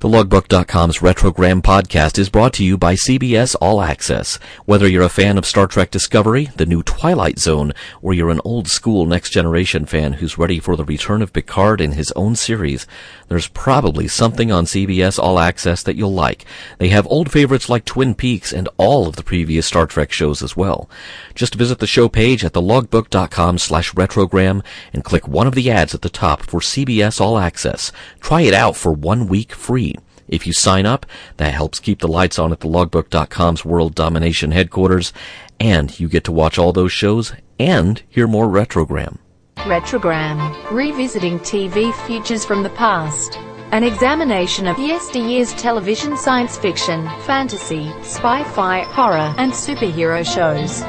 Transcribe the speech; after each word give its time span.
The 0.00 0.08
Logbook.com's 0.08 1.00
Retrogram 1.00 1.60
podcast 1.60 2.18
is 2.18 2.30
brought 2.30 2.54
to 2.54 2.64
you 2.64 2.78
by 2.78 2.94
CBS 2.94 3.54
All 3.60 3.82
Access. 3.82 4.36
Whether 4.64 4.88
you're 4.88 5.02
a 5.02 5.10
fan 5.10 5.36
of 5.36 5.44
Star 5.44 5.66
Trek 5.66 5.90
Discovery, 5.90 6.48
the 6.56 6.64
new 6.64 6.82
Twilight 6.82 7.38
Zone, 7.38 7.74
or 8.00 8.14
you're 8.14 8.30
an 8.30 8.40
old 8.42 8.66
school 8.66 9.04
Next 9.04 9.28
Generation 9.28 9.84
fan 9.84 10.14
who's 10.14 10.38
ready 10.38 10.58
for 10.58 10.74
the 10.74 10.86
return 10.86 11.20
of 11.20 11.34
Picard 11.34 11.82
in 11.82 11.92
his 11.92 12.12
own 12.12 12.34
series, 12.34 12.86
there's 13.28 13.48
probably 13.48 14.08
something 14.08 14.50
on 14.50 14.64
CBS 14.64 15.18
All 15.18 15.38
Access 15.38 15.82
that 15.82 15.96
you'll 15.96 16.14
like. 16.14 16.46
They 16.78 16.88
have 16.88 17.06
old 17.08 17.30
favorites 17.30 17.68
like 17.68 17.84
Twin 17.84 18.14
Peaks 18.14 18.54
and 18.54 18.70
all 18.78 19.06
of 19.06 19.16
the 19.16 19.22
previous 19.22 19.66
Star 19.66 19.86
Trek 19.86 20.12
shows 20.12 20.42
as 20.42 20.56
well. 20.56 20.88
Just 21.34 21.56
visit 21.56 21.78
the 21.78 21.86
show 21.86 22.08
page 22.08 22.42
at 22.42 22.54
thelogbook.com 22.54 23.58
slash 23.58 23.92
retrogram 23.92 24.64
and 24.94 25.04
click 25.04 25.28
one 25.28 25.46
of 25.46 25.54
the 25.54 25.70
ads 25.70 25.94
at 25.94 26.00
the 26.00 26.08
top 26.08 26.40
for 26.40 26.60
CBS 26.60 27.20
All 27.20 27.38
Access. 27.38 27.92
Try 28.18 28.40
it 28.40 28.54
out 28.54 28.76
for 28.76 28.94
one 28.94 29.26
week 29.26 29.52
free. 29.52 29.89
If 30.30 30.46
you 30.46 30.52
sign 30.52 30.86
up, 30.86 31.04
that 31.38 31.52
helps 31.52 31.80
keep 31.80 31.98
the 31.98 32.08
lights 32.08 32.38
on 32.38 32.52
at 32.52 32.60
the 32.60 32.68
logbook.com's 32.68 33.64
world 33.64 33.96
domination 33.96 34.52
headquarters, 34.52 35.12
and 35.58 35.98
you 35.98 36.08
get 36.08 36.22
to 36.24 36.32
watch 36.32 36.56
all 36.56 36.72
those 36.72 36.92
shows 36.92 37.32
and 37.58 38.00
hear 38.08 38.28
more 38.28 38.46
Retrogram. 38.46 39.18
Retrogram, 39.56 40.70
revisiting 40.70 41.40
TV 41.40 41.92
futures 42.06 42.44
from 42.44 42.62
the 42.62 42.70
past. 42.70 43.36
An 43.72 43.82
examination 43.82 44.68
of 44.68 44.78
yesteryear's 44.78 45.52
television 45.54 46.16
science 46.16 46.56
fiction, 46.56 47.06
fantasy, 47.22 47.92
spy-fi, 48.02 48.82
horror, 48.84 49.34
and 49.36 49.52
superhero 49.52 50.24
shows. 50.24 50.80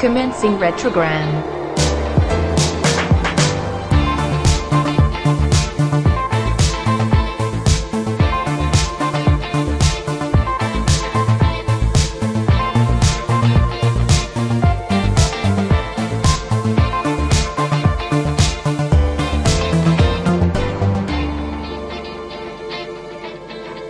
Commencing 0.00 0.52
Retrogram. 0.52 1.59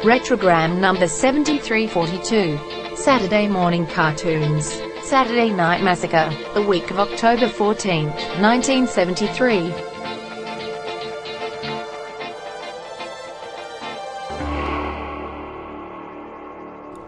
Retrogram 0.02 0.78
number 0.80 1.06
7342. 1.06 2.96
Saturday 2.96 3.46
Morning 3.46 3.86
Cartoons. 3.86 4.80
Saturday 5.02 5.50
Night 5.50 5.82
Massacre. 5.82 6.34
The 6.54 6.62
week 6.62 6.90
of 6.90 6.98
October 6.98 7.46
14, 7.48 8.06
1973. 8.06 9.99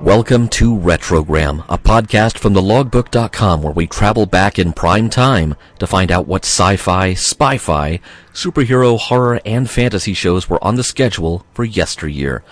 Welcome 0.02 0.48
to 0.48 0.76
Retrogram, 0.76 1.64
a 1.68 1.78
podcast 1.78 2.36
from 2.36 2.54
thelogbook.com 2.54 3.62
where 3.62 3.72
we 3.72 3.86
travel 3.86 4.26
back 4.26 4.58
in 4.58 4.72
prime 4.72 5.08
time 5.08 5.54
to 5.78 5.86
find 5.86 6.10
out 6.10 6.26
what 6.26 6.44
sci-fi, 6.44 7.14
spy-fi, 7.14 8.00
superhero, 8.34 8.98
horror, 8.98 9.40
and 9.46 9.70
fantasy 9.70 10.12
shows 10.12 10.50
were 10.50 10.62
on 10.62 10.74
the 10.74 10.82
schedule 10.82 11.46
for 11.54 11.64
yesteryear. 11.64 12.42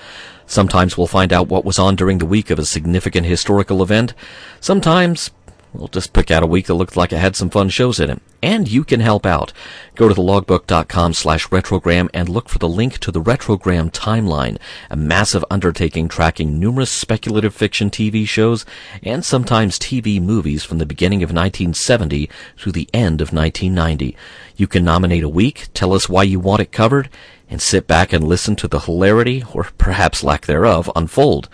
Sometimes 0.47 0.97
we'll 0.97 1.09
find 1.09 1.33
out 1.33 1.49
what 1.49 1.65
was 1.65 1.79
on 1.79 1.97
during 1.97 2.19
the 2.19 2.27
week 2.27 2.51
of 2.51 2.59
a 2.59 2.65
significant 2.65 3.27
historical 3.27 3.83
event. 3.83 4.15
Sometimes 4.61 5.33
We'll 5.73 5.89
just 5.89 6.13
pick 6.13 6.31
out 6.31 6.43
a 6.43 6.47
week 6.47 6.67
that 6.67 6.75
looked 6.75 6.97
like 6.97 7.13
it 7.13 7.19
had 7.19 7.37
some 7.37 7.51
fun 7.51 7.69
shows 7.69 8.01
in 8.01 8.11
it. 8.11 8.23
And 8.43 8.71
you 8.71 8.85
can 8.85 9.01
help 9.01 9.27
out. 9.27 9.53
Go 9.95 10.09
to 10.09 10.15
thelogbook.com 10.15 11.13
slash 11.13 11.49
retrogram 11.49 12.09
and 12.15 12.29
look 12.29 12.49
for 12.49 12.59
the 12.59 12.69
link 12.69 12.99
to 12.99 13.11
the 13.11 13.21
Retrogram 13.21 13.91
Timeline, 13.91 14.59
a 14.89 14.97
massive 14.97 15.45
undertaking 15.51 16.09
tracking 16.09 16.59
numerous 16.59 16.91
speculative 16.91 17.55
fiction 17.55 17.91
TV 17.91 18.27
shows 18.27 18.65
and 19.03 19.25
sometimes 19.25 19.79
TV 19.79 20.23
movies 20.23 20.65
from 20.65 20.79
the 20.79 20.87
beginning 20.87 21.23
of 21.23 21.29
1970 21.29 22.31
through 22.57 22.73
the 22.73 22.89
end 22.95 23.21
of 23.21 23.33
1990. 23.33 24.17
You 24.57 24.67
can 24.67 24.85
nominate 24.85 25.23
a 25.23 25.29
week, 25.29 25.69
tell 25.75 25.93
us 25.93 26.09
why 26.09 26.23
you 26.23 26.41
want 26.41 26.63
it 26.63 26.73
covered, 26.73 27.11
and 27.51 27.61
sit 27.61 27.87
back 27.87 28.13
and 28.13 28.25
listen 28.25 28.55
to 28.57 28.69
the 28.69 28.81
hilarity, 28.81 29.43
or 29.53 29.65
perhaps 29.77 30.23
lack 30.23 30.47
thereof, 30.47 30.91
unfold. 30.95 31.49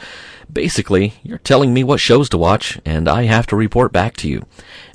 Basically, 0.52 1.14
you're 1.22 1.38
telling 1.38 1.74
me 1.74 1.82
what 1.82 1.98
shows 1.98 2.28
to 2.28 2.38
watch, 2.38 2.78
and 2.84 3.08
I 3.08 3.24
have 3.24 3.46
to 3.48 3.56
report 3.56 3.92
back 3.92 4.16
to 4.18 4.28
you. 4.28 4.46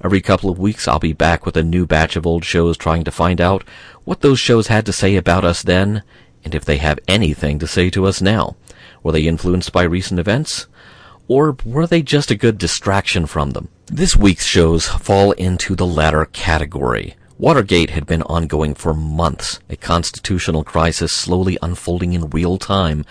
Every 0.04 0.22
couple 0.22 0.50
of 0.50 0.60
weeks, 0.60 0.88
I'll 0.88 1.00
be 1.00 1.14
back 1.14 1.46
with 1.46 1.58
a 1.58 1.64
new 1.64 1.81
batch 1.86 2.16
of 2.16 2.26
old 2.26 2.46
shows 2.46 2.78
trying 2.78 3.04
to 3.04 3.12
find 3.12 3.40
out 3.40 3.64
what 4.04 4.22
those 4.22 4.40
shows 4.40 4.68
had 4.68 4.86
to 4.86 4.94
say 4.94 5.16
about 5.16 5.46
us 5.46 5.62
then, 5.62 6.04
and 6.44 6.56
if 6.56 6.66
they 6.66 6.78
have 6.78 7.00
anything 7.08 7.60
to 7.60 7.68
say 7.68 7.90
to 7.90 8.06
us 8.06 8.22
now. 8.22 8.56
Were 9.04 9.12
they 9.12 9.28
influenced 9.28 9.72
by 9.72 9.84
recent 9.84 10.20
events? 10.20 10.68
Or 11.28 11.56
were 11.64 11.88
they 11.88 12.02
just 12.02 12.32
a 12.32 12.36
good 12.36 12.58
distraction 12.58 13.26
from 13.26 13.52
them? 13.52 13.70
This 13.88 14.16
week's 14.16 14.46
shows 14.46 14.88
fall 14.88 15.32
into 15.34 15.76
the 15.76 15.86
latter 15.86 16.26
category. 16.26 17.16
Watergate 17.38 17.90
had 17.90 18.06
been 18.06 18.22
ongoing 18.24 18.76
for 18.76 18.94
months, 18.94 19.60
a 19.70 19.76
constitutional 19.76 20.64
crisis 20.64 21.12
slowly 21.12 21.58
unfolding 21.62 22.14
in 22.14 22.30
real 22.30 22.58
time, 22.58 23.04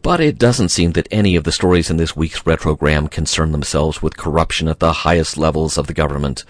but 0.00 0.20
it 0.20 0.38
doesn't 0.38 0.70
seem 0.70 0.92
that 0.92 1.08
any 1.10 1.36
of 1.36 1.44
the 1.44 1.52
stories 1.52 1.90
in 1.90 1.98
this 1.98 2.16
week's 2.16 2.42
retrogram 2.44 3.10
concern 3.10 3.52
themselves 3.52 4.00
with 4.00 4.16
corruption 4.16 4.68
at 4.68 4.78
the 4.78 4.92
highest 4.92 5.36
levels 5.36 5.76
of 5.76 5.86
the 5.86 5.92
government. 5.92 6.44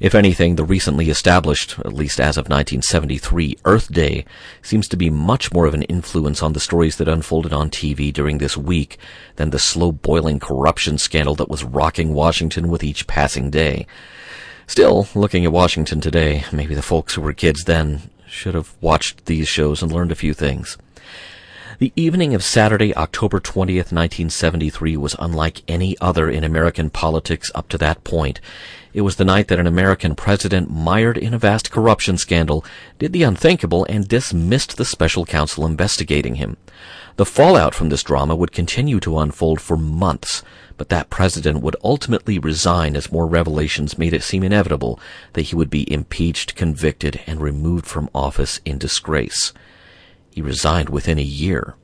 If 0.00 0.14
anything, 0.14 0.56
the 0.56 0.64
recently 0.64 1.10
established, 1.10 1.78
at 1.80 1.92
least 1.92 2.20
as 2.20 2.38
of 2.38 2.46
1973, 2.46 3.58
Earth 3.66 3.92
Day 3.92 4.24
seems 4.62 4.88
to 4.88 4.96
be 4.96 5.10
much 5.10 5.52
more 5.52 5.66
of 5.66 5.74
an 5.74 5.82
influence 5.82 6.42
on 6.42 6.54
the 6.54 6.60
stories 6.60 6.96
that 6.96 7.06
unfolded 7.06 7.52
on 7.52 7.68
TV 7.68 8.10
during 8.10 8.38
this 8.38 8.56
week 8.56 8.96
than 9.36 9.50
the 9.50 9.58
slow 9.58 9.92
boiling 9.92 10.40
corruption 10.40 10.96
scandal 10.96 11.34
that 11.34 11.50
was 11.50 11.64
rocking 11.64 12.14
Washington 12.14 12.68
with 12.68 12.82
each 12.82 13.06
passing 13.06 13.50
day. 13.50 13.86
Still, 14.66 15.06
looking 15.14 15.44
at 15.44 15.52
Washington 15.52 16.00
today, 16.00 16.44
maybe 16.50 16.74
the 16.74 16.80
folks 16.80 17.14
who 17.14 17.20
were 17.20 17.34
kids 17.34 17.64
then 17.64 18.08
should 18.26 18.54
have 18.54 18.74
watched 18.80 19.26
these 19.26 19.48
shows 19.48 19.82
and 19.82 19.92
learned 19.92 20.12
a 20.12 20.14
few 20.14 20.32
things. 20.32 20.78
The 21.78 21.92
evening 21.96 22.34
of 22.34 22.42
Saturday, 22.42 22.94
October 22.94 23.40
20th, 23.40 23.90
1973 23.90 24.96
was 24.96 25.16
unlike 25.18 25.62
any 25.66 25.96
other 25.98 26.30
in 26.30 26.44
American 26.44 26.90
politics 26.90 27.50
up 27.54 27.68
to 27.70 27.78
that 27.78 28.04
point. 28.04 28.40
It 28.92 29.02
was 29.02 29.16
the 29.16 29.24
night 29.24 29.46
that 29.48 29.60
an 29.60 29.68
American 29.68 30.16
president, 30.16 30.68
mired 30.68 31.16
in 31.16 31.32
a 31.32 31.38
vast 31.38 31.70
corruption 31.70 32.18
scandal, 32.18 32.64
did 32.98 33.12
the 33.12 33.22
unthinkable 33.22 33.86
and 33.88 34.08
dismissed 34.08 34.76
the 34.76 34.84
special 34.84 35.24
counsel 35.24 35.64
investigating 35.64 36.36
him. 36.36 36.56
The 37.16 37.24
fallout 37.24 37.74
from 37.74 37.88
this 37.88 38.02
drama 38.02 38.34
would 38.34 38.50
continue 38.50 38.98
to 39.00 39.18
unfold 39.18 39.60
for 39.60 39.76
months, 39.76 40.42
but 40.76 40.88
that 40.88 41.10
president 41.10 41.62
would 41.62 41.76
ultimately 41.84 42.38
resign 42.38 42.96
as 42.96 43.12
more 43.12 43.26
revelations 43.26 43.98
made 43.98 44.12
it 44.12 44.24
seem 44.24 44.42
inevitable 44.42 44.98
that 45.34 45.42
he 45.42 45.54
would 45.54 45.70
be 45.70 45.92
impeached, 45.92 46.56
convicted, 46.56 47.20
and 47.26 47.40
removed 47.40 47.86
from 47.86 48.10
office 48.12 48.60
in 48.64 48.78
disgrace. 48.78 49.52
He 50.30 50.42
resigned 50.42 50.88
within 50.88 51.18
a 51.18 51.22
year. 51.22 51.74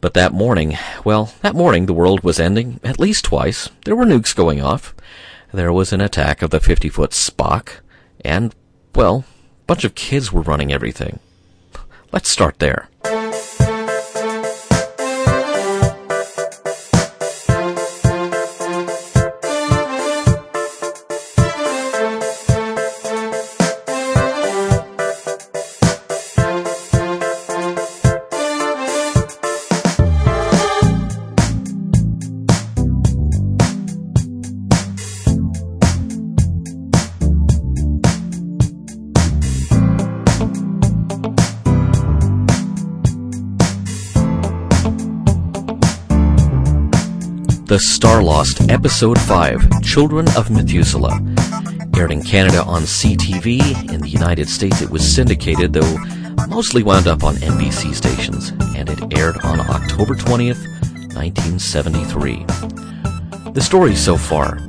But 0.00 0.14
that 0.14 0.32
morning, 0.32 0.78
well, 1.04 1.34
that 1.42 1.54
morning 1.54 1.86
the 1.86 1.92
world 1.92 2.24
was 2.24 2.40
ending 2.40 2.80
at 2.82 2.98
least 2.98 3.24
twice. 3.24 3.68
There 3.84 3.96
were 3.96 4.06
nukes 4.06 4.34
going 4.34 4.60
off. 4.60 4.94
There 5.52 5.72
was 5.72 5.92
an 5.92 6.00
attack 6.00 6.42
of 6.42 6.50
the 6.50 6.60
50 6.60 6.88
foot 6.88 7.10
Spock. 7.10 7.80
And, 8.24 8.54
well, 8.94 9.24
a 9.62 9.64
bunch 9.66 9.84
of 9.84 9.94
kids 9.94 10.32
were 10.32 10.42
running 10.42 10.72
everything. 10.72 11.20
Let's 12.12 12.30
start 12.30 12.58
there. 12.58 12.88
The 47.68 47.78
Star 47.78 48.22
Lost, 48.22 48.70
Episode 48.70 49.20
5 49.20 49.82
Children 49.82 50.26
of 50.38 50.50
Methuselah. 50.50 51.20
Aired 51.94 52.12
in 52.12 52.22
Canada 52.22 52.62
on 52.64 52.84
CTV. 52.84 53.92
In 53.92 54.00
the 54.00 54.08
United 54.08 54.48
States, 54.48 54.80
it 54.80 54.88
was 54.88 55.06
syndicated, 55.06 55.74
though 55.74 55.98
mostly 56.48 56.82
wound 56.82 57.06
up 57.06 57.24
on 57.24 57.34
NBC 57.34 57.94
stations, 57.94 58.54
and 58.74 58.88
it 58.88 59.18
aired 59.18 59.36
on 59.44 59.60
October 59.60 60.14
20th, 60.14 60.64
1973. 61.14 62.46
The 63.52 63.60
story 63.60 63.94
so 63.94 64.16
far. 64.16 64.66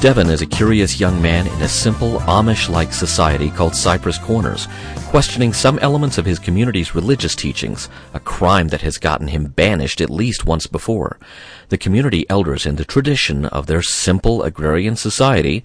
Devon 0.00 0.30
is 0.30 0.42
a 0.42 0.46
curious 0.46 1.00
young 1.00 1.20
man 1.20 1.48
in 1.48 1.60
a 1.60 1.68
simple 1.68 2.20
Amish-like 2.20 2.92
society 2.92 3.50
called 3.50 3.74
Cypress 3.74 4.16
Corners, 4.16 4.68
questioning 5.08 5.52
some 5.52 5.76
elements 5.80 6.18
of 6.18 6.24
his 6.24 6.38
community's 6.38 6.94
religious 6.94 7.34
teachings, 7.34 7.88
a 8.14 8.20
crime 8.20 8.68
that 8.68 8.82
has 8.82 8.96
gotten 8.96 9.26
him 9.26 9.46
banished 9.46 10.00
at 10.00 10.08
least 10.08 10.46
once 10.46 10.68
before. 10.68 11.18
The 11.70 11.78
community 11.78 12.24
elders, 12.30 12.64
in 12.64 12.76
the 12.76 12.84
tradition 12.84 13.46
of 13.46 13.66
their 13.66 13.82
simple 13.82 14.44
agrarian 14.44 14.94
society, 14.94 15.64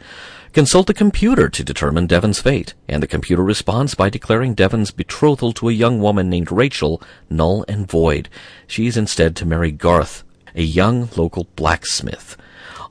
consult 0.51 0.89
a 0.89 0.95
computer 0.95 1.47
to 1.50 1.63
determine 1.63 2.07
Devon's 2.07 2.41
fate, 2.41 2.74
and 2.88 3.03
the 3.03 3.07
computer 3.07 3.44
responds 3.44 3.94
by 3.94 4.09
declaring 4.09 4.56
Devon's 4.56 4.89
betrothal 4.89 5.53
to 5.53 5.69
a 5.69 5.74
young 5.74 6.00
woman 6.00 6.31
named 6.31 6.51
Rachel 6.51 7.03
null 7.29 7.65
and 7.68 7.88
void. 7.88 8.29
She 8.65 8.88
is 8.88 8.97
instead 8.97 9.36
to 9.36 9.45
marry 9.45 9.71
Garth, 9.71 10.24
a 10.56 10.63
young 10.63 11.07
local 11.15 11.47
blacksmith. 11.56 12.36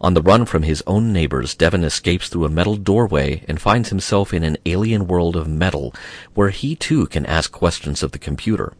On 0.03 0.15
the 0.15 0.23
run 0.23 0.47
from 0.47 0.65
his 0.65 0.83
own 0.85 1.13
neighbors, 1.13 1.55
Devon 1.55 1.85
escapes 1.85 2.29
through 2.29 2.45
a 2.45 2.49
metal 2.49 2.75
doorway 2.75 3.45
and 3.47 3.61
finds 3.61 3.91
himself 3.91 4.35
in 4.35 4.43
an 4.43 4.59
alien 4.67 5.07
world 5.07 5.37
of 5.37 5.47
metal, 5.47 5.95
where 6.35 6.51
he 6.51 6.75
too 6.75 7.07
can 7.07 7.25
ask 7.25 7.53
questions 7.53 8.03
of 8.03 8.11
the 8.11 8.19
computer. 8.19 8.73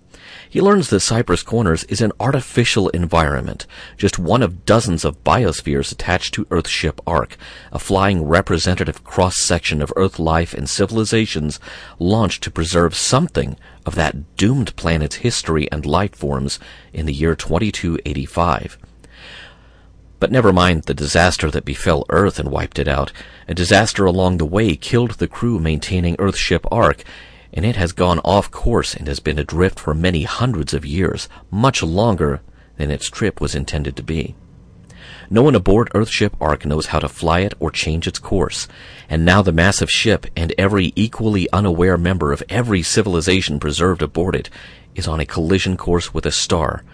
He 0.51 0.61
learns 0.61 0.89
that 0.91 0.99
Cypress 0.99 1.45
Corners 1.45 1.85
is 1.85 2.01
an 2.01 2.11
artificial 2.19 2.89
environment, 2.89 3.69
just 3.97 4.19
one 4.19 4.43
of 4.43 4.67
dozens 4.67 5.05
of 5.05 5.23
biospheres 5.23 5.93
attached 5.93 6.35
to 6.35 6.45
Earthship 6.47 6.99
Ark, 7.07 7.37
a 7.71 7.79
flying 7.79 8.25
representative 8.25 9.05
cross-section 9.05 9.81
of 9.81 9.93
Earth 9.95 10.19
life 10.19 10.53
and 10.53 10.69
civilizations 10.69 11.61
launched 12.01 12.43
to 12.43 12.51
preserve 12.51 12.97
something 12.97 13.57
of 13.87 13.95
that 13.95 14.37
doomed 14.37 14.75
planet's 14.75 15.17
history 15.17 15.71
and 15.71 15.87
life 15.87 16.17
forms 16.17 16.59
in 16.93 17.07
the 17.07 17.15
year 17.15 17.37
2285. 17.37 18.77
But 20.23 20.31
never 20.31 20.53
mind 20.53 20.85
the 20.85 20.95
disaster 20.95 21.51
that 21.51 21.65
befell 21.65 22.07
Earth 22.09 22.39
and 22.39 22.49
wiped 22.49 22.79
it 22.79 22.87
out. 22.87 23.11
A 23.49 23.55
disaster 23.55 24.05
along 24.05 24.37
the 24.37 24.45
way 24.45 24.77
killed 24.77 25.11
the 25.19 25.27
crew 25.27 25.59
maintaining 25.59 26.15
Earthship 26.15 26.65
Ark, 26.71 27.03
and 27.53 27.67
it 27.67 27.75
has 27.75 27.91
gone 27.91 28.21
off 28.21 28.49
course 28.49 28.95
and 28.95 29.09
has 29.09 29.19
been 29.19 29.37
adrift 29.37 29.81
for 29.81 29.95
many 29.95 30.23
hundreds 30.23 30.73
of 30.75 30.87
years, 30.87 31.29
much 31.51 31.83
longer 31.83 32.41
than 32.77 32.89
its 32.89 33.11
trip 33.11 33.41
was 33.41 33.57
intended 33.57 33.97
to 33.97 34.05
be. 34.05 34.37
No 35.29 35.43
one 35.43 35.57
aboard 35.57 35.91
Earthship 35.93 36.35
Ark 36.41 36.65
knows 36.65 36.87
how 36.87 37.01
to 37.01 37.09
fly 37.09 37.41
it 37.41 37.55
or 37.59 37.73
change 37.73 38.07
its 38.07 38.21
course, 38.21 38.69
and 39.09 39.25
now 39.25 39.43
the 39.43 39.51
massive 39.51 39.91
ship 39.91 40.27
and 40.37 40.55
every 40.57 40.93
equally 40.95 41.51
unaware 41.51 41.99
member 41.99 42.33
of 42.33 42.45
every 42.49 42.85
civilization 42.85 43.59
preserved 43.59 44.03
aboard 44.03 44.37
it 44.37 44.51
is 44.95 45.09
on 45.09 45.19
a 45.19 45.27
collision 45.27 45.77
course 45.77 46.15
with 46.15 46.25
a 46.27 46.31
star, 46.31 46.85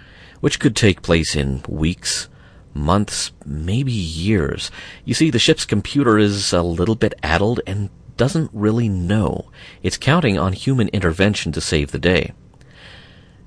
which 0.41 0.59
could 0.59 0.75
take 0.75 1.03
place 1.03 1.37
in 1.37 1.63
weeks, 1.69 2.31
months, 2.79 3.33
maybe 3.45 3.93
years. 3.93 4.71
You 5.05 5.15
see, 5.15 5.31
the 5.31 5.39
ship's 5.39 5.65
computer 5.65 6.19
is 6.19 6.53
a 6.53 6.63
little 6.63 6.95
bit 6.95 7.15
addled 7.23 7.61
and 7.67 7.91
doesn't 8.17 8.51
really 8.53 8.89
know. 8.89 9.51
It's 9.83 9.97
counting 9.97 10.39
on 10.39 10.53
human 10.53 10.89
intervention 10.89 11.53
to 11.53 11.61
save 11.61 11.93
the 11.93 11.99
day. 11.99 12.33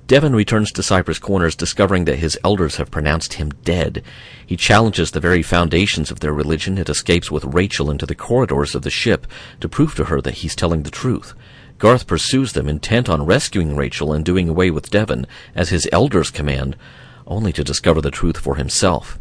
Devon 0.08 0.34
returns 0.34 0.72
to 0.72 0.82
Cypress 0.82 1.18
Corners, 1.18 1.54
discovering 1.54 2.04
that 2.04 2.18
his 2.18 2.38
elders 2.44 2.76
have 2.76 2.90
pronounced 2.90 3.34
him 3.34 3.50
dead. 3.64 4.02
He 4.44 4.56
challenges 4.56 5.10
the 5.10 5.20
very 5.20 5.42
foundations 5.42 6.10
of 6.10 6.20
their 6.20 6.32
religion 6.32 6.76
and 6.76 6.88
escapes 6.88 7.30
with 7.30 7.44
Rachel 7.44 7.90
into 7.90 8.04
the 8.04 8.14
corridors 8.14 8.74
of 8.74 8.82
the 8.82 8.90
ship 8.90 9.26
to 9.60 9.68
prove 9.68 9.94
to 9.94 10.04
her 10.04 10.20
that 10.20 10.34
he's 10.34 10.56
telling 10.56 10.82
the 10.82 10.90
truth. 10.90 11.34
Garth 11.78 12.06
pursues 12.06 12.52
them, 12.52 12.68
intent 12.68 13.08
on 13.08 13.24
rescuing 13.24 13.76
Rachel 13.76 14.12
and 14.12 14.24
doing 14.24 14.48
away 14.48 14.70
with 14.70 14.90
Devon, 14.90 15.26
as 15.54 15.70
his 15.70 15.88
elders 15.92 16.30
command, 16.30 16.76
only 17.26 17.52
to 17.52 17.64
discover 17.64 18.00
the 18.00 18.10
truth 18.10 18.36
for 18.36 18.56
himself. 18.56 19.18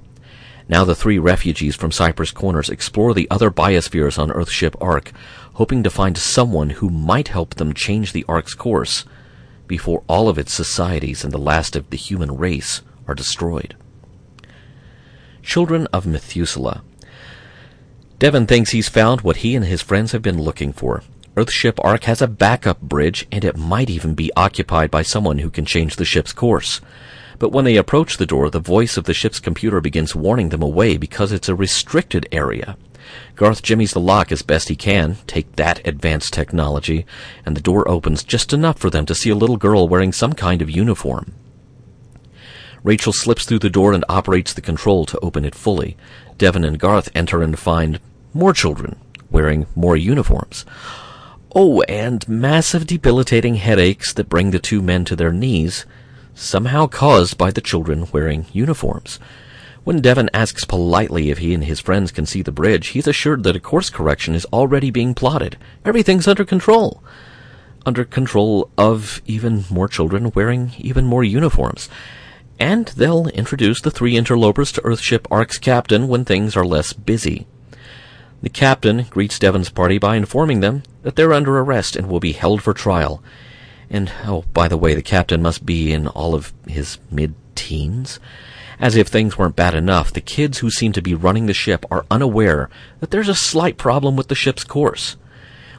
Now 0.68 0.84
the 0.84 0.96
three 0.96 1.19
refugees 1.19 1.75
from 1.75 1.92
Cypress 1.92 2.31
Corners 2.31 2.69
explore 2.69 3.13
the 3.13 3.28
other 3.30 3.52
biospheres 3.52 4.18
on 4.18 4.30
Earthship 4.30 4.75
Ark, 4.80 5.12
hoping 5.54 5.84
to 5.84 5.90
find 5.90 6.18
someone 6.18 6.72
who 6.72 6.90
might 6.90 7.28
help 7.28 7.56
them 7.56 7.74
change 7.74 8.13
the 8.13 8.25
Ark's 8.28 8.54
course 8.54 9.06
before 9.68 10.04
all 10.08 10.28
of 10.28 10.38
its 10.38 10.54
societies 10.54 11.24
and 11.24 11.34
the 11.34 11.38
last 11.38 11.75
of 11.75 11.90
the 11.90 11.98
human 11.98 12.38
race 12.38 12.81
are 13.08 13.16
destroyed. 13.16 13.75
Children 15.42 15.88
of 15.94 16.06
Methuselah. 16.06 16.84
Devon 18.19 18.46
thinks 18.46 18.72
he's 18.72 18.90
found 18.90 19.22
what 19.22 19.38
he 19.38 19.56
and 19.56 19.66
his 19.66 19.81
friends 19.81 20.12
have 20.12 20.22
been 20.22 20.42
looking 20.42 20.72
for. 20.74 21.04
Earthship 21.36 21.80
Ark 21.84 22.04
has 22.04 22.22
a 22.22 22.28
backup 22.28 22.81
bridge, 22.81 23.25
and 23.31 23.44
it 23.44 23.57
might 23.57 23.90
even 23.90 24.14
be 24.14 24.31
occupied 24.36 24.92
by 24.92 25.02
someone 25.02 25.40
who 25.40 25.50
can 25.50 25.66
change 25.66 25.96
the 25.96 26.06
ship's 26.06 26.34
course. 26.34 26.81
But 27.42 27.52
when 27.52 27.66
they 27.66 27.76
approach 27.76 28.18
the 28.18 28.28
door, 28.28 28.52
the 28.52 28.60
voice 28.60 28.98
of 28.98 29.06
the 29.06 29.16
ship's 29.16 29.40
computer 29.40 29.82
begins 29.82 30.16
warning 30.16 30.50
them 30.50 30.62
away 30.62 30.96
because 30.96 31.32
it's 31.32 31.50
a 31.50 31.56
restricted 31.56 32.28
area. 32.32 32.78
Garth 33.36 33.64
jimmies 33.64 33.94
the 33.94 34.00
lock 34.00 34.32
as 34.32 34.44
best 34.44 34.70
he 34.70 34.76
can, 34.76 35.18
take 35.26 35.56
that 35.56 35.82
advanced 35.88 36.34
technology, 36.34 37.04
and 37.44 37.58
the 37.58 37.62
door 37.62 37.90
opens 37.90 38.24
just 38.24 38.54
enough 38.54 38.78
for 38.78 38.92
them 38.92 39.08
to 39.08 39.16
see 39.16 39.32
a 39.32 39.36
little 39.36 39.58
girl 39.58 39.88
wearing 39.88 40.14
some 40.14 40.34
kind 40.34 40.62
of 40.62 40.70
uniform. 40.70 41.34
Rachel 42.84 43.12
slips 43.12 43.46
through 43.46 43.58
the 43.58 43.72
door 43.72 43.92
and 43.92 44.06
operates 44.08 44.54
the 44.54 44.62
control 44.62 45.08
to 45.08 45.20
open 45.22 45.44
it 45.44 45.56
fully. 45.56 45.98
Devon 46.38 46.64
and 46.64 46.78
Garth 46.78 47.10
enter 47.16 47.42
and 47.42 47.58
find 47.58 48.00
more 48.36 48.54
children 48.54 49.00
wearing 49.32 49.66
more 49.74 49.98
uniforms. 49.98 50.64
Oh, 51.56 51.82
and 51.90 52.30
massive 52.30 52.86
debilitating 52.86 53.56
headaches 53.56 54.14
that 54.14 54.30
bring 54.30 54.52
the 54.52 54.60
two 54.60 54.84
men 54.84 55.06
to 55.06 55.16
their 55.16 55.34
knees, 55.34 55.88
somehow 56.42 56.88
caused 56.88 57.38
by 57.38 57.52
the 57.52 57.62
children 57.62 58.08
wearing 58.12 58.46
uniforms. 58.52 59.20
When 59.84 60.02
Devon 60.02 60.30
asks 60.34 60.64
politely 60.64 61.32
if 61.32 61.40
he 61.40 61.54
and 61.54 61.64
his 61.64 61.80
friends 61.80 62.12
can 62.12 62.26
see 62.26 62.42
the 62.42 62.52
bridge, 62.52 62.90
he's 62.90 63.08
assured 63.08 63.44
that 63.44 63.56
a 63.56 63.60
course 63.60 63.90
correction 63.90 64.36
is 64.36 64.46
already 64.46 64.92
being 64.92 65.16
plotted. 65.16 65.58
Everything's 65.84 66.28
under 66.28 66.46
control. 66.46 67.04
Under 67.86 68.06
control 68.06 68.70
of 68.78 69.22
even 69.26 69.66
more 69.72 69.88
children 69.88 70.32
wearing 70.36 70.74
even 70.78 71.06
more 71.06 71.24
uniforms. 71.24 71.90
And 72.60 72.88
they'll 72.90 73.28
introduce 73.30 73.82
the 73.82 73.90
three 73.90 74.16
interlopers 74.16 74.72
to 74.74 74.82
Earthship 74.82 75.26
Ark's 75.32 75.58
captain 75.58 76.08
when 76.08 76.26
things 76.26 76.56
are 76.56 76.66
less 76.66 76.94
busy. 76.94 77.48
The 78.44 78.50
captain 78.50 79.08
greets 79.10 79.40
Devon's 79.40 79.70
party 79.70 79.98
by 79.98 80.16
informing 80.16 80.60
them 80.60 80.84
that 81.02 81.16
they're 81.16 81.34
under 81.34 81.58
arrest 81.58 81.96
and 81.96 82.08
will 82.08 82.20
be 82.20 82.34
held 82.34 82.62
for 82.62 82.74
trial. 82.74 83.24
And, 83.92 84.12
oh, 84.26 84.46
by 84.54 84.70
the 84.70 84.78
way, 84.78 84.96
the 84.96 85.02
captain 85.04 85.42
must 85.42 85.66
be 85.66 85.92
in 85.92 86.08
all 86.08 86.34
of 86.34 86.54
his 86.66 86.98
mid-teens. 87.12 88.20
As 88.80 88.96
if 88.96 89.10
things 89.10 89.38
weren't 89.38 89.58
bad 89.58 89.76
enough, 89.76 90.14
the 90.14 90.22
kids 90.22 90.60
who 90.60 90.72
seem 90.72 90.94
to 90.94 91.02
be 91.02 91.14
running 91.14 91.46
the 91.46 91.54
ship 91.54 91.86
are 91.92 92.06
unaware 92.10 92.70
that 93.02 93.12
there's 93.12 93.28
a 93.28 93.36
slight 93.36 93.78
problem 93.78 94.16
with 94.16 94.30
the 94.30 94.34
ship's 94.34 94.64
course. 94.64 95.18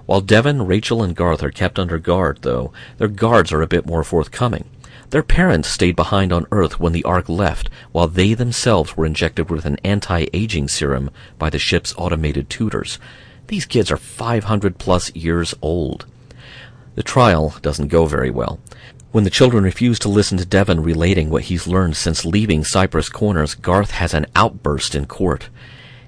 While 0.05 0.20
Devon, 0.20 0.67
Rachel, 0.67 1.03
and 1.03 1.17
Garth 1.17 1.43
are 1.43 1.50
kept 1.50 1.79
under 1.79 1.99
guard, 1.99 2.41
though, 2.43 2.70
their 2.99 3.09
guards 3.09 3.50
are 3.50 3.62
a 3.62 3.67
bit 3.67 3.87
more 3.87 4.05
forthcoming. 4.05 4.69
Their 5.09 5.23
parents 5.23 5.69
stayed 5.69 5.97
behind 5.97 6.32
on 6.32 6.47
Earth 6.53 6.79
when 6.79 6.93
the 6.93 7.05
Ark 7.05 7.29
left, 7.29 7.71
while 7.92 8.09
they 8.09 8.35
themselves 8.35 8.97
were 8.97 9.07
injected 9.07 9.50
with 9.50 9.64
an 9.64 9.78
anti-aging 9.85 10.69
serum 10.69 11.11
by 11.38 11.49
the 11.50 11.59
ship's 11.59 11.95
automated 11.97 12.50
tutors. 12.50 12.99
These 13.47 13.66
kids 13.66 13.90
are 13.90 13.97
500 13.97 14.78
plus 14.78 15.14
years 15.14 15.54
old. 15.62 16.07
The 16.94 17.02
trial 17.02 17.54
doesn't 17.62 17.88
go 17.88 18.06
very 18.06 18.30
well. 18.30 18.61
When 19.12 19.25
the 19.25 19.30
children 19.30 19.64
refuse 19.64 19.99
to 20.00 20.08
listen 20.08 20.38
to 20.38 20.44
Devon 20.44 20.82
relating 20.82 21.30
what 21.30 21.44
he's 21.44 21.66
learned 21.66 21.96
since 21.96 22.25
leaving 22.25 22.64
Cypress 22.64 23.08
Corners, 23.08 23.54
Garth 23.54 23.92
has 23.92 24.14
an 24.14 24.26
outburst 24.34 24.94
in 24.94 25.06
court, 25.06 25.49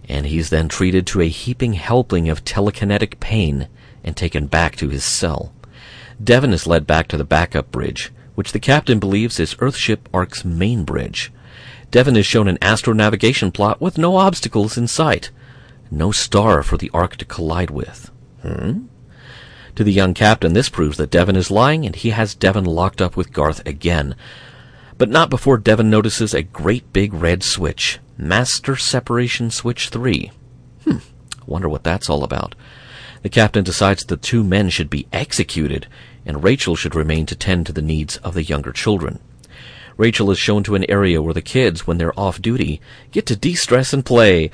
and 0.08 0.26
he's 0.26 0.50
then 0.50 0.68
treated 0.68 1.06
to 1.06 1.20
a 1.20 1.28
heaping 1.28 1.74
helping 1.74 2.28
of 2.28 2.44
telekinetic 2.44 3.20
pain 3.20 3.68
and 4.02 4.16
taken 4.16 4.46
back 4.46 4.76
to 4.76 4.88
his 4.88 5.04
cell. 5.04 5.52
Devon 6.22 6.52
is 6.52 6.66
led 6.66 6.86
back 6.86 7.08
to 7.08 7.16
the 7.16 7.24
backup 7.24 7.70
bridge, 7.70 8.12
which 8.34 8.52
the 8.52 8.60
captain 8.60 8.98
believes 8.98 9.40
is 9.40 9.54
Earthship 9.56 10.00
Ark's 10.12 10.44
main 10.44 10.84
bridge. 10.84 11.32
Devon 11.90 12.16
is 12.16 12.26
shown 12.26 12.48
an 12.48 12.58
astronavigation 12.58 13.52
plot 13.52 13.80
with 13.80 13.98
no 13.98 14.16
obstacles 14.16 14.76
in 14.76 14.88
sight, 14.88 15.30
no 15.90 16.10
star 16.10 16.62
for 16.62 16.76
the 16.76 16.90
Ark 16.92 17.16
to 17.16 17.24
collide 17.24 17.70
with. 17.70 18.10
Hmm? 18.42 18.86
To 19.76 19.84
the 19.84 19.92
young 19.92 20.14
captain, 20.14 20.52
this 20.52 20.68
proves 20.68 20.98
that 20.98 21.10
Devon 21.10 21.34
is 21.34 21.50
lying, 21.50 21.84
and 21.84 21.96
he 21.96 22.10
has 22.10 22.34
Devon 22.34 22.64
locked 22.64 23.02
up 23.02 23.16
with 23.16 23.32
Garth 23.32 23.66
again. 23.66 24.14
But 24.98 25.08
not 25.08 25.30
before 25.30 25.58
Devon 25.58 25.90
notices 25.90 26.32
a 26.32 26.42
great 26.42 26.92
big 26.92 27.12
red 27.12 27.42
switch. 27.42 27.98
Master 28.16 28.76
Separation 28.76 29.50
Switch 29.50 29.88
3. 29.88 30.30
Hmm, 30.84 30.98
wonder 31.46 31.68
what 31.68 31.82
that's 31.82 32.08
all 32.08 32.22
about. 32.22 32.54
The 33.22 33.28
captain 33.28 33.64
decides 33.64 34.04
the 34.04 34.16
two 34.16 34.44
men 34.44 34.70
should 34.70 34.90
be 34.90 35.08
executed, 35.12 35.88
and 36.24 36.44
Rachel 36.44 36.76
should 36.76 36.94
remain 36.94 37.26
to 37.26 37.34
tend 37.34 37.66
to 37.66 37.72
the 37.72 37.82
needs 37.82 38.18
of 38.18 38.34
the 38.34 38.44
younger 38.44 38.70
children. 38.70 39.18
Rachel 39.96 40.30
is 40.30 40.38
shown 40.38 40.62
to 40.64 40.74
an 40.74 40.88
area 40.90 41.22
where 41.22 41.34
the 41.34 41.42
kids, 41.42 41.86
when 41.86 41.98
they're 41.98 42.18
off 42.18 42.42
duty, 42.42 42.80
get 43.10 43.26
to 43.26 43.36
de-stress 43.36 43.92
and 43.92 44.04
play 44.04 44.50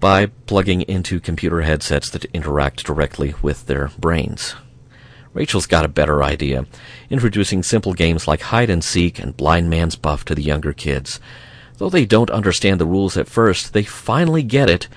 by 0.00 0.26
plugging 0.46 0.82
into 0.82 1.20
computer 1.20 1.60
headsets 1.60 2.10
that 2.10 2.24
interact 2.34 2.84
directly 2.84 3.34
with 3.42 3.66
their 3.66 3.90
brains. 3.98 4.54
Rachel's 5.32 5.66
got 5.66 5.84
a 5.84 5.88
better 5.88 6.24
idea, 6.24 6.66
introducing 7.10 7.62
simple 7.62 7.94
games 7.94 8.26
like 8.26 8.40
hide 8.40 8.70
and 8.70 8.82
seek 8.82 9.18
and 9.20 9.36
blind 9.36 9.70
man's 9.70 9.94
buff 9.94 10.24
to 10.24 10.34
the 10.34 10.42
younger 10.42 10.72
kids. 10.72 11.20
Though 11.78 11.90
they 11.90 12.04
don't 12.04 12.30
understand 12.30 12.80
the 12.80 12.86
rules 12.86 13.16
at 13.16 13.28
first, 13.28 13.72
they 13.72 13.84
finally 13.84 14.42
get 14.42 14.68
it 14.68 14.88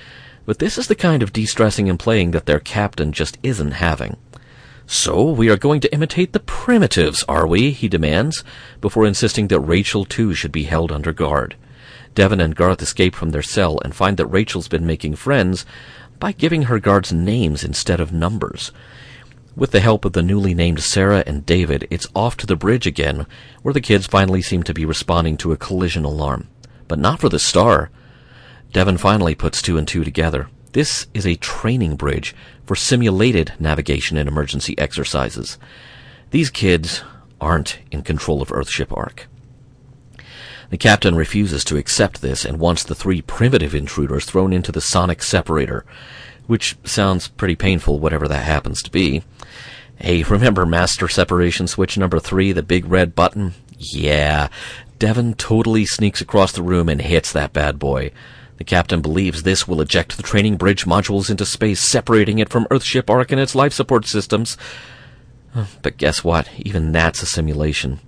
But 0.45 0.59
this 0.59 0.77
is 0.77 0.87
the 0.87 0.95
kind 0.95 1.23
of 1.23 1.31
de-stressing 1.31 1.89
and 1.89 1.99
playing 1.99 2.31
that 2.31 2.45
their 2.45 2.59
captain 2.59 3.13
just 3.13 3.37
isn't 3.43 3.71
having. 3.71 4.17
So 4.85 5.23
we 5.23 5.49
are 5.49 5.57
going 5.57 5.79
to 5.81 5.93
imitate 5.93 6.33
the 6.33 6.41
primitives, 6.41 7.23
are 7.29 7.47
we? 7.47 7.71
he 7.71 7.87
demands, 7.87 8.43
before 8.81 9.05
insisting 9.05 9.47
that 9.47 9.61
Rachel 9.61 10.03
too 10.03 10.33
should 10.33 10.51
be 10.51 10.63
held 10.63 10.91
under 10.91 11.13
guard. 11.13 11.55
Devon 12.15 12.39
and 12.39 12.55
Garth 12.55 12.81
escape 12.81 13.15
from 13.15 13.31
their 13.31 13.41
cell 13.41 13.79
and 13.83 13.95
find 13.95 14.17
that 14.17 14.27
Rachel's 14.27 14.67
been 14.67 14.85
making 14.85 15.15
friends 15.15 15.65
by 16.19 16.31
giving 16.31 16.63
her 16.63 16.79
guards 16.79 17.11
names 17.11 17.63
instead 17.63 17.99
of 17.99 18.13
numbers. 18.13 18.71
With 19.55 19.71
the 19.71 19.81
help 19.81 20.03
of 20.05 20.13
the 20.13 20.23
newly 20.23 20.53
named 20.53 20.81
Sarah 20.81 21.23
and 21.27 21.45
David, 21.45 21.87
it's 21.91 22.07
off 22.15 22.37
to 22.37 22.47
the 22.47 22.55
bridge 22.55 22.87
again, 22.87 23.27
where 23.61 23.73
the 23.73 23.81
kids 23.81 24.07
finally 24.07 24.41
seem 24.41 24.63
to 24.63 24.73
be 24.73 24.85
responding 24.85 25.37
to 25.37 25.51
a 25.51 25.57
collision 25.57 26.05
alarm. 26.05 26.47
But 26.87 26.99
not 26.99 27.19
for 27.19 27.29
the 27.29 27.39
star. 27.39 27.91
Devon 28.71 28.97
finally 28.97 29.35
puts 29.35 29.61
two 29.61 29.77
and 29.77 29.87
two 29.87 30.03
together. 30.03 30.49
This 30.71 31.05
is 31.13 31.27
a 31.27 31.35
training 31.35 31.97
bridge 31.97 32.35
for 32.65 32.75
simulated 32.75 33.53
navigation 33.59 34.17
and 34.17 34.27
emergency 34.27 34.77
exercises. 34.79 35.59
These 36.31 36.49
kids 36.49 37.03
aren't 37.39 37.77
in 37.91 38.01
control 38.01 38.41
of 38.41 38.49
Earthship 38.49 38.95
Ark. 38.95 39.27
The 40.73 40.77
captain 40.79 41.13
refuses 41.13 41.63
to 41.65 41.77
accept 41.77 42.23
this 42.23 42.43
and 42.43 42.57
wants 42.57 42.83
the 42.83 42.95
three 42.95 43.21
primitive 43.21 43.75
intruders 43.75 44.25
thrown 44.25 44.51
into 44.51 44.71
the 44.71 44.81
sonic 44.81 45.21
separator, 45.21 45.85
which 46.47 46.77
sounds 46.83 47.27
pretty 47.27 47.55
painful, 47.55 47.99
whatever 47.99 48.27
that 48.27 48.43
happens 48.43 48.81
to 48.81 48.89
be. 48.89 49.21
Hey, 49.97 50.23
remember 50.23 50.65
master 50.65 51.07
separation 51.07 51.67
switch 51.67 51.95
number 51.95 52.19
three, 52.19 52.53
the 52.53 52.63
big 52.63 52.87
red 52.87 53.13
button? 53.13 53.53
Yeah. 53.77 54.47
Devon 54.97 55.35
totally 55.35 55.85
sneaks 55.85 56.21
across 56.21 56.51
the 56.51 56.63
room 56.63 56.89
and 56.89 57.01
hits 57.01 57.31
that 57.31 57.53
bad 57.53 57.77
boy. 57.77 58.09
The 58.57 58.63
captain 58.63 59.03
believes 59.03 59.43
this 59.43 59.67
will 59.67 59.79
eject 59.79 60.17
the 60.17 60.23
training 60.23 60.57
bridge 60.57 60.85
modules 60.85 61.29
into 61.29 61.45
space, 61.45 61.81
separating 61.81 62.39
it 62.39 62.49
from 62.49 62.65
Earthship 62.71 63.11
Ark 63.11 63.31
and 63.31 63.39
its 63.39 63.53
life 63.53 63.73
support 63.73 64.07
systems. 64.07 64.57
But 65.83 65.97
guess 65.97 66.23
what? 66.23 66.49
Even 66.57 66.93
that's 66.93 67.21
a 67.21 67.27
simulation. 67.27 67.99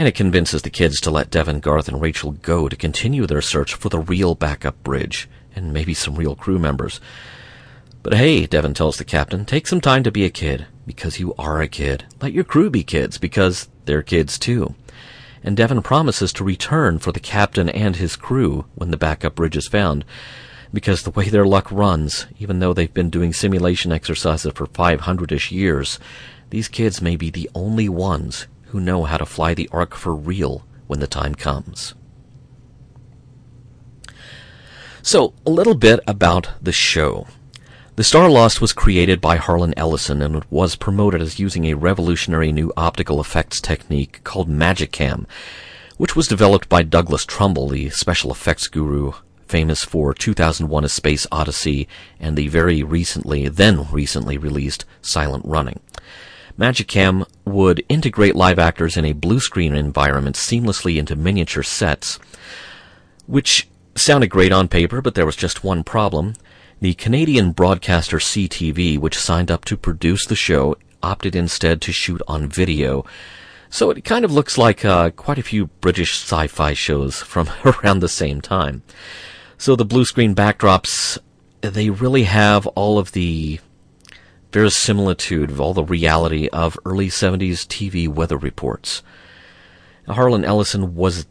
And 0.00 0.08
it 0.08 0.14
convinces 0.14 0.62
the 0.62 0.70
kids 0.70 0.98
to 1.02 1.10
let 1.10 1.28
Devon, 1.28 1.60
Garth, 1.60 1.86
and 1.86 2.00
Rachel 2.00 2.32
go 2.32 2.70
to 2.70 2.74
continue 2.74 3.26
their 3.26 3.42
search 3.42 3.74
for 3.74 3.90
the 3.90 3.98
real 3.98 4.34
backup 4.34 4.82
bridge, 4.82 5.28
and 5.54 5.74
maybe 5.74 5.92
some 5.92 6.14
real 6.14 6.34
crew 6.34 6.58
members. 6.58 7.02
But 8.02 8.14
hey, 8.14 8.46
Devon 8.46 8.72
tells 8.72 8.96
the 8.96 9.04
captain, 9.04 9.44
take 9.44 9.66
some 9.66 9.82
time 9.82 10.02
to 10.04 10.10
be 10.10 10.24
a 10.24 10.30
kid, 10.30 10.66
because 10.86 11.20
you 11.20 11.34
are 11.38 11.60
a 11.60 11.68
kid. 11.68 12.06
Let 12.18 12.32
your 12.32 12.44
crew 12.44 12.70
be 12.70 12.82
kids, 12.82 13.18
because 13.18 13.68
they're 13.84 14.00
kids 14.00 14.38
too 14.38 14.74
and 15.42 15.54
Devon 15.54 15.82
promises 15.82 16.32
to 16.34 16.44
return 16.44 16.98
for 16.98 17.12
the 17.12 17.20
captain 17.20 17.68
and 17.68 17.96
his 17.96 18.16
crew 18.16 18.64
when 18.74 18.90
the 18.90 18.96
backup 18.96 19.34
bridge 19.34 19.56
is 19.56 19.68
found. 19.68 20.04
Because 20.72 21.02
the 21.02 21.10
way 21.10 21.28
their 21.28 21.46
luck 21.46 21.70
runs, 21.70 22.26
even 22.38 22.58
though 22.58 22.72
they've 22.72 22.92
been 22.92 23.10
doing 23.10 23.32
simulation 23.32 23.92
exercises 23.92 24.52
for 24.54 24.66
500ish 24.66 25.50
years, 25.50 25.98
these 26.50 26.68
kids 26.68 27.02
may 27.02 27.16
be 27.16 27.30
the 27.30 27.50
only 27.54 27.88
ones 27.88 28.46
who 28.70 28.80
know 28.80 29.04
how 29.04 29.16
to 29.16 29.26
fly 29.26 29.54
the 29.54 29.68
Ark 29.72 29.94
for 29.94 30.14
real 30.14 30.66
when 30.86 31.00
the 31.00 31.06
time 31.06 31.34
comes. 31.34 31.94
So, 35.02 35.34
a 35.46 35.50
little 35.50 35.74
bit 35.74 36.00
about 36.06 36.50
the 36.60 36.72
show. 36.72 37.26
The 37.96 38.04
Star 38.04 38.28
Lost 38.28 38.60
was 38.60 38.72
created 38.72 39.20
by 39.20 39.36
Harlan 39.36 39.74
Ellison 39.76 40.22
and 40.22 40.44
was 40.50 40.76
promoted 40.76 41.20
as 41.20 41.38
using 41.38 41.66
a 41.66 41.74
revolutionary 41.74 42.52
new 42.52 42.72
optical 42.76 43.20
effects 43.20 43.60
technique 43.60 44.22
called 44.24 44.48
Magicam, 44.48 45.26
which 45.96 46.16
was 46.16 46.28
developed 46.28 46.68
by 46.68 46.82
Douglas 46.82 47.24
Trumbull, 47.24 47.68
the 47.68 47.90
special 47.90 48.30
effects 48.30 48.68
guru 48.68 49.12
famous 49.50 49.82
for 49.84 50.14
2001 50.14 50.84
A 50.84 50.88
Space 50.88 51.26
Odyssey 51.32 51.88
and 52.20 52.38
the 52.38 52.46
very 52.46 52.84
recently, 52.84 53.48
then 53.48 53.90
recently 53.90 54.38
released 54.38 54.84
Silent 55.02 55.44
Running. 55.44 55.80
Magicam 56.60 57.26
would 57.46 57.82
integrate 57.88 58.36
live 58.36 58.58
actors 58.58 58.98
in 58.98 59.06
a 59.06 59.14
blue 59.14 59.40
screen 59.40 59.74
environment 59.74 60.36
seamlessly 60.36 60.98
into 60.98 61.16
miniature 61.16 61.62
sets, 61.62 62.18
which 63.26 63.66
sounded 63.94 64.28
great 64.28 64.52
on 64.52 64.68
paper, 64.68 65.00
but 65.00 65.14
there 65.14 65.24
was 65.24 65.36
just 65.36 65.64
one 65.64 65.82
problem. 65.82 66.34
The 66.82 66.92
Canadian 66.92 67.52
broadcaster 67.52 68.18
CTV, 68.18 68.98
which 68.98 69.16
signed 69.16 69.50
up 69.50 69.64
to 69.64 69.76
produce 69.78 70.26
the 70.26 70.36
show, 70.36 70.76
opted 71.02 71.34
instead 71.34 71.80
to 71.80 71.92
shoot 71.92 72.20
on 72.28 72.46
video. 72.46 73.06
So 73.70 73.90
it 73.90 74.04
kind 74.04 74.26
of 74.26 74.32
looks 74.32 74.58
like 74.58 74.84
uh, 74.84 75.10
quite 75.12 75.38
a 75.38 75.42
few 75.42 75.68
British 75.80 76.20
sci-fi 76.20 76.74
shows 76.74 77.22
from 77.22 77.48
around 77.64 78.00
the 78.00 78.08
same 78.08 78.42
time. 78.42 78.82
So 79.56 79.76
the 79.76 79.86
blue 79.86 80.04
screen 80.04 80.34
backdrops, 80.34 81.16
they 81.62 81.88
really 81.88 82.24
have 82.24 82.66
all 82.66 82.98
of 82.98 83.12
the 83.12 83.60
verisimilitude 84.52 85.50
of 85.50 85.60
all 85.60 85.74
the 85.74 85.84
reality 85.84 86.48
of 86.48 86.78
early 86.84 87.08
70s 87.08 87.66
TV 87.66 88.08
weather 88.08 88.36
reports. 88.36 89.02
Harlan 90.08 90.44
Ellison 90.44 90.94
was 90.94 91.26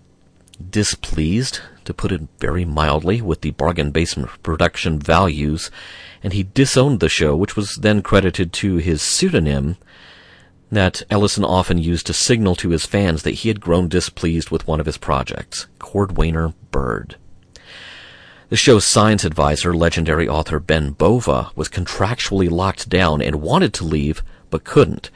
displeased 0.70 1.60
to 1.86 1.94
put 1.94 2.12
it 2.12 2.22
very 2.40 2.66
mildly, 2.66 3.22
with 3.22 3.42
the 3.42 3.52
bargain 3.52 3.92
basement 3.92 4.30
production 4.44 5.00
values, 5.00 5.72
and 6.22 6.34
he 6.34 6.44
disowned 6.54 7.00
the 7.00 7.10
show, 7.10 7.36
which 7.36 7.56
was 7.56 7.78
then 7.78 8.02
credited 8.02 8.54
to 8.54 8.78
his 8.78 9.02
pseudonym 9.02 9.76
that 10.72 11.02
Ellison 11.10 11.44
often 11.44 11.80
used 11.80 12.06
to 12.06 12.14
signal 12.14 12.56
to 12.56 12.70
his 12.70 12.86
fans 12.86 13.24
that 13.24 13.36
he 13.36 13.48
had 13.48 13.60
grown 13.60 13.88
displeased 13.88 14.52
with 14.52 14.68
one 14.68 14.80
of 14.80 14.86
his 14.86 14.98
projects, 14.98 15.68
Cordwainer 15.80 16.54
Bird. 16.70 17.16
The 18.50 18.58
show's 18.58 18.84
science 18.84 19.24
advisor, 19.26 19.76
legendary 19.76 20.28
author 20.28 20.60
Ben 20.60 20.90
Bova, 20.90 21.52
was 21.56 21.70
contractually 21.70 22.50
locked 22.50 22.90
down 22.90 23.22
and 23.22 23.44
wanted 23.44 23.76
to 23.76 23.84
leave, 23.86 24.24
but 24.50 24.64
couldn't. 24.64 25.12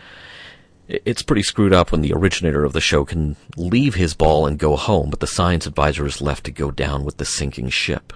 It's 0.87 1.23
pretty 1.23 1.41
screwed 1.41 1.73
up 1.73 1.91
when 1.91 2.01
the 2.01 2.13
originator 2.13 2.63
of 2.63 2.73
the 2.73 2.81
show 2.81 3.05
can 3.05 3.35
leave 3.57 3.95
his 3.95 4.13
ball 4.13 4.45
and 4.45 4.59
go 4.59 4.75
home, 4.75 5.09
but 5.09 5.19
the 5.19 5.25
science 5.25 5.65
advisor 5.65 6.05
is 6.05 6.21
left 6.21 6.43
to 6.43 6.51
go 6.51 6.69
down 6.69 7.03
with 7.03 7.17
the 7.17 7.25
sinking 7.25 7.69
ship. 7.69 8.13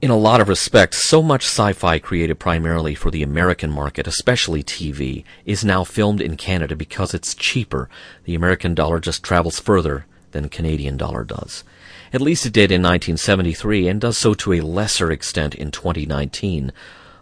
In 0.00 0.10
a 0.10 0.16
lot 0.16 0.40
of 0.40 0.48
respects, 0.48 1.08
so 1.08 1.22
much 1.24 1.42
sci-fi 1.42 1.98
created 1.98 2.38
primarily 2.38 2.94
for 2.94 3.10
the 3.10 3.24
American 3.24 3.72
market, 3.72 4.06
especially 4.06 4.62
TV, 4.62 5.24
is 5.44 5.64
now 5.64 5.82
filmed 5.82 6.20
in 6.20 6.36
Canada 6.36 6.76
because 6.76 7.14
it's 7.14 7.34
cheaper. 7.34 7.90
The 8.26 8.36
American 8.36 8.76
dollar 8.76 9.00
just 9.00 9.24
travels 9.24 9.58
further 9.58 10.06
than 10.30 10.44
the 10.44 10.48
Canadian 10.48 10.96
dollar 10.96 11.24
does. 11.24 11.64
At 12.12 12.20
least 12.20 12.44
it 12.44 12.52
did 12.52 12.72
in 12.72 12.82
1973 12.82 13.86
and 13.86 14.00
does 14.00 14.18
so 14.18 14.34
to 14.34 14.54
a 14.54 14.60
lesser 14.60 15.12
extent 15.12 15.54
in 15.54 15.70
2019. 15.70 16.72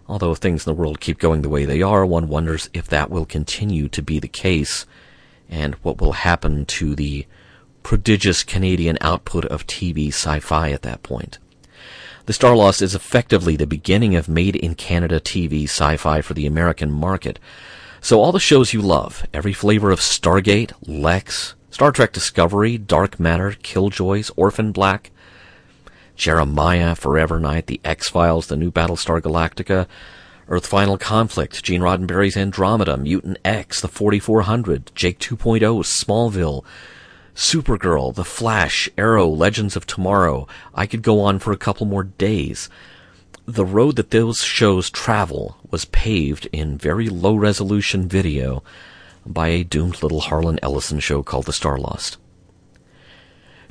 Although 0.09 0.33
if 0.33 0.39
things 0.39 0.67
in 0.67 0.71
the 0.71 0.81
world 0.81 1.01
keep 1.01 1.19
going 1.19 1.43
the 1.43 1.51
way 1.51 1.67
they 1.67 1.83
are, 1.83 2.07
one 2.07 2.29
wonders 2.29 2.71
if 2.73 2.89
that 2.89 3.11
will 3.11 3.27
continue 3.27 3.89
to 3.91 4.03
be 4.03 4.19
the 4.19 4.29
case 4.29 4.87
and 5.49 5.75
what 5.77 6.01
will 6.01 6.13
happen 6.13 6.65
to 6.67 6.95
the 6.95 7.27
prodigious 7.83 8.43
Canadian 8.43 8.97
output 9.03 9.45
of 9.47 9.67
TV 9.67 10.09
sci-fi 10.09 10.71
at 10.71 10.83
that 10.83 11.03
point. 11.03 11.39
The 12.25 12.33
Star 12.33 12.57
Lost 12.57 12.81
is 12.81 12.95
effectively 12.95 13.57
the 13.57 13.67
beginning 13.67 14.15
of 14.15 14.29
made 14.29 14.57
in 14.57 14.75
Canada 14.75 15.21
TV 15.21 15.65
sci-fi 15.65 16.23
for 16.23 16.33
the 16.33 16.47
American 16.47 16.91
market. 16.91 17.39
So 18.01 18.21
all 18.21 18.33
the 18.33 18.41
shows 18.41 18.73
you 18.73 18.81
love, 18.81 19.27
every 19.35 19.53
flavor 19.53 19.91
of 19.91 20.01
Stargate, 20.01 20.73
Lexx, 20.87 21.55
Star 21.79 21.93
Trek 21.93 22.13
Discovery, 22.13 22.77
Dark 22.77 23.21
Matter, 23.21 23.53
Killjoys, 23.53 24.33
Orphan 24.35 24.73
Black, 24.73 25.13
Jeremiah, 26.17 26.97
Forever 26.97 27.39
Knight, 27.39 27.69
The 27.69 27.81
X-Files, 27.85 28.49
The 28.49 28.57
New 28.57 28.73
Battlestar 28.73 29.21
Galactica, 29.21 29.87
Earth 30.49 30.67
Final 30.67 30.99
Conflict, 30.99 31.63
Gene 31.63 31.83
Roddenberry's 31.83 32.37
Andromeda, 32.37 32.97
Mutant 32.97 33.39
X, 33.45 33.81
The 33.81 33.87
4400, 33.87 34.91
Jake 34.97 35.21
2.0, 35.21 35.61
Smallville, 35.61 36.65
Supergirl, 37.37 38.13
The 38.13 38.25
Flash, 38.25 38.91
Arrow, 38.99 39.29
Legends 39.29 39.77
of 39.77 39.87
Tomorrow. 39.87 40.49
I 40.75 40.85
could 40.85 41.03
go 41.03 41.21
on 41.21 41.39
for 41.39 41.53
a 41.53 41.57
couple 41.57 41.87
more 41.87 42.03
days. 42.03 42.69
The 43.47 43.65
road 43.65 43.95
that 43.95 44.11
those 44.11 44.39
shows 44.39 44.91
travel 44.91 45.59
was 45.71 45.85
paved 45.85 46.49
in 46.51 46.77
very 46.77 47.09
low 47.09 47.37
resolution 47.37 48.09
video 48.09 48.65
by 49.33 49.49
a 49.49 49.65
doomed 49.65 50.03
little 50.03 50.21
Harlan 50.21 50.59
Ellison 50.63 51.01
show 51.01 51.23
called 51.23 51.47
The 51.47 51.53
Star 51.53 51.79
Lost. 51.79 52.17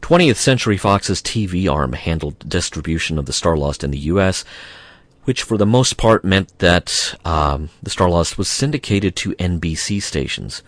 20th 0.01 0.35
Century 0.35 0.77
Fox's 0.77 1.21
TV 1.21 1.71
arm 1.71 1.93
handled 1.93 2.47
distribution 2.47 3.17
of 3.17 3.25
the 3.25 3.33
Star 3.33 3.57
Lost 3.57 3.83
in 3.83 3.91
the 3.91 3.97
U.S., 3.99 4.45
which 5.25 5.43
for 5.43 5.57
the 5.57 5.65
most 5.65 5.97
part 5.97 6.23
meant 6.23 6.57
that 6.59 7.15
um, 7.25 7.69
the 7.83 7.89
Star 7.89 8.09
Lost 8.09 8.37
was 8.37 8.47
syndicated 8.47 9.15
to 9.17 9.33
NBC 9.33 10.01
stations. 10.01 10.63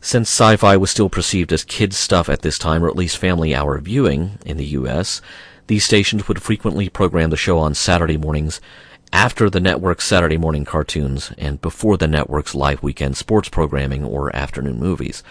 Since 0.00 0.30
sci-fi 0.30 0.76
was 0.76 0.90
still 0.90 1.10
perceived 1.10 1.52
as 1.52 1.64
kids 1.64 1.96
stuff 1.96 2.28
at 2.28 2.42
this 2.42 2.58
time, 2.58 2.82
or 2.82 2.88
at 2.88 2.96
least 2.96 3.18
family 3.18 3.54
hour 3.54 3.78
viewing 3.78 4.38
in 4.46 4.56
the 4.56 4.66
U.S., 4.66 5.20
these 5.66 5.84
stations 5.84 6.26
would 6.26 6.42
frequently 6.42 6.88
program 6.88 7.30
the 7.30 7.36
show 7.36 7.58
on 7.58 7.74
Saturday 7.74 8.16
mornings 8.16 8.60
after 9.12 9.50
the 9.50 9.60
network's 9.60 10.06
Saturday 10.06 10.38
morning 10.38 10.64
cartoons 10.64 11.32
and 11.36 11.60
before 11.60 11.96
the 11.96 12.08
network's 12.08 12.54
live 12.54 12.82
weekend 12.82 13.16
sports 13.16 13.48
programming 13.48 14.04
or 14.04 14.34
afternoon 14.34 14.78
movies. 14.78 15.22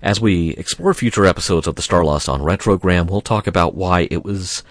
As 0.00 0.20
we 0.20 0.50
explore 0.50 0.94
future 0.94 1.26
episodes 1.26 1.66
of 1.66 1.76
the 1.76 1.82
Star 1.82 2.04
Lost 2.04 2.28
on 2.28 2.40
Retrogram, 2.40 3.10
we'll 3.10 3.20
talk 3.20 3.46
about 3.46 3.74
why 3.74 4.08
it 4.10 4.24
was 4.24 4.64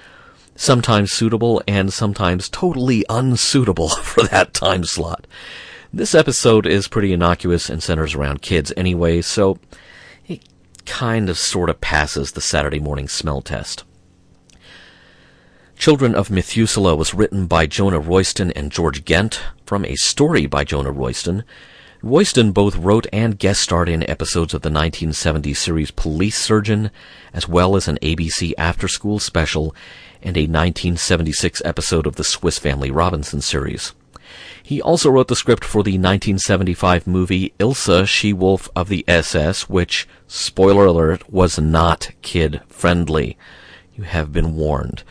sometimes 0.55 1.11
suitable 1.11 1.61
and 1.67 1.93
sometimes 1.93 2.49
totally 2.49 3.05
unsuitable 3.09 3.89
for 4.03 4.23
that 4.23 4.53
time 4.53 4.83
slot. 4.83 5.25
This 5.93 6.15
episode 6.15 6.65
is 6.65 6.87
pretty 6.87 7.13
innocuous 7.13 7.69
and 7.69 7.83
centers 7.83 8.15
around 8.15 8.41
kids 8.41 8.73
anyway, 8.75 9.21
so 9.21 9.59
it 10.27 10.43
kind 10.85 11.29
of 11.29 11.37
sort 11.37 11.69
of 11.69 11.79
passes 11.79 12.31
the 12.31 12.41
Saturday 12.41 12.79
morning 12.79 13.07
smell 13.07 13.41
test. 13.41 13.83
Children 15.81 16.13
of 16.13 16.29
Methuselah 16.29 16.95
was 16.95 17.15
written 17.15 17.47
by 17.47 17.65
Jonah 17.65 17.97
Royston 17.97 18.51
and 18.51 18.71
George 18.71 19.03
Gent 19.03 19.41
from 19.65 19.83
a 19.83 19.95
story 19.95 20.45
by 20.45 20.63
Jonah 20.63 20.91
Royston. 20.91 21.43
Royston 22.03 22.51
both 22.51 22.75
wrote 22.75 23.07
and 23.11 23.39
guest 23.39 23.61
starred 23.61 23.89
in 23.89 24.07
episodes 24.07 24.53
of 24.53 24.61
the 24.61 24.69
1970 24.69 25.55
series 25.55 25.89
Police 25.89 26.37
Surgeon, 26.37 26.91
as 27.33 27.47
well 27.47 27.75
as 27.75 27.87
an 27.87 27.97
ABC 28.03 28.53
after 28.59 28.87
school 28.87 29.17
special 29.17 29.75
and 30.21 30.37
a 30.37 30.41
1976 30.41 31.63
episode 31.65 32.05
of 32.05 32.15
the 32.15 32.23
Swiss 32.23 32.59
Family 32.59 32.91
Robinson 32.91 33.41
series. 33.41 33.93
He 34.61 34.83
also 34.83 35.09
wrote 35.09 35.29
the 35.29 35.35
script 35.35 35.65
for 35.65 35.81
the 35.81 35.93
1975 35.93 37.07
movie 37.07 37.55
Ilsa, 37.59 38.07
She-Wolf 38.07 38.69
of 38.75 38.87
the 38.87 39.03
SS, 39.07 39.67
which, 39.67 40.07
spoiler 40.27 40.85
alert, 40.85 41.33
was 41.33 41.57
not 41.57 42.11
kid 42.21 42.61
friendly. 42.67 43.35
You 43.95 44.03
have 44.03 44.31
been 44.31 44.55
warned. 44.55 45.01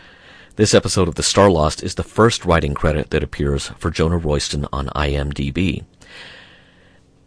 This 0.60 0.74
episode 0.74 1.08
of 1.08 1.14
The 1.14 1.22
Star 1.22 1.50
Lost 1.50 1.82
is 1.82 1.94
the 1.94 2.02
first 2.02 2.44
writing 2.44 2.74
credit 2.74 3.08
that 3.12 3.22
appears 3.22 3.68
for 3.78 3.90
Jonah 3.90 4.18
Royston 4.18 4.66
on 4.70 4.88
IMDb. 4.88 5.84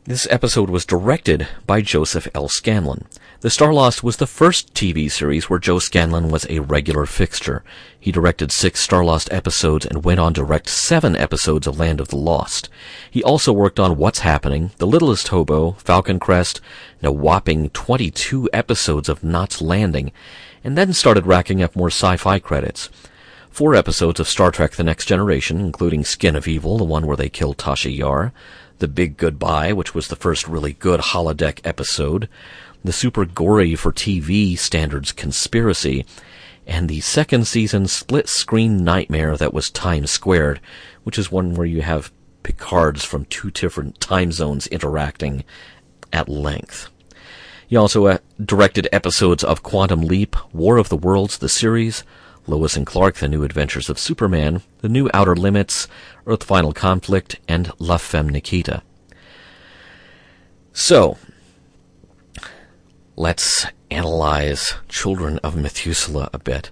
This 0.03 0.27
episode 0.29 0.69
was 0.69 0.85
directed 0.85 1.47
by 1.65 1.81
Joseph 1.81 2.27
L. 2.35 2.47
Scanlon. 2.47 3.07
The 3.39 3.49
Star 3.49 3.73
Lost 3.73 4.03
was 4.03 4.17
the 4.17 4.27
first 4.27 4.75
TV 4.75 5.09
series 5.09 5.49
where 5.49 5.57
Joe 5.57 5.79
Scanlon 5.79 6.29
was 6.29 6.45
a 6.47 6.59
regular 6.59 7.07
fixture. 7.07 7.63
He 7.99 8.11
directed 8.11 8.51
six 8.51 8.81
Star 8.81 9.03
Lost 9.03 9.33
episodes 9.33 9.87
and 9.87 10.03
went 10.03 10.19
on 10.19 10.35
to 10.35 10.41
direct 10.41 10.69
seven 10.69 11.15
episodes 11.15 11.65
of 11.65 11.79
Land 11.79 11.99
of 11.99 12.09
the 12.09 12.17
Lost. 12.17 12.69
He 13.09 13.23
also 13.23 13.51
worked 13.51 13.79
on 13.79 13.97
What's 13.97 14.19
Happening, 14.19 14.69
The 14.77 14.85
Littlest 14.85 15.29
Hobo, 15.29 15.71
Falcon 15.79 16.19
Crest, 16.19 16.61
and 17.01 17.07
a 17.07 17.11
whopping 17.11 17.71
22 17.71 18.51
episodes 18.53 19.09
of 19.09 19.23
Knots 19.23 19.59
Landing, 19.59 20.11
and 20.63 20.77
then 20.77 20.93
started 20.93 21.25
racking 21.25 21.63
up 21.63 21.75
more 21.75 21.89
sci-fi 21.89 22.37
credits 22.37 22.91
four 23.53 23.75
episodes 23.75 24.19
of 24.19 24.27
Star 24.27 24.49
Trek 24.49 24.71
The 24.71 24.83
Next 24.83 25.05
Generation, 25.05 25.59
including 25.59 26.03
Skin 26.03 26.35
of 26.35 26.47
Evil, 26.47 26.79
the 26.79 26.83
one 26.83 27.05
where 27.05 27.15
they 27.15 27.29
kill 27.29 27.53
Tasha 27.53 27.95
Yar, 27.95 28.33
The 28.79 28.87
Big 28.87 29.15
Goodbye, 29.15 29.73
which 29.73 29.93
was 29.93 30.07
the 30.07 30.15
first 30.15 30.47
really 30.47 30.73
good 30.73 30.99
holodeck 30.99 31.61
episode, 31.63 32.27
the 32.83 32.91
super 32.91 33.25
gory 33.25 33.75
for 33.75 33.91
TV 33.91 34.57
standards 34.57 35.11
Conspiracy, 35.11 36.03
and 36.65 36.89
the 36.89 37.01
second 37.01 37.45
season 37.45 37.85
split 37.85 38.27
screen 38.27 38.83
nightmare 38.83 39.37
that 39.37 39.53
was 39.53 39.69
Time 39.69 40.07
Squared, 40.07 40.59
which 41.03 41.19
is 41.19 41.31
one 41.31 41.53
where 41.53 41.67
you 41.67 41.83
have 41.83 42.11
Picards 42.41 43.05
from 43.05 43.25
two 43.25 43.51
different 43.51 43.99
time 43.99 44.31
zones 44.31 44.65
interacting 44.65 45.43
at 46.11 46.27
length. 46.27 46.89
He 47.67 47.75
also 47.75 48.07
uh, 48.07 48.17
directed 48.43 48.87
episodes 48.91 49.43
of 49.43 49.61
Quantum 49.61 50.01
Leap, 50.01 50.35
War 50.55 50.77
of 50.77 50.89
the 50.89 50.97
Worlds, 50.97 51.37
the 51.37 51.49
series, 51.49 52.03
Lois 52.47 52.75
and 52.75 52.85
Clark, 52.85 53.15
The 53.15 53.27
New 53.27 53.43
Adventures 53.43 53.89
of 53.89 53.99
Superman, 53.99 54.61
The 54.79 54.89
New 54.89 55.09
Outer 55.13 55.35
Limits, 55.35 55.87
Earth 56.27 56.43
Final 56.43 56.73
Conflict, 56.73 57.39
and 57.47 57.71
La 57.79 57.97
Femme 57.97 58.29
Nikita. 58.29 58.81
So, 60.73 61.17
let's 63.15 63.65
analyze 63.89 64.73
Children 64.89 65.39
of 65.39 65.55
Methuselah 65.55 66.29
a 66.33 66.39
bit. 66.39 66.71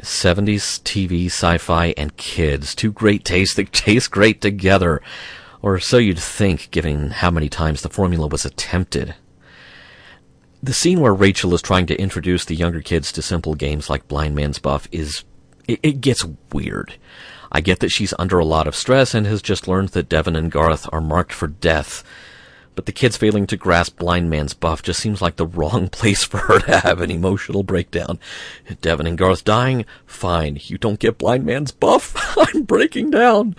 70s 0.00 0.82
TV, 0.82 1.26
sci-fi, 1.26 1.94
and 1.96 2.16
kids. 2.16 2.74
Two 2.74 2.92
great 2.92 3.24
tastes 3.24 3.54
that 3.56 3.72
taste 3.72 4.10
great 4.10 4.40
together. 4.40 5.00
Or 5.62 5.78
so 5.78 5.98
you'd 5.98 6.18
think, 6.18 6.70
given 6.70 7.10
how 7.10 7.30
many 7.30 7.48
times 7.48 7.82
the 7.82 7.88
formula 7.88 8.26
was 8.26 8.44
attempted. 8.44 9.14
The 10.64 10.72
scene 10.72 11.00
where 11.00 11.12
Rachel 11.12 11.54
is 11.54 11.62
trying 11.62 11.86
to 11.86 12.00
introduce 12.00 12.44
the 12.44 12.54
younger 12.54 12.80
kids 12.80 13.10
to 13.12 13.22
simple 13.22 13.56
games 13.56 13.90
like 13.90 14.06
Blind 14.06 14.36
Man's 14.36 14.60
Buff 14.60 14.86
is, 14.92 15.24
it, 15.66 15.80
it, 15.82 16.00
gets 16.00 16.24
weird. 16.52 16.94
I 17.50 17.60
get 17.60 17.80
that 17.80 17.90
she's 17.90 18.14
under 18.16 18.38
a 18.38 18.44
lot 18.44 18.68
of 18.68 18.76
stress 18.76 19.12
and 19.12 19.26
has 19.26 19.42
just 19.42 19.66
learned 19.66 19.88
that 19.88 20.08
Devon 20.08 20.36
and 20.36 20.52
Garth 20.52 20.88
are 20.92 21.00
marked 21.00 21.32
for 21.32 21.48
death, 21.48 22.04
but 22.76 22.86
the 22.86 22.92
kids 22.92 23.16
failing 23.16 23.48
to 23.48 23.56
grasp 23.56 23.98
Blind 23.98 24.30
Man's 24.30 24.54
Buff 24.54 24.84
just 24.84 25.00
seems 25.00 25.20
like 25.20 25.34
the 25.34 25.46
wrong 25.58 25.88
place 25.88 26.22
for 26.22 26.38
her 26.38 26.60
to 26.60 26.78
have 26.78 27.00
an 27.00 27.10
emotional 27.10 27.64
breakdown. 27.64 28.20
Devon 28.80 29.08
and 29.08 29.18
Garth 29.18 29.42
dying? 29.42 29.84
Fine. 30.06 30.60
You 30.62 30.78
don't 30.78 31.00
get 31.00 31.18
Blind 31.18 31.44
Man's 31.44 31.72
Buff? 31.72 32.36
I'm 32.54 32.62
breaking 32.62 33.10
down. 33.10 33.56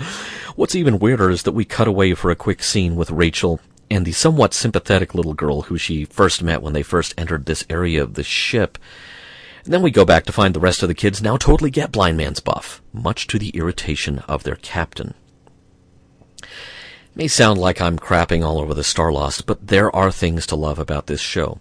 What's 0.55 0.73
even 0.73 0.99
weirder 0.99 1.29
is 1.31 1.43
that 1.43 1.51
we 1.51 1.65
cut 1.65 1.89
away 1.89 2.13
for 2.13 2.31
a 2.31 2.35
quick 2.37 2.63
scene 2.63 2.95
with 2.95 3.11
Rachel 3.11 3.59
and 3.89 4.05
the 4.05 4.11
somewhat 4.11 4.53
sympathetic 4.53 5.13
little 5.13 5.33
girl 5.33 5.63
who 5.63 5.77
she 5.77 6.05
first 6.05 6.41
met 6.41 6.61
when 6.61 6.73
they 6.73 6.83
first 6.83 7.13
entered 7.17 7.45
this 7.45 7.65
area 7.69 8.01
of 8.01 8.15
the 8.15 8.23
ship. 8.23 8.77
And 9.63 9.73
then 9.73 9.81
we 9.81 9.91
go 9.91 10.05
back 10.05 10.25
to 10.25 10.33
find 10.33 10.53
the 10.53 10.59
rest 10.59 10.83
of 10.83 10.89
the 10.89 10.95
kids 10.95 11.21
now 11.21 11.37
totally 11.37 11.69
get 11.69 11.91
Blind 11.91 12.17
Man's 12.17 12.39
buff, 12.39 12.81
much 12.91 13.27
to 13.27 13.39
the 13.39 13.49
irritation 13.49 14.19
of 14.19 14.43
their 14.43 14.55
captain. 14.57 15.13
It 16.41 16.47
may 17.15 17.27
sound 17.27 17.59
like 17.59 17.79
I'm 17.79 17.99
crapping 17.99 18.43
all 18.43 18.59
over 18.59 18.73
the 18.73 18.81
Starlost, 18.81 19.45
but 19.45 19.67
there 19.67 19.95
are 19.95 20.11
things 20.11 20.45
to 20.47 20.55
love 20.55 20.79
about 20.79 21.07
this 21.07 21.21
show. 21.21 21.59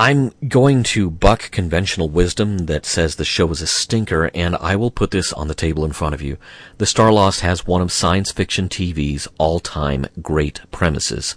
I'm 0.00 0.30
going 0.46 0.84
to 0.94 1.10
buck 1.10 1.50
conventional 1.50 2.08
wisdom 2.08 2.66
that 2.66 2.86
says 2.86 3.16
the 3.16 3.24
show 3.24 3.50
is 3.50 3.60
a 3.60 3.66
stinker, 3.66 4.30
and 4.32 4.54
I 4.54 4.76
will 4.76 4.92
put 4.92 5.10
this 5.10 5.32
on 5.32 5.48
the 5.48 5.56
table 5.56 5.84
in 5.84 5.90
front 5.90 6.14
of 6.14 6.22
you. 6.22 6.36
The 6.76 6.84
Starlost 6.84 7.40
has 7.40 7.66
one 7.66 7.82
of 7.82 7.90
science 7.90 8.30
fiction 8.30 8.68
TV's 8.68 9.26
all-time 9.38 10.06
great 10.22 10.60
premises, 10.70 11.34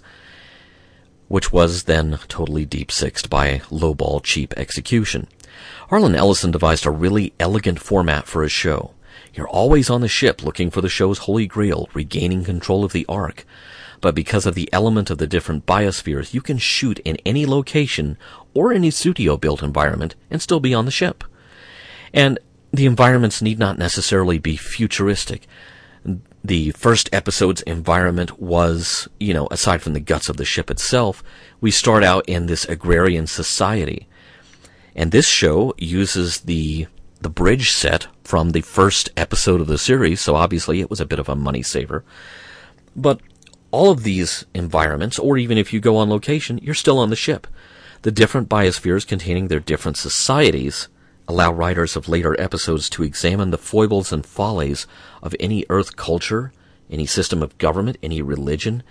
which 1.26 1.52
was 1.52 1.82
then 1.82 2.20
totally 2.28 2.64
deep-sixed 2.64 3.28
by 3.28 3.62
lowball 3.68 4.22
cheap 4.22 4.54
execution. 4.56 5.26
Harlan 5.88 6.14
Ellison 6.14 6.52
devised 6.52 6.86
a 6.86 6.92
really 6.92 7.32
elegant 7.40 7.80
format 7.80 8.28
for 8.28 8.44
his 8.44 8.52
show. 8.52 8.92
You're 9.34 9.48
always 9.48 9.90
on 9.90 10.02
the 10.02 10.08
ship 10.08 10.44
looking 10.44 10.70
for 10.70 10.82
the 10.82 10.88
show's 10.88 11.18
holy 11.18 11.48
grail, 11.48 11.88
regaining 11.94 12.44
control 12.44 12.84
of 12.84 12.92
the 12.92 13.06
Ark 13.08 13.44
but 14.02 14.16
because 14.16 14.44
of 14.44 14.54
the 14.54 14.68
element 14.72 15.08
of 15.10 15.16
the 15.16 15.28
different 15.28 15.64
biospheres, 15.64 16.34
you 16.34 16.42
can 16.42 16.58
shoot 16.58 16.98
in 16.98 17.16
any 17.24 17.46
location 17.46 18.18
or 18.52 18.72
any 18.72 18.90
studio 18.90 19.36
built 19.38 19.62
environment 19.62 20.16
and 20.28 20.42
still 20.42 20.60
be 20.60 20.74
on 20.74 20.84
the 20.84 20.90
ship. 20.90 21.24
And 22.12 22.38
the 22.72 22.84
environments 22.84 23.40
need 23.40 23.60
not 23.60 23.78
necessarily 23.78 24.38
be 24.38 24.56
futuristic. 24.56 25.46
The 26.44 26.72
first 26.72 27.08
episode's 27.12 27.62
environment 27.62 28.40
was, 28.40 29.08
you 29.20 29.32
know, 29.32 29.46
aside 29.52 29.82
from 29.82 29.92
the 29.92 30.00
guts 30.00 30.28
of 30.28 30.36
the 30.36 30.44
ship 30.44 30.68
itself, 30.68 31.22
we 31.60 31.70
start 31.70 32.02
out 32.02 32.28
in 32.28 32.46
this 32.46 32.64
agrarian 32.64 33.28
society. 33.28 34.08
And 34.96 35.12
this 35.12 35.28
show 35.28 35.74
uses 35.78 36.40
the 36.40 36.88
the 37.20 37.30
bridge 37.30 37.70
set 37.70 38.08
from 38.24 38.50
the 38.50 38.62
first 38.62 39.10
episode 39.16 39.60
of 39.60 39.68
the 39.68 39.78
series, 39.78 40.20
so 40.20 40.34
obviously 40.34 40.80
it 40.80 40.90
was 40.90 41.00
a 41.00 41.06
bit 41.06 41.20
of 41.20 41.28
a 41.28 41.36
money 41.36 41.62
saver. 41.62 42.02
But 42.96 43.20
all 43.72 43.90
of 43.90 44.04
these 44.04 44.46
environments, 44.54 45.18
or 45.18 45.36
even 45.36 45.58
if 45.58 45.72
you 45.72 45.80
go 45.80 45.96
on 45.96 46.08
location, 46.08 46.58
you're 46.62 46.74
still 46.74 46.98
on 46.98 47.10
the 47.10 47.16
ship. 47.16 47.46
The 48.02 48.12
different 48.12 48.48
biospheres 48.48 49.06
containing 49.06 49.48
their 49.48 49.60
different 49.60 49.96
societies 49.96 50.88
allow 51.26 51.52
writers 51.52 51.96
of 51.96 52.08
later 52.08 52.38
episodes 52.40 52.90
to 52.90 53.02
examine 53.02 53.50
the 53.50 53.58
foibles 53.58 54.12
and 54.12 54.26
follies 54.26 54.86
of 55.22 55.34
any 55.40 55.64
Earth 55.70 55.96
culture, 55.96 56.52
any 56.90 57.06
system 57.06 57.42
of 57.42 57.56
government, 57.58 57.96
any 58.02 58.20
religion. 58.20 58.82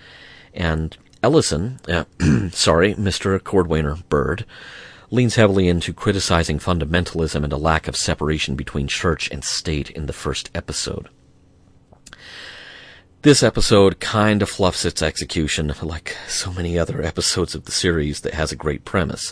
And 0.54 0.98
Ellison, 1.22 1.80
uh, 1.88 2.06
sorry, 2.52 2.96
Mr. 2.96 3.40
Cordwainer 3.40 4.08
Bird, 4.10 4.46
leans 5.12 5.36
heavily 5.36 5.68
into 5.68 5.94
criticizing 5.94 6.58
fundamentalism 6.58 7.44
and 7.44 7.54
a 7.54 7.58
lack 7.58 7.88
of 7.88 7.98
separation 7.98 8.56
between 8.56 8.88
church 8.88 9.30
and 9.30 9.44
state 9.44 9.90
in 9.90 10.06
the 10.06 10.14
first 10.14 10.50
episode. 10.56 11.10
This 13.24 13.44
episode 13.44 14.00
kind 14.00 14.42
of 14.42 14.50
fluffs 14.50 14.84
its 14.84 15.04
execution, 15.04 15.72
like 15.84 16.18
so 16.28 16.52
many 16.52 16.80
other 16.80 17.04
episodes 17.04 17.54
of 17.54 17.66
the 17.66 17.72
series 17.72 18.22
that 18.22 18.34
has 18.34 18.52
a 18.52 18.56
great 18.56 18.84
premise. 18.84 19.32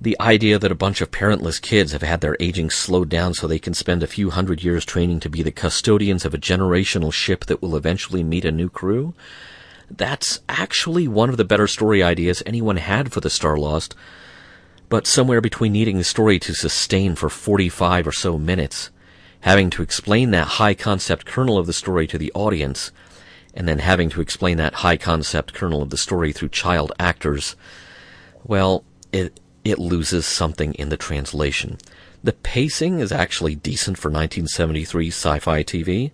The 0.00 0.16
idea 0.18 0.58
that 0.58 0.72
a 0.72 0.74
bunch 0.74 1.02
of 1.02 1.10
parentless 1.10 1.60
kids 1.60 1.92
have 1.92 2.00
had 2.00 2.22
their 2.22 2.34
aging 2.40 2.70
slowed 2.70 3.10
down 3.10 3.34
so 3.34 3.46
they 3.46 3.58
can 3.58 3.74
spend 3.74 4.02
a 4.02 4.06
few 4.06 4.30
hundred 4.30 4.64
years 4.64 4.86
training 4.86 5.20
to 5.20 5.28
be 5.28 5.42
the 5.42 5.50
custodians 5.50 6.24
of 6.24 6.32
a 6.32 6.38
generational 6.38 7.12
ship 7.12 7.44
that 7.44 7.60
will 7.60 7.76
eventually 7.76 8.24
meet 8.24 8.46
a 8.46 8.50
new 8.50 8.70
crew? 8.70 9.12
That's 9.90 10.40
actually 10.48 11.06
one 11.06 11.28
of 11.28 11.36
the 11.36 11.44
better 11.44 11.66
story 11.66 12.02
ideas 12.02 12.42
anyone 12.46 12.78
had 12.78 13.12
for 13.12 13.20
the 13.20 13.28
Star 13.28 13.58
Lost, 13.58 13.94
but 14.88 15.06
somewhere 15.06 15.42
between 15.42 15.72
needing 15.72 15.98
the 15.98 16.04
story 16.04 16.38
to 16.38 16.54
sustain 16.54 17.16
for 17.16 17.28
45 17.28 18.06
or 18.06 18.12
so 18.12 18.38
minutes 18.38 18.88
having 19.42 19.70
to 19.70 19.82
explain 19.82 20.30
that 20.30 20.46
high 20.46 20.74
concept 20.74 21.26
kernel 21.26 21.58
of 21.58 21.66
the 21.66 21.72
story 21.72 22.06
to 22.06 22.16
the 22.16 22.32
audience, 22.32 22.92
and 23.54 23.68
then 23.68 23.80
having 23.80 24.08
to 24.08 24.20
explain 24.20 24.56
that 24.56 24.74
high 24.74 24.96
concept 24.96 25.52
kernel 25.52 25.82
of 25.82 25.90
the 25.90 25.96
story 25.96 26.32
through 26.32 26.48
child 26.48 26.92
actors, 26.98 27.56
well, 28.44 28.84
it, 29.12 29.40
it 29.64 29.78
loses 29.78 30.26
something 30.26 30.74
in 30.74 30.88
the 30.88 30.96
translation. 30.96 31.76
The 32.22 32.32
pacing 32.32 33.00
is 33.00 33.10
actually 33.10 33.56
decent 33.56 33.98
for 33.98 34.08
1973 34.08 35.08
sci 35.08 35.38
fi 35.40 35.62
TV, 35.64 36.12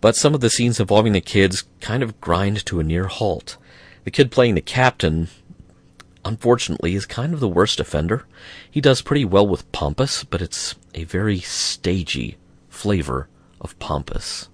but 0.00 0.16
some 0.16 0.34
of 0.34 0.40
the 0.40 0.50
scenes 0.50 0.80
involving 0.80 1.12
the 1.12 1.20
kids 1.20 1.64
kind 1.82 2.02
of 2.02 2.20
grind 2.22 2.64
to 2.66 2.80
a 2.80 2.84
near 2.84 3.06
halt. 3.06 3.58
The 4.04 4.10
kid 4.10 4.30
playing 4.30 4.54
the 4.54 4.62
captain, 4.62 5.28
unfortunately, 6.24 6.94
is 6.94 7.04
kind 7.04 7.34
of 7.34 7.40
the 7.40 7.48
worst 7.48 7.80
offender. 7.80 8.24
He 8.70 8.80
does 8.80 9.02
pretty 9.02 9.26
well 9.26 9.46
with 9.46 9.70
pompous, 9.72 10.24
but 10.24 10.40
it's 10.40 10.74
a 10.94 11.04
very 11.04 11.40
stagey 11.40 12.38
flavor 12.76 13.26
of 13.58 13.78
pompous. 13.78 14.50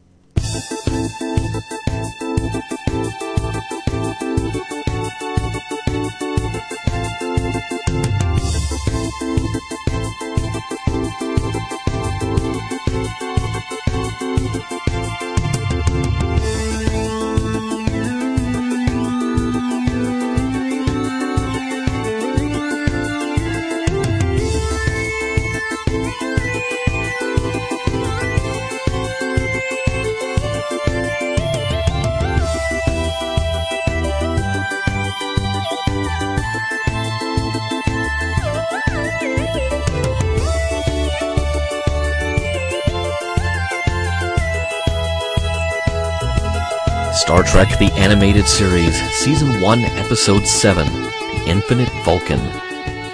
Star 47.23 47.45
Trek 47.45 47.79
The 47.79 47.93
Animated 47.93 48.49
Series, 48.49 49.01
Season 49.13 49.61
1, 49.61 49.79
Episode 49.79 50.45
7, 50.45 50.85
The 50.89 51.45
Infinite 51.47 51.89
Vulcan, 52.05 52.41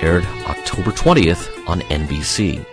aired 0.00 0.24
October 0.46 0.92
20th 0.92 1.68
on 1.68 1.82
NBC. 1.82 2.64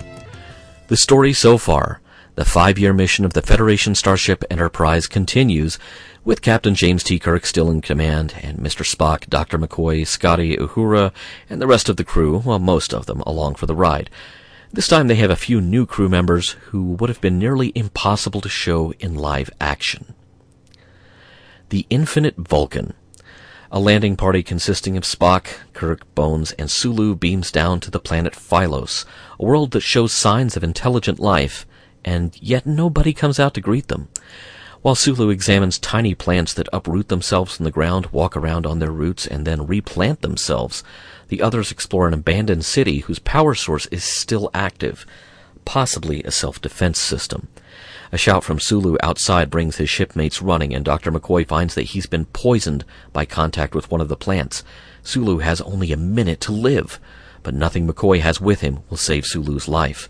The 0.88 0.95
story 0.95 1.34
so 1.34 1.58
far 1.58 2.00
the 2.36 2.45
five 2.45 2.80
year 2.80 2.93
mission 2.93 3.26
of 3.26 3.34
the 3.34 3.41
Federation 3.41 3.95
Starship 3.95 4.45
Enterprise 4.50 5.08
continues, 5.08 5.78
with 6.24 6.41
Captain 6.41 6.74
James 6.74 7.04
T. 7.04 7.19
Kirk 7.19 7.45
still 7.45 7.69
in 7.69 7.82
command, 7.82 8.36
and 8.41 8.60
Mr. 8.60 8.89
Spock, 8.89 9.28
Dr. 9.28 9.60
McCoy, 9.60 10.08
Scotty, 10.08 10.56
Uhura, 10.56 11.12
and 11.50 11.62
the 11.62 11.67
rest 11.67 11.89
of 11.89 11.98
the 11.98 12.06
crew, 12.06 12.43
well, 12.45 12.60
most 12.60 12.93
of 12.93 13.08
them, 13.08 13.19
along 13.28 13.56
for 13.56 13.65
the 13.65 13.76
ride. 13.76 14.10
This 14.71 14.88
time 14.88 15.08
they 15.08 15.15
have 15.15 15.32
a 15.32 15.36
few 15.36 15.60
new 15.60 15.86
crew 15.86 16.08
members 16.08 16.52
who 16.67 16.93
would 16.93 17.10
have 17.10 17.19
been 17.19 17.38
nearly 17.38 17.74
impossible 17.76 18.39
to 18.39 18.48
show 18.48 18.93
in 19.02 19.15
live 19.15 19.50
action. 19.60 20.14
The 21.69 21.88
Infinite 21.89 22.36
Vulcan. 22.38 22.93
A 23.71 23.80
landing 23.80 24.15
party 24.15 24.43
consisting 24.43 24.97
of 24.97 25.04
Spock, 25.04 25.47
Kirk, 25.73 26.06
Bones, 26.13 26.51
and 26.51 26.69
Sulu 26.69 27.15
beams 27.15 27.51
down 27.51 27.80
to 27.80 27.89
the 27.89 27.99
planet 27.99 28.34
Phylos, 28.34 29.04
a 29.39 29.45
world 29.45 29.71
that 29.71 29.82
shows 29.82 30.13
signs 30.13 30.56
of 30.56 30.63
intelligent 30.63 31.19
life, 31.19 31.65
and 32.04 32.38
yet 32.39 32.67
nobody 32.67 33.13
comes 33.13 33.39
out 33.39 33.56
to 33.56 33.62
greet 33.62 33.88
them. 33.88 34.10
While 34.84 34.93
Sulu 34.93 35.32
examines 35.32 35.80
tiny 35.80 36.13
plants 36.13 36.54
that 36.54 36.69
uproot 36.71 37.08
themselves 37.08 37.56
from 37.56 37.63
the 37.63 37.71
ground, 37.71 38.06
walk 38.12 38.38
around 38.38 38.67
on 38.67 38.78
their 38.78 38.91
roots, 38.91 39.25
and 39.25 39.47
then 39.47 39.65
replant 39.65 40.21
themselves, 40.21 40.84
the 41.30 41.41
others 41.41 41.71
explore 41.71 42.08
an 42.08 42.13
abandoned 42.13 42.63
city 42.63 42.99
whose 42.99 43.17
power 43.17 43.56
source 43.56 43.88
is 43.88 44.04
still 44.04 44.51
active, 44.54 45.04
possibly 45.65 46.21
a 46.21 46.30
self-defense 46.30 46.99
system. 46.99 47.47
A 48.15 48.17
shout 48.17 48.45
from 48.45 48.62
Sulu 48.62 48.95
outside 49.04 49.49
brings 49.49 49.75
his 49.75 49.89
shipmates 49.89 50.41
running, 50.41 50.73
and 50.73 50.86
Dr. 50.86 51.12
McCoy 51.12 51.45
finds 51.45 51.75
that 51.75 51.88
he's 51.88 52.06
been 52.06 52.23
poisoned 52.23 52.86
by 53.12 53.25
contact 53.25 53.75
with 53.75 53.91
one 53.91 53.99
of 53.99 54.08
the 54.08 54.15
plants. 54.15 54.63
Sulu 55.04 55.39
has 55.39 55.60
only 55.60 55.91
a 55.91 55.97
minute 55.97 56.39
to 56.39 56.54
live, 56.54 56.97
but 57.43 57.54
nothing 57.54 57.86
McCoy 57.86 58.21
has 58.21 58.39
with 58.39 58.62
him 58.62 58.80
will 58.89 58.95
save 58.95 59.25
Sulu's 59.25 59.67
life. 59.67 60.08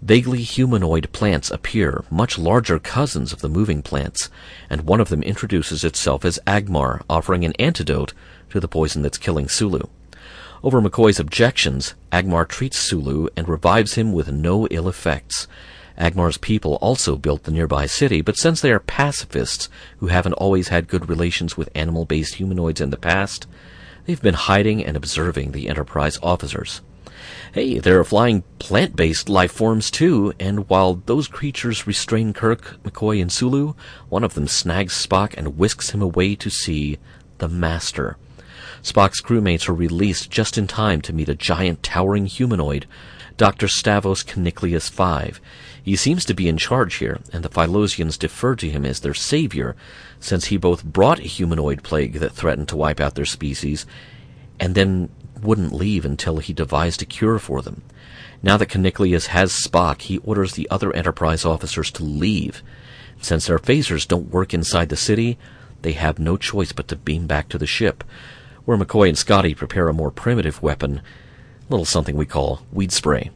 Vaguely 0.00 0.40
humanoid 0.40 1.12
plants 1.12 1.50
appear, 1.50 2.02
much 2.10 2.38
larger 2.38 2.78
cousins 2.78 3.30
of 3.30 3.42
the 3.42 3.50
moving 3.50 3.82
plants, 3.82 4.30
and 4.70 4.86
one 4.86 5.02
of 5.02 5.10
them 5.10 5.22
introduces 5.22 5.84
itself 5.84 6.24
as 6.24 6.40
Agmar, 6.46 7.02
offering 7.10 7.44
an 7.44 7.52
antidote 7.58 8.14
to 8.48 8.58
the 8.58 8.68
poison 8.68 9.02
that's 9.02 9.18
killing 9.18 9.50
Sulu. 9.50 9.82
Over 10.62 10.80
McCoy's 10.80 11.20
objections, 11.20 11.94
Agmar 12.10 12.48
treats 12.48 12.78
Sulu 12.78 13.28
and 13.36 13.50
revives 13.50 13.96
him 13.96 14.14
with 14.14 14.32
no 14.32 14.66
ill 14.68 14.88
effects. 14.88 15.46
Agmar's 15.98 16.38
people 16.38 16.74
also 16.76 17.16
built 17.16 17.44
the 17.44 17.52
nearby 17.52 17.86
city, 17.86 18.20
but 18.20 18.36
since 18.36 18.60
they 18.60 18.72
are 18.72 18.80
pacifists 18.80 19.68
who 19.98 20.08
haven't 20.08 20.32
always 20.34 20.68
had 20.68 20.88
good 20.88 21.08
relations 21.08 21.56
with 21.56 21.70
animal-based 21.74 22.34
humanoids 22.34 22.80
in 22.80 22.90
the 22.90 22.96
past, 22.96 23.46
they've 24.04 24.20
been 24.20 24.34
hiding 24.34 24.84
and 24.84 24.96
observing 24.96 25.52
the 25.52 25.68
Enterprise 25.68 26.18
officers. 26.22 26.80
Hey, 27.52 27.78
there 27.78 27.98
are 28.00 28.04
flying 28.04 28.42
plant-based 28.58 29.28
life 29.28 29.52
forms 29.52 29.90
too, 29.90 30.32
and 30.40 30.68
while 30.68 30.94
those 31.06 31.28
creatures 31.28 31.86
restrain 31.86 32.32
Kirk, 32.32 32.82
McCoy, 32.82 33.22
and 33.22 33.30
Sulu, 33.30 33.74
one 34.08 34.24
of 34.24 34.34
them 34.34 34.48
snags 34.48 34.94
Spock 34.94 35.34
and 35.36 35.56
whisks 35.56 35.90
him 35.90 36.02
away 36.02 36.34
to 36.34 36.50
see 36.50 36.98
the 37.38 37.48
Master. 37.48 38.16
Spock's 38.82 39.22
crewmates 39.22 39.68
are 39.68 39.74
released 39.74 40.30
just 40.30 40.58
in 40.58 40.66
time 40.66 41.00
to 41.02 41.12
meet 41.12 41.28
a 41.28 41.34
giant 41.34 41.82
towering 41.82 42.26
humanoid, 42.26 42.86
Dr. 43.36 43.66
Stavos 43.66 44.24
Keniclius 44.24 44.90
V. 44.90 45.40
He 45.82 45.96
seems 45.96 46.24
to 46.24 46.34
be 46.34 46.48
in 46.48 46.56
charge 46.56 46.94
here, 46.96 47.20
and 47.32 47.42
the 47.42 47.48
Phylosians 47.48 48.18
defer 48.18 48.54
to 48.56 48.70
him 48.70 48.84
as 48.84 49.00
their 49.00 49.14
savior, 49.14 49.74
since 50.20 50.46
he 50.46 50.56
both 50.56 50.84
brought 50.84 51.18
a 51.18 51.22
humanoid 51.22 51.82
plague 51.82 52.14
that 52.14 52.32
threatened 52.32 52.68
to 52.68 52.76
wipe 52.76 53.00
out 53.00 53.16
their 53.16 53.24
species, 53.24 53.86
and 54.60 54.74
then 54.74 55.08
wouldn't 55.42 55.74
leave 55.74 56.04
until 56.04 56.38
he 56.38 56.52
devised 56.52 57.02
a 57.02 57.04
cure 57.04 57.38
for 57.38 57.60
them. 57.60 57.82
Now 58.42 58.56
that 58.56 58.68
Keniclius 58.68 59.26
has 59.26 59.52
Spock, 59.52 60.02
he 60.02 60.18
orders 60.18 60.52
the 60.52 60.68
other 60.70 60.94
Enterprise 60.94 61.44
officers 61.44 61.90
to 61.92 62.04
leave. 62.04 62.62
Since 63.20 63.46
their 63.46 63.58
phasers 63.58 64.06
don't 64.06 64.30
work 64.30 64.54
inside 64.54 64.90
the 64.90 64.96
city, 64.96 65.38
they 65.82 65.92
have 65.92 66.18
no 66.18 66.36
choice 66.36 66.72
but 66.72 66.88
to 66.88 66.96
beam 66.96 67.26
back 67.26 67.48
to 67.48 67.58
the 67.58 67.66
ship, 67.66 68.04
where 68.64 68.78
McCoy 68.78 69.08
and 69.08 69.18
Scotty 69.18 69.54
prepare 69.54 69.88
a 69.88 69.92
more 69.92 70.10
primitive 70.10 70.62
weapon, 70.62 71.02
little 71.68 71.84
something 71.84 72.16
we 72.16 72.26
call 72.26 72.62
weed 72.72 72.92
spray. 72.92 73.30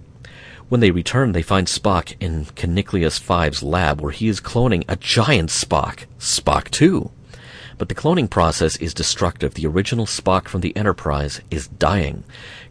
When 0.69 0.81
they 0.81 0.91
return, 0.91 1.33
they 1.33 1.43
find 1.43 1.67
Spock 1.67 2.15
in 2.21 2.45
Keniclius 2.45 3.19
V's 3.21 3.63
lab, 3.63 4.01
where 4.01 4.13
he 4.13 4.29
is 4.29 4.41
cloning 4.41 4.85
a 4.87 4.97
giant 4.97 5.49
Spock, 5.49 6.05
Spock 6.19 6.71
2. 6.71 7.11
But 7.79 7.89
the 7.89 7.95
cloning 7.95 8.29
process 8.29 8.77
is 8.77 8.93
destructive. 8.93 9.55
The 9.55 9.67
original 9.67 10.05
Spock 10.05 10.47
from 10.49 10.61
the 10.61 10.77
Enterprise 10.77 11.41
is 11.51 11.69
dying. 11.69 12.25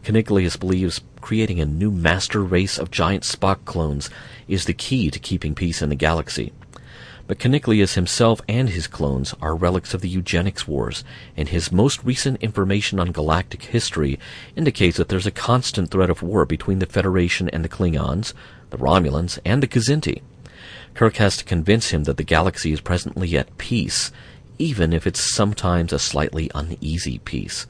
Keniclius 0.04 0.60
believes 0.60 1.00
creating 1.20 1.58
a 1.58 1.66
new 1.66 1.90
master 1.90 2.42
race 2.42 2.78
of 2.78 2.90
giant 2.90 3.24
Spock 3.24 3.64
clones 3.64 4.10
is 4.46 4.66
the 4.66 4.74
key 4.74 5.10
to 5.10 5.18
keeping 5.18 5.54
peace 5.54 5.82
in 5.82 5.88
the 5.88 5.96
galaxy. 5.96 6.52
But 7.28 7.38
Keniclius 7.38 7.92
himself 7.92 8.40
and 8.48 8.70
his 8.70 8.86
clones 8.86 9.34
are 9.42 9.54
relics 9.54 9.92
of 9.92 10.00
the 10.00 10.08
eugenics 10.08 10.66
wars, 10.66 11.04
and 11.36 11.50
his 11.50 11.70
most 11.70 12.02
recent 12.02 12.42
information 12.42 12.98
on 12.98 13.12
galactic 13.12 13.64
history 13.64 14.18
indicates 14.56 14.96
that 14.96 15.10
there's 15.10 15.26
a 15.26 15.30
constant 15.30 15.90
threat 15.90 16.08
of 16.08 16.22
war 16.22 16.46
between 16.46 16.78
the 16.78 16.86
Federation 16.86 17.50
and 17.50 17.62
the 17.62 17.68
Klingons, 17.68 18.32
the 18.70 18.78
Romulans, 18.78 19.38
and 19.44 19.62
the 19.62 19.68
Kzinti. 19.68 20.22
Kirk 20.94 21.16
has 21.16 21.36
to 21.36 21.44
convince 21.44 21.90
him 21.90 22.04
that 22.04 22.16
the 22.16 22.24
galaxy 22.24 22.72
is 22.72 22.80
presently 22.80 23.36
at 23.36 23.58
peace, 23.58 24.10
even 24.58 24.94
if 24.94 25.06
it's 25.06 25.34
sometimes 25.34 25.92
a 25.92 25.98
slightly 25.98 26.50
uneasy 26.54 27.18
peace. 27.18 27.66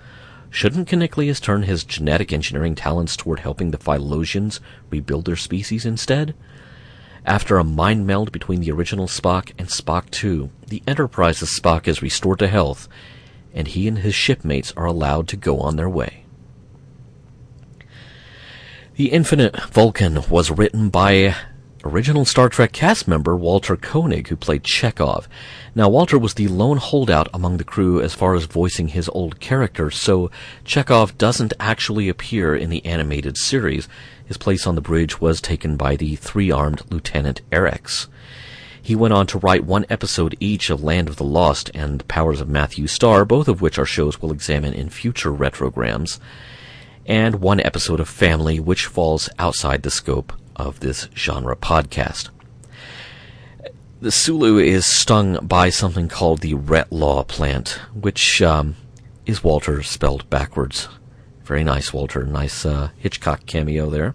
Shouldn't 0.51 0.89
Keniclius 0.89 1.41
turn 1.41 1.65
his 1.65 1.83
genetic 1.83 2.33
engineering 2.33 2.77
talents 2.77 3.17
toward 3.17 3.41
helping 3.41 3.73
the 3.73 3.79
Phylosians 3.79 4.61
rebuild 4.89 5.25
their 5.25 5.37
species 5.37 5.85
instead? 5.85 6.37
After 7.25 7.59
a 7.59 7.65
mind 7.65 8.07
meld 8.07 8.33
between 8.33 8.61
the 8.61 8.71
original 8.71 9.07
Spock 9.07 9.53
and 9.59 9.69
Spock 9.69 10.11
2, 10.11 10.51
the 10.69 10.83
Enterprise's 10.87 11.51
Spock 11.51 11.87
is 11.87 12.03
restored 12.03 12.39
to 12.39 12.49
health, 12.49 12.89
and 13.53 13.69
he 13.69 13.89
and 13.89 13.99
his 13.99 14.15
shipmates 14.15 14.73
are 14.77 14.87
allowed 14.87 15.29
to 15.29 15.37
go 15.37 15.61
on 15.61 15.77
their 15.77 15.89
way. 15.89 16.25
The 18.97 19.13
Infinite 19.13 19.61
Vulcan 19.71 20.29
was 20.29 20.51
written 20.51 20.89
by 20.89 21.37
original 21.85 22.25
Star 22.25 22.49
Trek 22.49 22.73
cast 22.73 23.07
member 23.07 23.37
Walter 23.37 23.77
Koenig, 23.77 24.29
who 24.29 24.37
played 24.37 24.65
Chekov. 24.65 25.27
Now, 25.75 25.89
Walter 25.89 26.19
was 26.19 26.35
the 26.35 26.49
lone 26.49 26.79
holdout 26.79 27.29
among 27.33 27.57
the 27.57 27.65
crew 27.65 28.01
as 28.01 28.15
far 28.15 28.35
as 28.35 28.45
voicing 28.45 28.89
his 28.89 29.09
old 29.11 29.41
character, 29.41 29.91
so 29.91 30.31
Chekov 30.65 31.17
doesn't 31.19 31.55
actually 31.61 32.09
appear 32.09 32.55
in 32.55 32.71
the 32.71 32.85
animated 32.85 33.37
series. 33.37 33.89
His 34.27 34.37
place 34.37 34.67
on 34.67 34.75
the 34.75 34.81
bridge 34.81 35.21
was 35.21 35.41
taken 35.41 35.77
by 35.77 35.97
the 35.97 36.17
three-armed 36.17 36.83
Lieutenant 36.91 37.41
Arex. 37.51 38.09
He 38.83 38.97
went 38.97 39.15
on 39.15 39.27
to 39.29 39.39
write 39.39 39.65
one 39.65 39.87
episode 39.89 40.37
each 40.41 40.71
of 40.71 40.83
Land 40.83 41.09
of 41.09 41.17
the 41.17 41.25
Lost 41.25 41.71
and 41.75 42.07
Powers 42.09 42.41
of 42.41 42.49
Matthew 42.49 42.87
Star, 42.87 43.25
both 43.25 43.49
of 43.49 43.61
which 43.61 43.79
are 43.79 43.87
shows 43.87 44.21
we'll 44.21 44.33
examine 44.33 44.73
in 44.75 44.89
future 44.89 45.33
retrograms. 45.33 46.19
and 47.07 47.37
one 47.37 47.59
episode 47.61 48.01
of 48.01 48.09
Family, 48.09 48.61
which 48.61 48.85
falls 48.85 49.31
outside 49.39 49.83
the 49.83 49.91
scope 49.91 50.35
of 50.59 50.81
this 50.81 51.09
genre 51.15 51.57
podcast. 51.57 52.31
The 54.01 54.13
Sulu 54.13 54.59
is 54.59 54.87
stung 54.87 55.39
by 55.43 55.71
something 55.71 56.09
called 56.09 56.41
the 56.41 56.55
Retlaw 56.55 57.27
plant, 57.27 57.81
which 57.95 58.41
um, 58.43 58.77
is 59.27 59.43
Walter 59.43 59.83
spelled 59.83 60.29
backwards. 60.31 60.89
Very 61.45 61.65
nice, 61.65 61.93
Walter. 61.93 62.25
Nice 62.25 62.65
uh, 62.65 62.91
Hitchcock 62.99 63.47
cameo 63.47 63.91
there. 63.91 64.15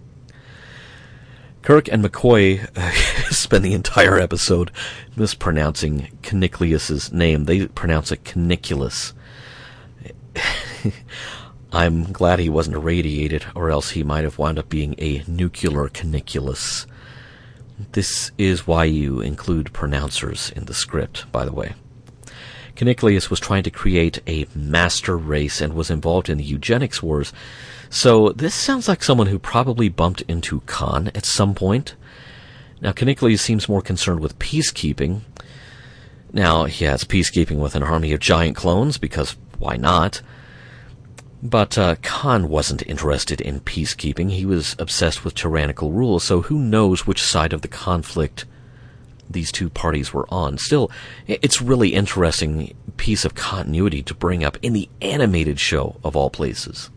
Kirk 1.64 1.88
and 1.88 2.04
McCoy 2.04 2.68
uh, 2.78 2.92
spend 3.32 3.66
the 3.66 3.74
entire 3.74 4.20
episode 4.20 4.72
mispronouncing 5.16 6.18
Keniclius's 6.22 7.12
name. 7.12 7.46
They 7.46 7.68
pronounce 7.68 8.12
it 8.12 8.24
Caniculus. 8.24 9.14
I'm 11.74 12.12
glad 12.12 12.38
he 12.38 12.50
wasn't 12.50 12.76
irradiated, 12.76 13.46
or 13.56 13.72
else 13.72 13.90
he 13.90 14.04
might 14.04 14.24
have 14.24 14.38
wound 14.38 14.60
up 14.60 14.70
being 14.70 14.94
a 15.00 15.24
nuclear 15.28 15.90
caniculus. 15.90 16.86
This 17.94 18.32
is 18.38 18.68
why 18.68 18.84
you 18.84 19.22
include 19.22 19.74
pronouncers 19.74 20.52
in 20.52 20.66
the 20.66 20.76
script, 20.76 21.30
by 21.32 21.46
the 21.46 21.52
way. 21.52 21.74
Keniclius 22.76 23.32
was 23.32 23.40
trying 23.40 23.64
to 23.64 23.72
create 23.72 24.22
a 24.28 24.46
master 24.54 25.18
race 25.18 25.62
and 25.62 25.74
was 25.74 25.90
involved 25.90 26.30
in 26.30 26.38
the 26.38 26.44
eugenics 26.44 27.02
wars, 27.02 27.34
so 27.90 28.30
this 28.30 28.54
sounds 28.54 28.88
like 28.88 29.04
someone 29.04 29.28
who 29.28 29.40
probably 29.40 29.90
bumped 29.90 30.22
into 30.28 30.62
Khan 30.62 31.10
at 31.16 31.26
some 31.26 31.56
point. 31.56 31.96
Now, 32.82 32.92
Keniclius 32.92 33.40
seems 33.40 33.70
more 33.70 33.82
concerned 33.82 34.20
with 34.20 34.38
peacekeeping. 34.38 35.22
Now, 36.32 36.66
he 36.66 36.86
has 36.86 37.04
peacekeeping 37.04 37.58
with 37.58 37.76
an 37.76 37.84
army 37.84 38.12
of 38.14 38.20
giant 38.20 38.56
clones, 38.56 39.00
because 39.00 39.36
why 39.58 39.76
not? 39.76 40.22
But 41.46 41.78
uh, 41.78 41.96
Khan 42.02 42.48
wasn't 42.48 42.88
interested 42.88 43.42
in 43.42 43.60
peacekeeping. 43.60 44.32
He 44.32 44.46
was 44.46 44.78
obsessed 44.80 45.26
with 45.26 45.36
tyrannical 45.36 45.92
rule, 45.92 46.22
so 46.22 46.44
who 46.44 46.58
knows 46.58 47.06
which 47.06 47.22
side 47.22 47.52
of 47.52 47.62
the 47.62 47.68
conflict 47.68 48.46
these 49.30 49.52
two 49.52 49.70
parties 49.70 50.14
were 50.14 50.26
on. 50.34 50.58
Still, 50.58 50.90
it's 51.28 51.62
really 51.62 51.90
interesting 51.90 52.74
piece 52.96 53.26
of 53.26 53.36
continuity 53.36 54.02
to 54.04 54.14
bring 54.14 54.42
up 54.42 54.58
in 54.62 54.72
the 54.72 54.88
animated 55.02 55.60
show 55.60 55.98
of 56.02 56.16
all 56.16 56.30
places. 56.30 56.90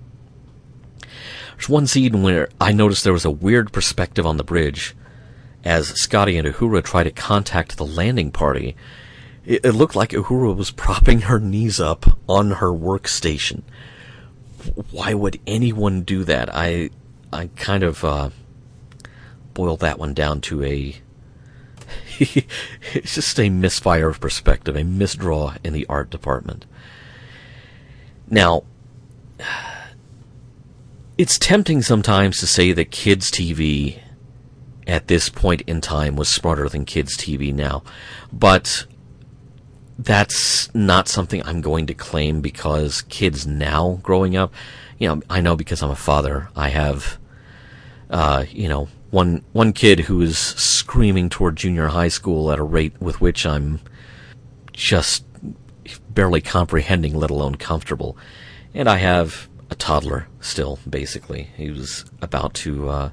There's 1.57 1.69
one 1.69 1.89
scene 1.89 2.23
where 2.23 2.49
I 2.61 2.71
noticed 2.71 3.03
there 3.03 3.13
was 3.13 3.25
a 3.25 3.31
weird 3.31 3.73
perspective 3.73 4.27
on 4.27 4.37
the 4.37 4.45
bridge 4.45 4.95
as 5.65 5.89
Scotty 6.01 6.39
and 6.39 6.47
Uhura 6.47 6.85
try 6.85 7.03
to 7.03 7.11
contact 7.11 7.77
the 7.77 7.87
landing 7.87 8.31
party. 8.31 8.77
It, 9.45 9.65
it 9.65 9.73
looked 9.73 9.97
like 9.97 10.11
Uhura 10.11 10.55
was 10.55 10.71
propping 10.71 11.23
her 11.23 11.41
knees 11.41 11.81
up 11.81 12.07
on 12.29 12.53
her 12.53 12.71
workstation. 12.71 13.63
Why 14.91 15.15
would 15.15 15.41
anyone 15.47 16.03
do 16.03 16.25
that? 16.25 16.55
I 16.55 16.91
I 17.33 17.49
kind 17.57 17.83
of 17.83 18.05
uh, 18.05 18.31
boiled 19.55 19.81
that 19.81 19.99
one 19.99 20.15
down 20.15 20.41
to 20.43 20.63
a 20.65 20.97
it's 22.19 23.15
just 23.15 23.39
a 23.39 23.51
misfire 23.51 24.09
of 24.09 24.21
perspective, 24.21 24.77
a 24.77 24.81
misdraw 24.81 25.57
in 25.63 25.73
the 25.73 25.87
art 25.89 26.11
department. 26.11 26.67
Now, 28.29 28.65
it's 31.19 31.39
tempting 31.39 31.83
sometimes 31.83 32.39
to 32.39 32.47
say 32.47 32.73
that 32.73 32.91
kids' 32.91 33.31
TV 33.31 34.01
at 34.87 35.09
this 35.09 35.29
point 35.29 35.63
in 35.63 35.81
time 35.81 36.17
was 36.17 36.29
smarter 36.29 36.69
than 36.69 36.85
kids' 36.85 37.17
TV 37.17 37.53
now, 37.55 37.83
but 38.33 38.87
that's 39.99 40.73
not 40.75 41.09
something 41.09 41.43
I'm 41.45 41.61
going 41.61 41.87
to 41.87 41.95
claim 41.95 42.41
because 42.41 43.03
kids 43.03 43.47
now 43.47 43.99
growing 44.03 44.37
up, 44.37 44.53
you 44.99 45.09
know, 45.09 45.23
I 45.31 45.41
know 45.41 45.57
because 45.57 45.83
I'm 45.83 45.91
a 45.91 45.97
father, 45.97 46.49
I 46.55 46.69
have, 46.69 47.19
uh, 48.11 48.45
you 48.51 48.69
know, 48.69 48.89
one 49.11 49.45
one 49.53 49.73
kid 49.73 50.01
who 50.01 50.21
is 50.21 50.39
screaming 50.39 51.29
toward 51.29 51.57
junior 51.57 51.89
high 51.89 52.09
school 52.09 52.51
at 52.51 52.59
a 52.59 52.63
rate 52.63 52.93
with 53.01 53.21
which 53.21 53.47
I'm 53.47 53.81
just 54.73 55.25
barely 56.11 56.41
comprehending, 56.41 57.15
let 57.15 57.31
alone 57.31 57.55
comfortable, 57.55 58.17
and 58.75 58.89
I 58.89 58.97
have 58.97 59.49
a 59.71 59.75
toddler 59.75 60.29
still, 60.41 60.79
basically. 60.89 61.51
He 61.57 61.71
was 61.71 62.05
about 62.21 62.55
to, 62.55 62.89
uh, 62.89 63.11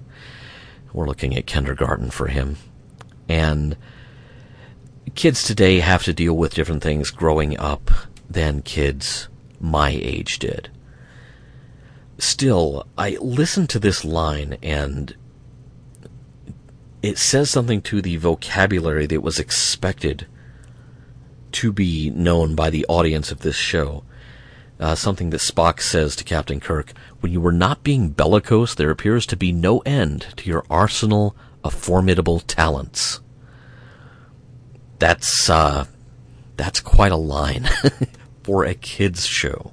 we're 0.91 1.07
looking 1.07 1.35
at 1.35 1.45
kindergarten 1.45 2.11
for 2.11 2.27
him. 2.27 2.57
And 3.27 3.77
kids 5.15 5.43
today 5.43 5.79
have 5.79 6.03
to 6.03 6.13
deal 6.13 6.35
with 6.35 6.53
different 6.53 6.83
things 6.83 7.11
growing 7.11 7.57
up 7.59 7.91
than 8.29 8.61
kids 8.61 9.27
my 9.59 9.89
age 9.89 10.39
did. 10.39 10.69
Still, 12.17 12.87
I 12.97 13.17
listen 13.19 13.67
to 13.67 13.79
this 13.79 14.05
line 14.05 14.57
and 14.63 15.15
it 17.01 17.17
says 17.17 17.49
something 17.49 17.81
to 17.83 18.01
the 18.01 18.17
vocabulary 18.17 19.05
that 19.07 19.21
was 19.21 19.39
expected 19.39 20.25
to 21.53 21.71
be 21.71 22.09
known 22.09 22.55
by 22.55 22.69
the 22.69 22.85
audience 22.87 23.31
of 23.31 23.41
this 23.41 23.55
show 23.55 24.03
uh, 24.79 24.95
something 24.95 25.29
that 25.29 25.39
Spock 25.39 25.79
says 25.79 26.15
to 26.15 26.23
Captain 26.23 26.59
Kirk 26.59 26.93
When 27.21 27.31
you 27.31 27.39
were 27.39 27.53
not 27.53 27.83
being 27.83 28.09
bellicose, 28.09 28.75
there 28.75 28.89
appears 28.89 29.25
to 29.27 29.37
be 29.37 29.51
no 29.51 29.79
end 29.79 30.27
to 30.37 30.49
your 30.49 30.65
arsenal 30.69 31.35
of 31.63 31.73
formidable 31.73 32.41
talents. 32.41 33.21
That's, 34.99 35.49
uh, 35.49 35.85
that's 36.57 36.79
quite 36.79 37.11
a 37.11 37.17
line 37.17 37.69
for 38.43 38.63
a 38.65 38.73
kid's 38.73 39.25
show. 39.25 39.71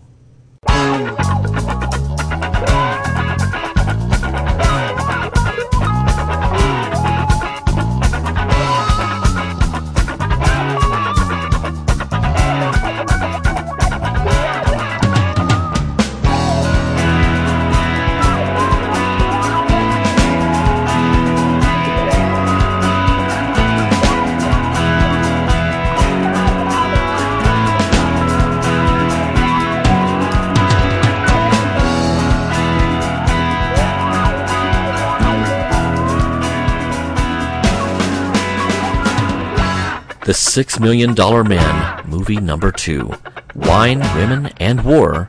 The 40.30 40.34
Six 40.34 40.78
Million 40.78 41.14
Dollar 41.14 41.42
Man, 41.42 42.08
movie 42.08 42.36
number 42.36 42.70
two, 42.70 43.12
Wine, 43.56 43.98
Women, 44.14 44.52
and 44.60 44.84
War, 44.84 45.28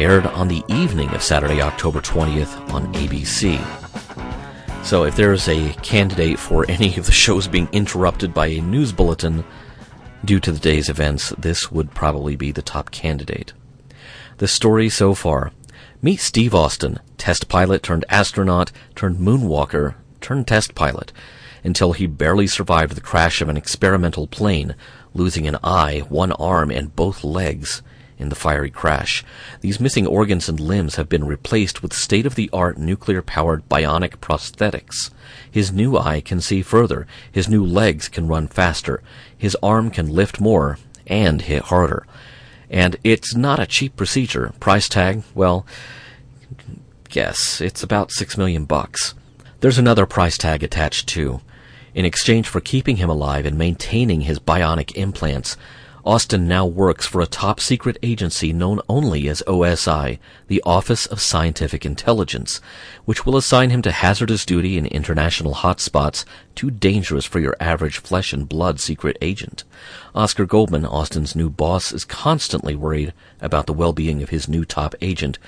aired 0.00 0.26
on 0.26 0.48
the 0.48 0.64
evening 0.66 1.10
of 1.10 1.22
Saturday, 1.22 1.62
October 1.62 2.00
20th 2.00 2.72
on 2.72 2.92
ABC. 2.94 3.64
So 4.84 5.04
if 5.04 5.14
there's 5.14 5.48
a 5.48 5.74
candidate 5.74 6.40
for 6.40 6.68
any 6.68 6.96
of 6.96 7.06
the 7.06 7.12
shows 7.12 7.46
being 7.46 7.68
interrupted 7.70 8.34
by 8.34 8.48
a 8.48 8.60
news 8.60 8.90
bulletin 8.90 9.44
due 10.24 10.40
to 10.40 10.50
the 10.50 10.58
day's 10.58 10.88
events, 10.88 11.28
this 11.38 11.70
would 11.70 11.94
probably 11.94 12.34
be 12.34 12.50
the 12.50 12.62
top 12.62 12.90
candidate. 12.90 13.52
The 14.38 14.48
story 14.48 14.88
so 14.88 15.14
far. 15.14 15.52
Meet 16.02 16.18
Steve 16.18 16.52
Austin, 16.52 16.98
test 17.16 17.46
pilot 17.46 17.84
turned 17.84 18.04
astronaut 18.08 18.72
turned 18.96 19.18
moonwalker 19.18 19.94
turned 20.20 20.48
test 20.48 20.74
pilot 20.74 21.12
until 21.64 21.92
he 21.92 22.06
barely 22.06 22.46
survived 22.46 22.94
the 22.94 23.00
crash 23.00 23.40
of 23.40 23.48
an 23.48 23.56
experimental 23.56 24.26
plane, 24.26 24.74
losing 25.14 25.46
an 25.46 25.56
eye, 25.62 26.00
one 26.08 26.32
arm, 26.32 26.70
and 26.70 26.94
both 26.96 27.24
legs 27.24 27.82
in 28.20 28.28
the 28.28 28.34
fiery 28.34 28.70
crash. 28.70 29.24
These 29.62 29.80
missing 29.80 30.06
organs 30.06 30.48
and 30.48 30.60
limbs 30.60 30.96
have 30.96 31.08
been 31.08 31.24
replaced 31.24 31.82
with 31.82 31.94
state 31.94 32.26
of 32.26 32.34
the 32.34 32.50
art 32.52 32.76
nuclear 32.76 33.22
powered 33.22 33.66
bionic 33.68 34.16
prosthetics. 34.18 35.10
His 35.50 35.72
new 35.72 35.96
eye 35.96 36.20
can 36.20 36.40
see 36.40 36.62
further, 36.62 37.06
his 37.32 37.48
new 37.48 37.64
legs 37.64 38.08
can 38.08 38.28
run 38.28 38.46
faster, 38.46 39.02
his 39.36 39.56
arm 39.62 39.90
can 39.90 40.08
lift 40.08 40.38
more 40.38 40.78
and 41.06 41.42
hit 41.42 41.64
harder. 41.64 42.06
And 42.68 42.96
it's 43.02 43.34
not 43.34 43.58
a 43.58 43.66
cheap 43.66 43.96
procedure. 43.96 44.52
Price 44.60 44.88
tag, 44.88 45.22
well, 45.34 45.66
guess 47.08 47.60
it's 47.60 47.82
about 47.82 48.12
six 48.12 48.36
million 48.36 48.66
bucks. 48.66 49.14
There's 49.60 49.78
another 49.78 50.06
price 50.06 50.38
tag 50.38 50.62
attached 50.62 51.08
too. 51.08 51.40
In 51.94 52.04
exchange 52.04 52.48
for 52.48 52.60
keeping 52.60 52.96
him 52.96 53.10
alive 53.10 53.46
and 53.46 53.58
maintaining 53.58 54.20
his 54.22 54.38
bionic 54.38 54.96
implants, 54.96 55.56
Austin 56.04 56.48
now 56.48 56.64
works 56.64 57.04
for 57.04 57.20
a 57.20 57.26
top 57.26 57.60
secret 57.60 57.98
agency 58.02 58.52
known 58.52 58.80
only 58.88 59.28
as 59.28 59.42
OSI, 59.46 60.18
the 60.46 60.62
Office 60.64 61.04
of 61.04 61.20
Scientific 61.20 61.84
Intelligence, 61.84 62.60
which 63.04 63.26
will 63.26 63.36
assign 63.36 63.70
him 63.70 63.82
to 63.82 63.90
hazardous 63.90 64.46
duty 64.46 64.78
in 64.78 64.86
international 64.86 65.56
hotspots 65.56 66.24
too 66.54 66.70
dangerous 66.70 67.26
for 67.26 67.38
your 67.38 67.56
average 67.60 67.98
flesh 67.98 68.32
and 68.32 68.48
blood 68.48 68.80
secret 68.80 69.18
agent. 69.20 69.64
Oscar 70.14 70.46
Goldman, 70.46 70.86
Austin's 70.86 71.36
new 71.36 71.50
boss, 71.50 71.92
is 71.92 72.04
constantly 72.04 72.74
worried 72.74 73.12
about 73.42 73.66
the 73.66 73.74
well-being 73.74 74.22
of 74.22 74.30
his 74.30 74.48
new 74.48 74.64
top 74.64 74.94
agent, 75.02 75.38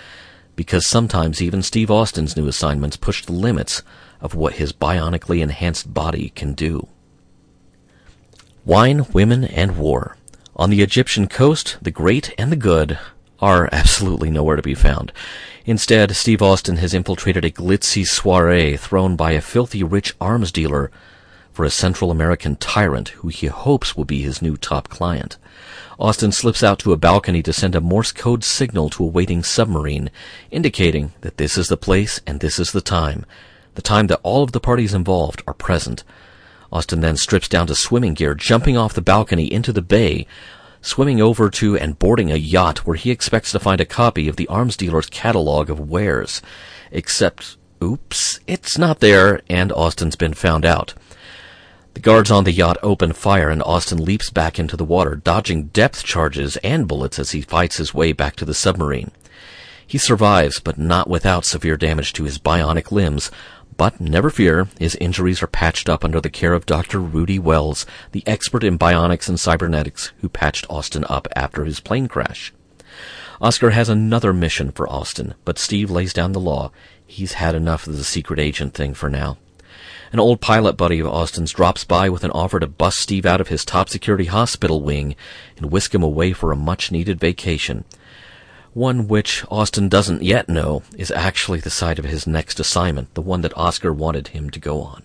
because 0.54 0.86
sometimes 0.86 1.40
even 1.40 1.62
Steve 1.62 1.90
Austin's 1.90 2.36
new 2.36 2.46
assignments 2.46 2.96
push 2.98 3.24
the 3.24 3.32
limits 3.32 3.82
of 4.22 4.34
what 4.34 4.54
his 4.54 4.72
bionically 4.72 5.42
enhanced 5.42 5.92
body 5.92 6.30
can 6.30 6.54
do. 6.54 6.88
Wine, 8.64 9.04
women, 9.12 9.44
and 9.44 9.76
war. 9.76 10.16
On 10.54 10.70
the 10.70 10.82
Egyptian 10.82 11.26
coast, 11.26 11.76
the 11.82 11.90
great 11.90 12.32
and 12.38 12.50
the 12.50 12.56
good 12.56 12.98
are 13.40 13.68
absolutely 13.72 14.30
nowhere 14.30 14.56
to 14.56 14.62
be 14.62 14.74
found. 14.74 15.12
Instead, 15.66 16.14
Steve 16.14 16.40
Austin 16.40 16.76
has 16.76 16.94
infiltrated 16.94 17.44
a 17.44 17.50
glitzy 17.50 18.06
soiree 18.06 18.76
thrown 18.76 19.16
by 19.16 19.32
a 19.32 19.40
filthy 19.40 19.82
rich 19.82 20.14
arms 20.20 20.52
dealer 20.52 20.90
for 21.52 21.64
a 21.64 21.70
Central 21.70 22.10
American 22.10 22.56
tyrant 22.56 23.10
who 23.10 23.28
he 23.28 23.48
hopes 23.48 23.96
will 23.96 24.04
be 24.04 24.22
his 24.22 24.40
new 24.40 24.56
top 24.56 24.88
client. 24.88 25.36
Austin 25.98 26.32
slips 26.32 26.62
out 26.62 26.78
to 26.78 26.92
a 26.92 26.96
balcony 26.96 27.42
to 27.42 27.52
send 27.52 27.74
a 27.74 27.80
Morse 27.80 28.12
code 28.12 28.42
signal 28.42 28.88
to 28.90 29.04
a 29.04 29.08
waiting 29.08 29.42
submarine, 29.42 30.10
indicating 30.50 31.12
that 31.20 31.36
this 31.36 31.58
is 31.58 31.68
the 31.68 31.76
place 31.76 32.20
and 32.26 32.40
this 32.40 32.58
is 32.58 32.72
the 32.72 32.80
time, 32.80 33.26
the 33.74 33.82
time 33.82 34.06
that 34.08 34.20
all 34.22 34.42
of 34.42 34.52
the 34.52 34.60
parties 34.60 34.94
involved 34.94 35.42
are 35.46 35.54
present. 35.54 36.04
Austin 36.72 37.00
then 37.00 37.16
strips 37.16 37.48
down 37.48 37.66
to 37.66 37.74
swimming 37.74 38.14
gear, 38.14 38.34
jumping 38.34 38.76
off 38.76 38.94
the 38.94 39.02
balcony 39.02 39.52
into 39.52 39.72
the 39.72 39.82
bay, 39.82 40.26
swimming 40.80 41.20
over 41.20 41.50
to 41.50 41.76
and 41.76 41.98
boarding 41.98 42.30
a 42.30 42.36
yacht 42.36 42.78
where 42.86 42.96
he 42.96 43.10
expects 43.10 43.52
to 43.52 43.60
find 43.60 43.80
a 43.80 43.84
copy 43.84 44.28
of 44.28 44.36
the 44.36 44.48
arms 44.48 44.76
dealer's 44.76 45.06
catalog 45.06 45.70
of 45.70 45.78
wares. 45.78 46.42
Except, 46.90 47.56
oops, 47.82 48.40
it's 48.46 48.78
not 48.78 49.00
there, 49.00 49.40
and 49.48 49.72
Austin's 49.72 50.16
been 50.16 50.34
found 50.34 50.64
out. 50.64 50.94
The 51.94 52.00
guards 52.00 52.30
on 52.30 52.44
the 52.44 52.52
yacht 52.52 52.78
open 52.82 53.12
fire, 53.12 53.50
and 53.50 53.62
Austin 53.62 54.02
leaps 54.02 54.30
back 54.30 54.58
into 54.58 54.76
the 54.78 54.84
water, 54.84 55.14
dodging 55.14 55.64
depth 55.64 56.04
charges 56.04 56.56
and 56.58 56.88
bullets 56.88 57.18
as 57.18 57.32
he 57.32 57.42
fights 57.42 57.76
his 57.76 57.92
way 57.92 58.12
back 58.12 58.34
to 58.36 58.46
the 58.46 58.54
submarine. 58.54 59.10
He 59.86 59.98
survives, 59.98 60.58
but 60.58 60.78
not 60.78 61.08
without 61.08 61.44
severe 61.44 61.76
damage 61.76 62.14
to 62.14 62.24
his 62.24 62.38
bionic 62.38 62.90
limbs. 62.90 63.30
But 63.82 64.00
never 64.00 64.30
fear, 64.30 64.68
his 64.78 64.94
injuries 65.00 65.42
are 65.42 65.48
patched 65.48 65.88
up 65.88 66.04
under 66.04 66.20
the 66.20 66.30
care 66.30 66.52
of 66.52 66.66
Dr. 66.66 67.00
Rudy 67.00 67.40
Wells, 67.40 67.84
the 68.12 68.22
expert 68.28 68.62
in 68.62 68.78
bionics 68.78 69.28
and 69.28 69.40
cybernetics 69.40 70.12
who 70.20 70.28
patched 70.28 70.66
Austin 70.70 71.04
up 71.08 71.26
after 71.34 71.64
his 71.64 71.80
plane 71.80 72.06
crash. 72.06 72.52
Oscar 73.40 73.70
has 73.70 73.88
another 73.88 74.32
mission 74.32 74.70
for 74.70 74.88
Austin, 74.88 75.34
but 75.44 75.58
Steve 75.58 75.90
lays 75.90 76.12
down 76.12 76.30
the 76.30 76.38
law. 76.38 76.70
He's 77.04 77.32
had 77.32 77.56
enough 77.56 77.88
of 77.88 77.96
the 77.96 78.04
secret 78.04 78.38
agent 78.38 78.72
thing 78.72 78.94
for 78.94 79.10
now. 79.10 79.38
An 80.12 80.20
old 80.20 80.40
pilot 80.40 80.74
buddy 80.74 81.00
of 81.00 81.08
Austin's 81.08 81.50
drops 81.50 81.82
by 81.82 82.08
with 82.08 82.22
an 82.22 82.30
offer 82.30 82.60
to 82.60 82.68
bust 82.68 82.98
Steve 82.98 83.26
out 83.26 83.40
of 83.40 83.48
his 83.48 83.64
top 83.64 83.88
security 83.88 84.26
hospital 84.26 84.80
wing 84.80 85.16
and 85.56 85.72
whisk 85.72 85.92
him 85.92 86.04
away 86.04 86.32
for 86.32 86.52
a 86.52 86.56
much 86.56 86.92
needed 86.92 87.18
vacation. 87.18 87.84
One 88.74 89.06
which 89.06 89.44
Austin 89.50 89.90
doesn't 89.90 90.22
yet 90.22 90.48
know 90.48 90.82
is 90.96 91.10
actually 91.10 91.60
the 91.60 91.68
site 91.68 91.98
of 91.98 92.06
his 92.06 92.26
next 92.26 92.58
assignment, 92.58 93.12
the 93.12 93.20
one 93.20 93.42
that 93.42 93.56
Oscar 93.56 93.92
wanted 93.92 94.28
him 94.28 94.48
to 94.48 94.58
go 94.58 94.80
on. 94.80 95.02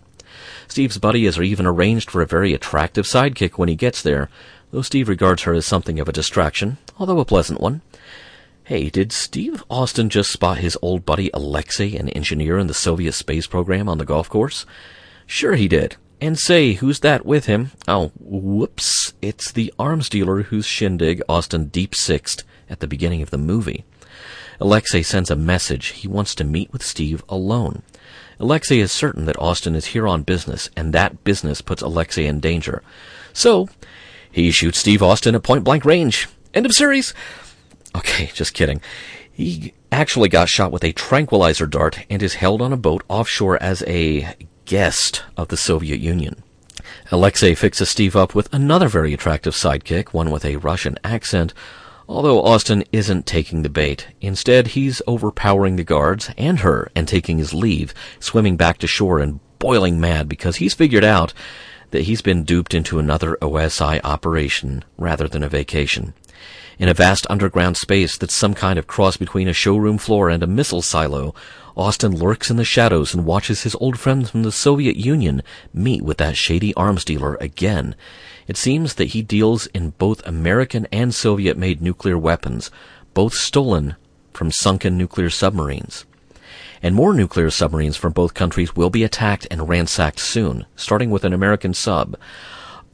Steve's 0.69 0.97
buddy 0.97 1.25
has 1.25 1.37
even 1.37 1.65
arranged 1.65 2.09
for 2.09 2.21
a 2.21 2.27
very 2.27 2.53
attractive 2.53 3.05
sidekick 3.05 3.57
when 3.57 3.67
he 3.67 3.75
gets 3.75 4.01
there, 4.01 4.29
though 4.71 4.81
Steve 4.81 5.09
regards 5.09 5.43
her 5.43 5.53
as 5.53 5.65
something 5.65 5.99
of 5.99 6.07
a 6.07 6.13
distraction, 6.13 6.77
although 6.97 7.19
a 7.19 7.25
pleasant 7.25 7.59
one. 7.59 7.81
Hey, 8.63 8.89
did 8.89 9.11
Steve 9.11 9.63
Austin 9.69 10.09
just 10.09 10.31
spot 10.31 10.59
his 10.59 10.77
old 10.81 11.05
buddy 11.05 11.29
Alexei, 11.33 11.95
an 11.97 12.09
engineer 12.09 12.57
in 12.57 12.67
the 12.67 12.73
Soviet 12.73 13.13
space 13.13 13.47
program 13.47 13.89
on 13.89 13.97
the 13.97 14.05
golf 14.05 14.29
course? 14.29 14.65
Sure 15.25 15.55
he 15.55 15.67
did. 15.67 15.97
And 16.21 16.39
say, 16.39 16.73
who's 16.73 17.01
that 17.01 17.25
with 17.25 17.45
him? 17.45 17.71
Oh, 17.87 18.11
whoops. 18.19 19.13
It's 19.21 19.51
the 19.51 19.73
arms 19.77 20.09
dealer 20.09 20.43
whose 20.43 20.65
shindig 20.65 21.21
Austin 21.27 21.65
deep 21.65 21.93
sixed 21.93 22.43
at 22.69 22.79
the 22.79 22.87
beginning 22.87 23.21
of 23.21 23.29
the 23.29 23.37
movie. 23.37 23.85
Alexei 24.59 25.01
sends 25.01 25.29
a 25.29 25.35
message. 25.35 25.87
He 25.87 26.07
wants 26.07 26.33
to 26.35 26.43
meet 26.43 26.71
with 26.71 26.83
Steve 26.83 27.23
alone. 27.29 27.83
Alexei 28.39 28.79
is 28.79 28.91
certain 28.91 29.25
that 29.25 29.39
Austin 29.39 29.75
is 29.75 29.87
here 29.87 30.07
on 30.07 30.23
business, 30.23 30.69
and 30.75 30.93
that 30.93 31.23
business 31.23 31.61
puts 31.61 31.81
Alexei 31.81 32.25
in 32.25 32.39
danger. 32.39 32.81
So, 33.33 33.67
he 34.31 34.51
shoots 34.51 34.79
Steve 34.79 35.01
Austin 35.01 35.35
at 35.35 35.43
point 35.43 35.63
blank 35.63 35.85
range. 35.85 36.27
End 36.53 36.65
of 36.65 36.73
series. 36.73 37.13
Okay, 37.95 38.31
just 38.33 38.53
kidding. 38.53 38.81
He 39.31 39.73
actually 39.91 40.29
got 40.29 40.49
shot 40.49 40.71
with 40.71 40.83
a 40.83 40.91
tranquilizer 40.91 41.65
dart 41.65 41.99
and 42.09 42.21
is 42.21 42.35
held 42.35 42.61
on 42.61 42.73
a 42.73 42.77
boat 42.77 43.03
offshore 43.07 43.61
as 43.61 43.83
a 43.87 44.35
guest 44.65 45.23
of 45.35 45.47
the 45.47 45.57
Soviet 45.57 45.99
Union. 45.99 46.43
Alexei 47.11 47.55
fixes 47.55 47.89
Steve 47.89 48.15
up 48.15 48.35
with 48.35 48.53
another 48.53 48.87
very 48.87 49.13
attractive 49.13 49.53
sidekick, 49.53 50.09
one 50.09 50.29
with 50.29 50.45
a 50.45 50.57
Russian 50.57 50.97
accent, 51.03 51.53
although 52.07 52.41
Austin 52.41 52.83
isn't 52.91 53.25
taking 53.25 53.61
the 53.61 53.69
bait. 53.69 54.07
Instead, 54.21 54.67
he's 54.69 55.01
overpowering 55.07 55.75
the 55.75 55.83
guards 55.83 56.29
and 56.37 56.59
her 56.59 56.89
and 56.95 57.07
taking 57.07 57.37
his 57.37 57.53
leave, 57.53 57.93
swimming 58.19 58.55
back 58.55 58.77
to 58.77 58.87
shore 58.87 59.19
and 59.19 59.39
boiling 59.59 59.99
mad 59.99 60.29
because 60.29 60.57
he's 60.57 60.73
figured 60.73 61.03
out 61.03 61.33
that 61.91 62.03
he's 62.03 62.21
been 62.21 62.43
duped 62.43 62.73
into 62.73 62.99
another 62.99 63.37
OSI 63.41 63.99
operation 64.03 64.83
rather 64.97 65.27
than 65.27 65.43
a 65.43 65.49
vacation. 65.49 66.13
In 66.79 66.89
a 66.89 66.93
vast 66.93 67.25
underground 67.29 67.75
space 67.75 68.17
that's 68.17 68.33
some 68.33 68.53
kind 68.53 68.77
of 68.77 68.87
cross 68.87 69.17
between 69.17 69.47
a 69.47 69.53
showroom 69.53 69.97
floor 69.97 70.29
and 70.29 70.43
a 70.43 70.47
missile 70.47 70.81
silo, 70.83 71.33
Austin 71.77 72.11
lurks 72.11 72.49
in 72.49 72.57
the 72.57 72.65
shadows 72.65 73.13
and 73.13 73.23
watches 73.23 73.61
his 73.61 73.75
old 73.75 73.99
friends 73.99 74.31
from 74.31 74.41
the 74.41 74.51
Soviet 74.51 74.95
Union 74.95 75.43
meet 75.71 76.01
with 76.01 76.17
that 76.17 76.35
shady 76.35 76.73
arms 76.73 77.05
dealer 77.05 77.35
again. 77.35 77.95
It 78.47 78.57
seems 78.57 78.95
that 78.95 79.09
he 79.09 79.21
deals 79.21 79.67
in 79.67 79.91
both 79.91 80.25
American 80.25 80.87
and 80.91 81.13
Soviet 81.13 81.55
made 81.55 81.79
nuclear 81.79 82.17
weapons, 82.17 82.71
both 83.13 83.35
stolen 83.35 83.95
from 84.33 84.51
sunken 84.51 84.97
nuclear 84.97 85.29
submarines. 85.29 86.05
And 86.81 86.95
more 86.95 87.13
nuclear 87.13 87.51
submarines 87.51 87.95
from 87.95 88.11
both 88.11 88.33
countries 88.33 88.75
will 88.75 88.89
be 88.89 89.03
attacked 89.03 89.45
and 89.51 89.69
ransacked 89.69 90.19
soon, 90.19 90.65
starting 90.75 91.11
with 91.11 91.23
an 91.25 91.33
American 91.33 91.75
sub. 91.75 92.17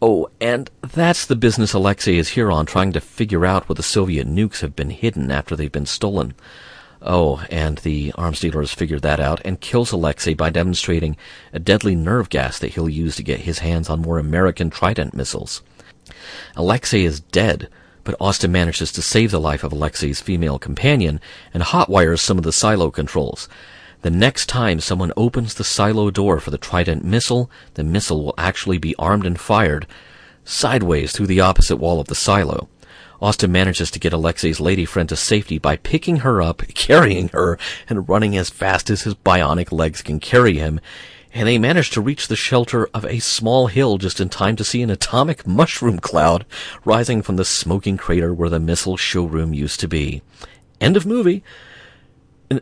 Oh, 0.01 0.29
and 0.41 0.69
that's 0.81 1.25
the 1.25 1.37
business 1.37 1.71
Alexei 1.71 2.17
is 2.17 2.29
here 2.29 2.51
on, 2.51 2.65
trying 2.65 2.91
to 2.91 2.99
figure 2.99 3.45
out 3.45 3.69
where 3.69 3.75
the 3.75 3.83
Soviet 3.83 4.27
nukes 4.27 4.59
have 4.59 4.75
been 4.75 4.89
hidden 4.89 5.31
after 5.31 5.55
they've 5.55 5.71
been 5.71 5.85
stolen. 5.85 6.33
Oh, 7.05 7.43
and 7.49 7.79
the 7.79 8.13
arms 8.15 8.39
dealer 8.39 8.61
has 8.61 8.73
figured 8.73 9.01
that 9.01 9.19
out 9.19 9.41
and 9.43 9.59
kills 9.59 9.91
Alexei 9.91 10.33
by 10.33 10.49
demonstrating 10.49 11.17
a 11.51 11.59
deadly 11.59 11.95
nerve 11.95 12.29
gas 12.29 12.59
that 12.59 12.73
he'll 12.73 12.87
use 12.87 13.17
to 13.17 13.23
get 13.23 13.41
his 13.41 13.59
hands 13.59 13.89
on 13.89 14.01
more 14.01 14.19
American 14.19 14.69
Trident 14.69 15.13
missiles. 15.13 15.61
Alexei 16.55 17.03
is 17.03 17.19
dead, 17.19 17.67
but 18.05 18.15
Austin 18.21 18.53
manages 18.53 18.91
to 18.93 19.01
save 19.01 19.31
the 19.31 19.39
life 19.39 19.65
of 19.65 19.73
Alexei's 19.73 20.21
female 20.21 20.57
companion 20.57 21.19
and 21.53 21.63
hotwires 21.63 22.19
some 22.19 22.37
of 22.37 22.45
the 22.45 22.53
silo 22.53 22.89
controls. 22.89 23.49
The 24.01 24.09
next 24.09 24.47
time 24.47 24.79
someone 24.79 25.11
opens 25.17 25.55
the 25.55 25.63
silo 25.65 26.09
door 26.09 26.39
for 26.39 26.51
the 26.51 26.57
Trident 26.57 27.03
missile, 27.03 27.51
the 27.73 27.83
missile 27.83 28.23
will 28.23 28.35
actually 28.37 28.77
be 28.77 28.95
armed 28.97 29.25
and 29.25 29.39
fired 29.39 29.87
sideways 30.45 31.11
through 31.11 31.27
the 31.27 31.41
opposite 31.41 31.77
wall 31.77 31.99
of 31.99 32.07
the 32.07 32.15
silo. 32.15 32.69
Austin 33.23 33.53
manages 33.53 33.89
to 33.89 33.99
get 33.99 34.11
Alexei's 34.11 34.59
lady 34.59 34.83
friend 34.83 35.07
to 35.07 35.15
safety 35.15 35.57
by 35.57 35.77
picking 35.77 36.17
her 36.17 36.41
up, 36.41 36.61
carrying 36.75 37.29
her, 37.29 37.57
and 37.87 38.09
running 38.09 38.35
as 38.35 38.49
fast 38.49 38.89
as 38.89 39.03
his 39.03 39.15
bionic 39.15 39.71
legs 39.71 40.01
can 40.01 40.19
carry 40.19 40.57
him. 40.57 40.81
And 41.33 41.47
they 41.47 41.57
manage 41.57 41.89
to 41.91 42.01
reach 42.01 42.27
the 42.27 42.35
shelter 42.35 42.89
of 42.93 43.05
a 43.05 43.19
small 43.19 43.67
hill 43.67 43.97
just 43.97 44.19
in 44.19 44.27
time 44.27 44.57
to 44.57 44.65
see 44.65 44.81
an 44.81 44.89
atomic 44.89 45.47
mushroom 45.47 45.99
cloud 45.99 46.45
rising 46.83 47.21
from 47.21 47.37
the 47.37 47.45
smoking 47.45 47.95
crater 47.95 48.33
where 48.33 48.49
the 48.49 48.59
missile 48.59 48.97
showroom 48.97 49.53
used 49.53 49.79
to 49.79 49.87
be. 49.87 50.21
End 50.81 50.97
of 50.97 51.05
movie. 51.05 51.45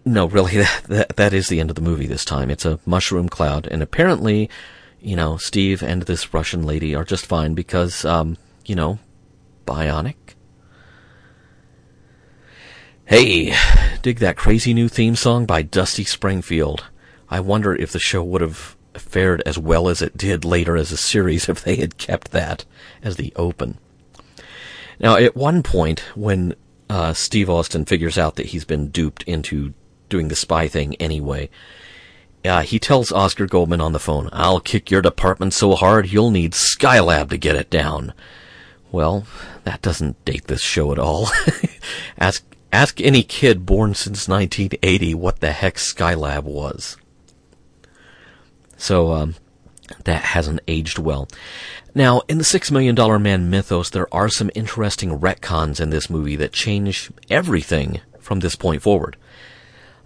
No, 0.06 0.28
really, 0.28 0.58
that, 0.58 0.84
that, 0.90 1.16
that 1.16 1.34
is 1.34 1.50
the 1.50 1.60
end 1.60 1.72
of 1.72 1.76
the 1.76 1.82
movie 1.82 2.06
this 2.06 2.24
time. 2.24 2.52
It's 2.52 2.66
a 2.66 2.80
mushroom 2.86 3.30
cloud, 3.30 3.66
and 3.66 3.82
apparently, 3.82 4.48
you 5.02 5.16
know, 5.16 5.38
Steve 5.38 5.82
and 5.82 6.04
this 6.04 6.36
Russian 6.36 6.62
lady 6.62 6.94
are 6.94 7.04
just 7.04 7.26
fine 7.26 7.56
because, 7.56 8.06
um, 8.06 8.38
you 8.64 8.76
know, 8.76 9.00
bionic. 9.66 10.31
Hey, 13.12 13.54
dig 14.04 14.20
that 14.20 14.38
crazy 14.38 14.74
new 14.74 14.88
theme 14.88 15.18
song 15.18 15.46
by 15.46 15.64
Dusty 15.64 16.06
Springfield. 16.06 16.86
I 17.30 17.42
wonder 17.42 17.76
if 17.76 17.92
the 17.92 18.00
show 18.00 18.24
would 18.24 18.40
have 18.40 18.78
fared 18.94 19.44
as 19.46 19.58
well 19.58 19.90
as 19.90 20.02
it 20.02 20.16
did 20.16 20.46
later 20.46 20.78
as 20.78 20.94
a 20.94 20.98
series 20.98 21.50
if 21.50 21.62
they 21.62 21.76
had 21.76 21.98
kept 21.98 22.32
that 22.32 22.64
as 23.04 23.18
the 23.18 23.34
open. 23.36 23.80
Now, 24.98 25.18
at 25.18 25.36
one 25.36 25.62
point, 25.62 26.00
when 26.16 26.56
uh, 26.90 27.12
Steve 27.12 27.50
Austin 27.50 27.84
figures 27.84 28.18
out 28.18 28.38
that 28.38 28.46
he's 28.46 28.64
been 28.64 28.88
duped 28.88 29.24
into 29.24 29.74
doing 30.08 30.30
the 30.30 30.36
spy 30.38 30.70
thing 30.70 30.96
anyway, 30.96 31.50
uh, 32.46 32.62
he 32.62 32.80
tells 32.80 33.12
Oscar 33.12 33.46
Goldman 33.46 33.82
on 33.82 33.92
the 33.92 34.00
phone, 34.00 34.30
I'll 34.32 34.62
kick 34.62 34.90
your 34.90 35.02
department 35.02 35.54
so 35.54 35.76
hard 35.76 36.10
you'll 36.10 36.32
need 36.32 36.54
Skylab 36.54 37.30
to 37.32 37.38
get 37.38 37.58
it 37.58 37.70
down. 37.70 38.14
Well, 38.90 39.26
that 39.66 39.82
doesn't 39.82 40.24
date 40.24 40.48
this 40.48 40.62
show 40.62 40.94
at 40.94 41.00
all. 41.00 41.30
Ask 42.18 42.46
Ask 42.72 43.02
any 43.02 43.24
kid 43.24 43.66
born 43.66 43.94
since 43.94 44.28
1980 44.28 45.14
what 45.16 45.40
the 45.40 45.52
heck 45.52 45.76
Skylab 45.76 46.44
was. 46.44 46.98
So, 48.78 49.12
um, 49.12 49.36
that 50.06 50.24
hasn't 50.24 50.62
aged 50.68 50.98
well. 50.98 51.28
Now, 51.94 52.22
in 52.28 52.38
the 52.38 52.44
Six 52.44 52.72
Million 52.72 52.96
Dollar 52.96 53.20
Man 53.20 53.50
mythos, 53.50 53.90
there 53.90 54.14
are 54.14 54.30
some 54.30 54.50
interesting 54.56 55.20
retcons 55.20 55.82
in 55.82 55.90
this 55.90 56.10
movie 56.10 56.38
that 56.38 56.54
change 56.54 57.12
everything 57.30 58.00
from 58.20 58.40
this 58.40 58.56
point 58.56 58.82
forward. 58.82 59.18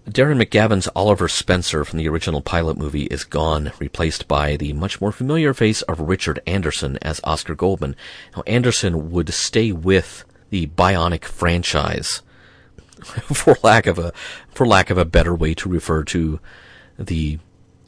Darren 0.09 0.43
McGavin's 0.43 0.87
Oliver 0.95 1.27
Spencer 1.27 1.83
from 1.83 1.97
the 1.97 2.07
original 2.07 2.41
pilot 2.41 2.77
movie 2.77 3.05
is 3.05 3.23
gone, 3.23 3.71
replaced 3.79 4.27
by 4.27 4.55
the 4.55 4.71
much 4.73 5.01
more 5.01 5.11
familiar 5.11 5.53
face 5.53 5.81
of 5.83 5.99
Richard 5.99 6.39
Anderson 6.45 6.97
as 7.01 7.19
Oscar 7.23 7.55
Goldman. 7.55 7.95
Now, 8.35 8.43
Anderson 8.45 9.11
would 9.11 9.33
stay 9.33 9.71
with 9.71 10.23
the 10.51 10.67
Bionic 10.67 11.25
franchise, 11.25 12.21
for 13.33 13.57
lack 13.63 13.87
of 13.87 13.99
a 13.99 14.13
for 14.49 14.65
lack 14.65 14.89
of 14.89 14.97
a 14.97 15.05
better 15.05 15.35
way 15.35 15.53
to 15.55 15.69
refer 15.69 16.03
to 16.03 16.39
the 16.97 17.39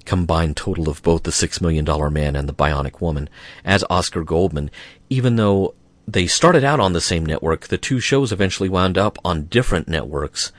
combined 0.05 0.55
total 0.55 0.89
of 0.89 1.03
both 1.03 1.24
the 1.24 1.32
Six 1.32 1.60
Million 1.60 1.86
Dollar 1.86 2.10
Man 2.10 2.36
and 2.36 2.47
the 2.47 2.53
Bionic 2.53 3.01
Woman, 3.01 3.30
as 3.66 3.84
Oscar 3.89 4.24
Goldman. 4.24 4.72
Even 5.10 5.36
though 5.36 5.74
they 6.08 6.28
started 6.28 6.64
out 6.64 6.80
on 6.80 6.93
the 6.93 7.01
same 7.01 7.26
network, 7.26 7.68
the 7.68 7.78
two 7.78 7.99
shows 7.99 8.32
eventually 8.32 8.70
wound 8.70 8.97
up 8.97 9.18
on 9.26 9.45
different 9.45 9.88
networks 9.88 10.51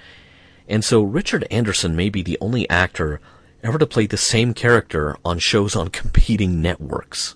and 0.68 0.84
so 0.84 1.02
Richard 1.02 1.46
Anderson 1.50 1.96
may 1.96 2.10
be 2.10 2.22
the 2.22 2.38
only 2.40 2.68
actor 2.68 3.20
ever 3.62 3.78
to 3.78 3.86
play 3.86 4.06
the 4.06 4.16
same 4.16 4.52
character 4.54 5.16
on 5.24 5.38
shows 5.38 5.74
on 5.74 5.88
competing 5.88 6.60
networks. 6.60 7.34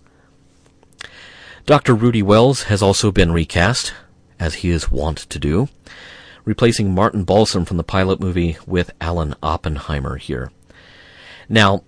Dr. 1.65 1.95
Rudy 1.95 2.23
Wells 2.23 2.65
has 2.65 2.83
also 2.83 3.11
been 3.11 3.33
recast, 3.33 3.95
as 4.39 4.57
he 4.57 4.71
is 4.71 4.91
wont 4.91 5.19
to 5.19 5.39
do, 5.39 5.69
replacing 6.45 6.95
Martin 6.95 7.25
Balsam 7.25 7.65
from 7.65 7.77
the 7.77 7.85
pilot 7.85 8.21
movie 8.21 8.57
with 8.67 8.93
Alan 9.01 9.35
Oppenheimer 9.43 10.17
here. 10.17 10.51
Now, 11.49 11.85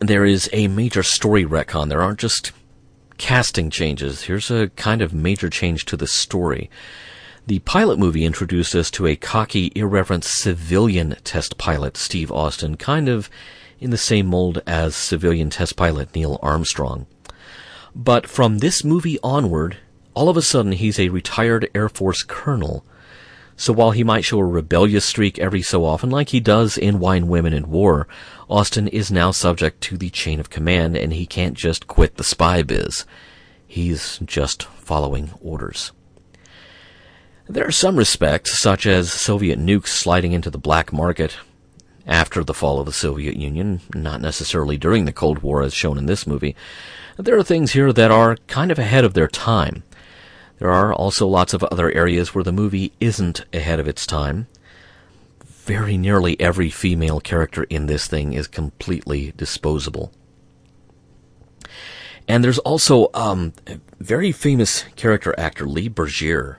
there 0.00 0.24
is 0.24 0.48
a 0.52 0.68
major 0.68 1.02
story 1.02 1.44
retcon. 1.44 1.88
There 1.88 2.02
aren't 2.02 2.20
just 2.20 2.52
casting 3.18 3.70
changes. 3.70 4.22
Here's 4.22 4.50
a 4.50 4.68
kind 4.70 5.02
of 5.02 5.14
major 5.14 5.48
change 5.48 5.84
to 5.86 5.96
the 5.96 6.06
story. 6.06 6.70
The 7.46 7.58
pilot 7.60 7.98
movie 7.98 8.24
introduced 8.24 8.74
us 8.74 8.90
to 8.92 9.06
a 9.06 9.16
cocky, 9.16 9.70
irreverent 9.74 10.24
civilian 10.24 11.16
test 11.24 11.58
pilot, 11.58 11.96
Steve 11.96 12.32
Austin, 12.32 12.76
kind 12.76 13.08
of 13.08 13.28
in 13.78 13.90
the 13.90 13.98
same 13.98 14.26
mold 14.26 14.62
as 14.66 14.96
civilian 14.96 15.50
test 15.50 15.76
pilot 15.76 16.14
Neil 16.14 16.38
Armstrong. 16.42 17.06
But 17.94 18.26
from 18.26 18.58
this 18.58 18.82
movie 18.82 19.18
onward, 19.22 19.76
all 20.14 20.28
of 20.28 20.36
a 20.36 20.42
sudden 20.42 20.72
he's 20.72 20.98
a 20.98 21.10
retired 21.10 21.68
Air 21.74 21.88
Force 21.88 22.22
colonel. 22.22 22.84
So 23.56 23.72
while 23.72 23.92
he 23.92 24.02
might 24.02 24.24
show 24.24 24.38
a 24.38 24.44
rebellious 24.44 25.04
streak 25.04 25.38
every 25.38 25.62
so 25.62 25.84
often, 25.84 26.10
like 26.10 26.30
he 26.30 26.40
does 26.40 26.76
in 26.76 26.98
Wine, 26.98 27.28
Women, 27.28 27.52
and 27.52 27.68
War, 27.68 28.08
Austin 28.48 28.88
is 28.88 29.12
now 29.12 29.30
subject 29.30 29.80
to 29.82 29.96
the 29.96 30.10
chain 30.10 30.40
of 30.40 30.50
command 30.50 30.96
and 30.96 31.12
he 31.12 31.26
can't 31.26 31.54
just 31.54 31.86
quit 31.86 32.16
the 32.16 32.24
spy 32.24 32.62
biz. 32.62 33.06
He's 33.66 34.18
just 34.24 34.64
following 34.64 35.30
orders. 35.40 35.92
There 37.46 37.66
are 37.66 37.72
some 37.72 37.96
respects, 37.96 38.58
such 38.58 38.86
as 38.86 39.12
Soviet 39.12 39.58
nukes 39.58 39.88
sliding 39.88 40.32
into 40.32 40.50
the 40.50 40.58
black 40.58 40.92
market 40.92 41.36
after 42.06 42.42
the 42.42 42.54
fall 42.54 42.80
of 42.80 42.86
the 42.86 42.92
Soviet 42.92 43.36
Union, 43.36 43.80
not 43.94 44.20
necessarily 44.20 44.76
during 44.76 45.04
the 45.04 45.12
Cold 45.12 45.40
War 45.40 45.62
as 45.62 45.74
shown 45.74 45.98
in 45.98 46.06
this 46.06 46.26
movie. 46.26 46.56
There 47.16 47.38
are 47.38 47.44
things 47.44 47.72
here 47.72 47.92
that 47.92 48.10
are 48.10 48.36
kind 48.46 48.70
of 48.70 48.78
ahead 48.78 49.04
of 49.04 49.14
their 49.14 49.28
time. 49.28 49.84
There 50.58 50.70
are 50.70 50.92
also 50.92 51.26
lots 51.26 51.52
of 51.52 51.64
other 51.64 51.90
areas 51.92 52.34
where 52.34 52.44
the 52.44 52.52
movie 52.52 52.92
isn't 53.00 53.44
ahead 53.52 53.80
of 53.80 53.88
its 53.88 54.06
time. 54.06 54.46
Very 55.44 55.96
nearly 55.96 56.38
every 56.40 56.70
female 56.70 57.20
character 57.20 57.64
in 57.64 57.86
this 57.86 58.06
thing 58.06 58.32
is 58.34 58.46
completely 58.46 59.32
disposable. 59.36 60.12
And 62.26 62.42
there's 62.42 62.58
also 62.60 63.10
um, 63.14 63.52
a 63.66 63.78
very 64.00 64.32
famous 64.32 64.84
character 64.96 65.34
actor, 65.36 65.66
Lee 65.66 65.90
Bergere, 65.90 66.56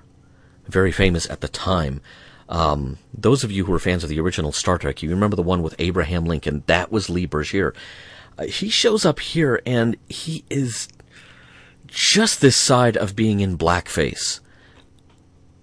very 0.67 0.91
famous 0.91 1.29
at 1.29 1.41
the 1.41 1.47
time. 1.47 2.01
Um, 2.49 2.99
those 3.13 3.43
of 3.43 3.51
you 3.51 3.65
who 3.65 3.73
are 3.73 3.79
fans 3.79 4.03
of 4.03 4.09
the 4.09 4.19
original 4.19 4.51
Star 4.51 4.77
Trek, 4.77 5.01
you 5.01 5.09
remember 5.09 5.35
the 5.35 5.41
one 5.41 5.63
with 5.63 5.75
Abraham 5.79 6.25
Lincoln. 6.25 6.63
That 6.67 6.91
was 6.91 7.09
Lee 7.09 7.27
Bergere. 7.27 7.75
Uh, 8.37 8.43
he 8.45 8.69
shows 8.69 9.05
up 9.05 9.19
here 9.19 9.61
and 9.65 9.97
he 10.07 10.43
is 10.49 10.87
just 11.87 12.41
this 12.41 12.55
side 12.55 12.97
of 12.97 13.15
being 13.15 13.39
in 13.39 13.57
blackface. 13.57 14.39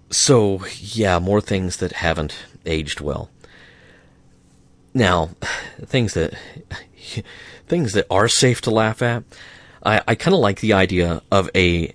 So, 0.09 0.63
yeah, 0.79 1.19
more 1.19 1.41
things 1.41 1.77
that 1.77 1.93
haven't 1.93 2.35
aged 2.65 3.01
well. 3.01 3.29
Now, 4.93 5.31
things 5.85 6.13
that 6.13 6.33
things 7.67 7.93
that 7.93 8.07
are 8.09 8.27
safe 8.27 8.61
to 8.61 8.71
laugh 8.71 9.01
at. 9.01 9.23
I, 9.85 10.01
I 10.07 10.15
kind 10.15 10.33
of 10.33 10.39
like 10.39 10.59
the 10.61 10.73
idea 10.73 11.21
of 11.31 11.49
a 11.55 11.93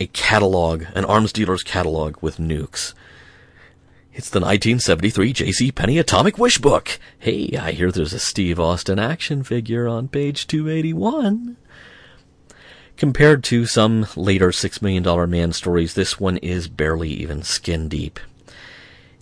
a 0.00 0.06
catalog, 0.08 0.84
an 0.94 1.04
arms 1.04 1.32
dealer's 1.32 1.62
catalog 1.62 2.16
with 2.20 2.38
nukes. 2.38 2.94
It's 4.12 4.30
the 4.30 4.38
1973 4.38 5.32
J.C. 5.32 5.72
Penney 5.72 5.98
Atomic 5.98 6.38
Wish 6.38 6.58
Book. 6.58 7.00
Hey, 7.18 7.56
I 7.60 7.72
hear 7.72 7.90
there's 7.90 8.12
a 8.12 8.20
Steve 8.20 8.60
Austin 8.60 8.98
action 8.98 9.42
figure 9.42 9.88
on 9.88 10.08
page 10.08 10.46
281. 10.46 11.56
Compared 12.96 13.42
to 13.44 13.66
some 13.66 14.06
later 14.14 14.52
Six 14.52 14.80
Million 14.80 15.02
Dollar 15.02 15.26
Man 15.26 15.52
stories, 15.52 15.94
this 15.94 16.20
one 16.20 16.36
is 16.38 16.68
barely 16.68 17.10
even 17.10 17.42
skin 17.42 17.88
deep. 17.88 18.20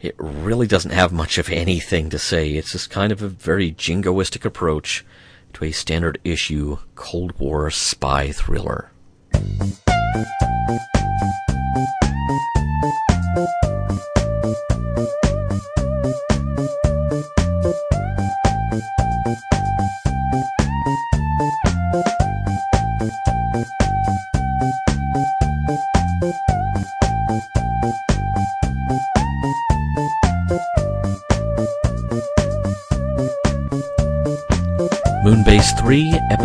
It 0.00 0.14
really 0.18 0.66
doesn't 0.66 0.90
have 0.90 1.12
much 1.12 1.38
of 1.38 1.48
anything 1.48 2.10
to 2.10 2.18
say. 2.18 2.52
It's 2.52 2.72
just 2.72 2.90
kind 2.90 3.12
of 3.12 3.22
a 3.22 3.28
very 3.28 3.72
jingoistic 3.72 4.44
approach 4.44 5.06
to 5.54 5.64
a 5.64 5.72
standard 5.72 6.18
issue 6.22 6.78
Cold 6.96 7.38
War 7.38 7.70
spy 7.70 8.30
thriller. 8.32 8.90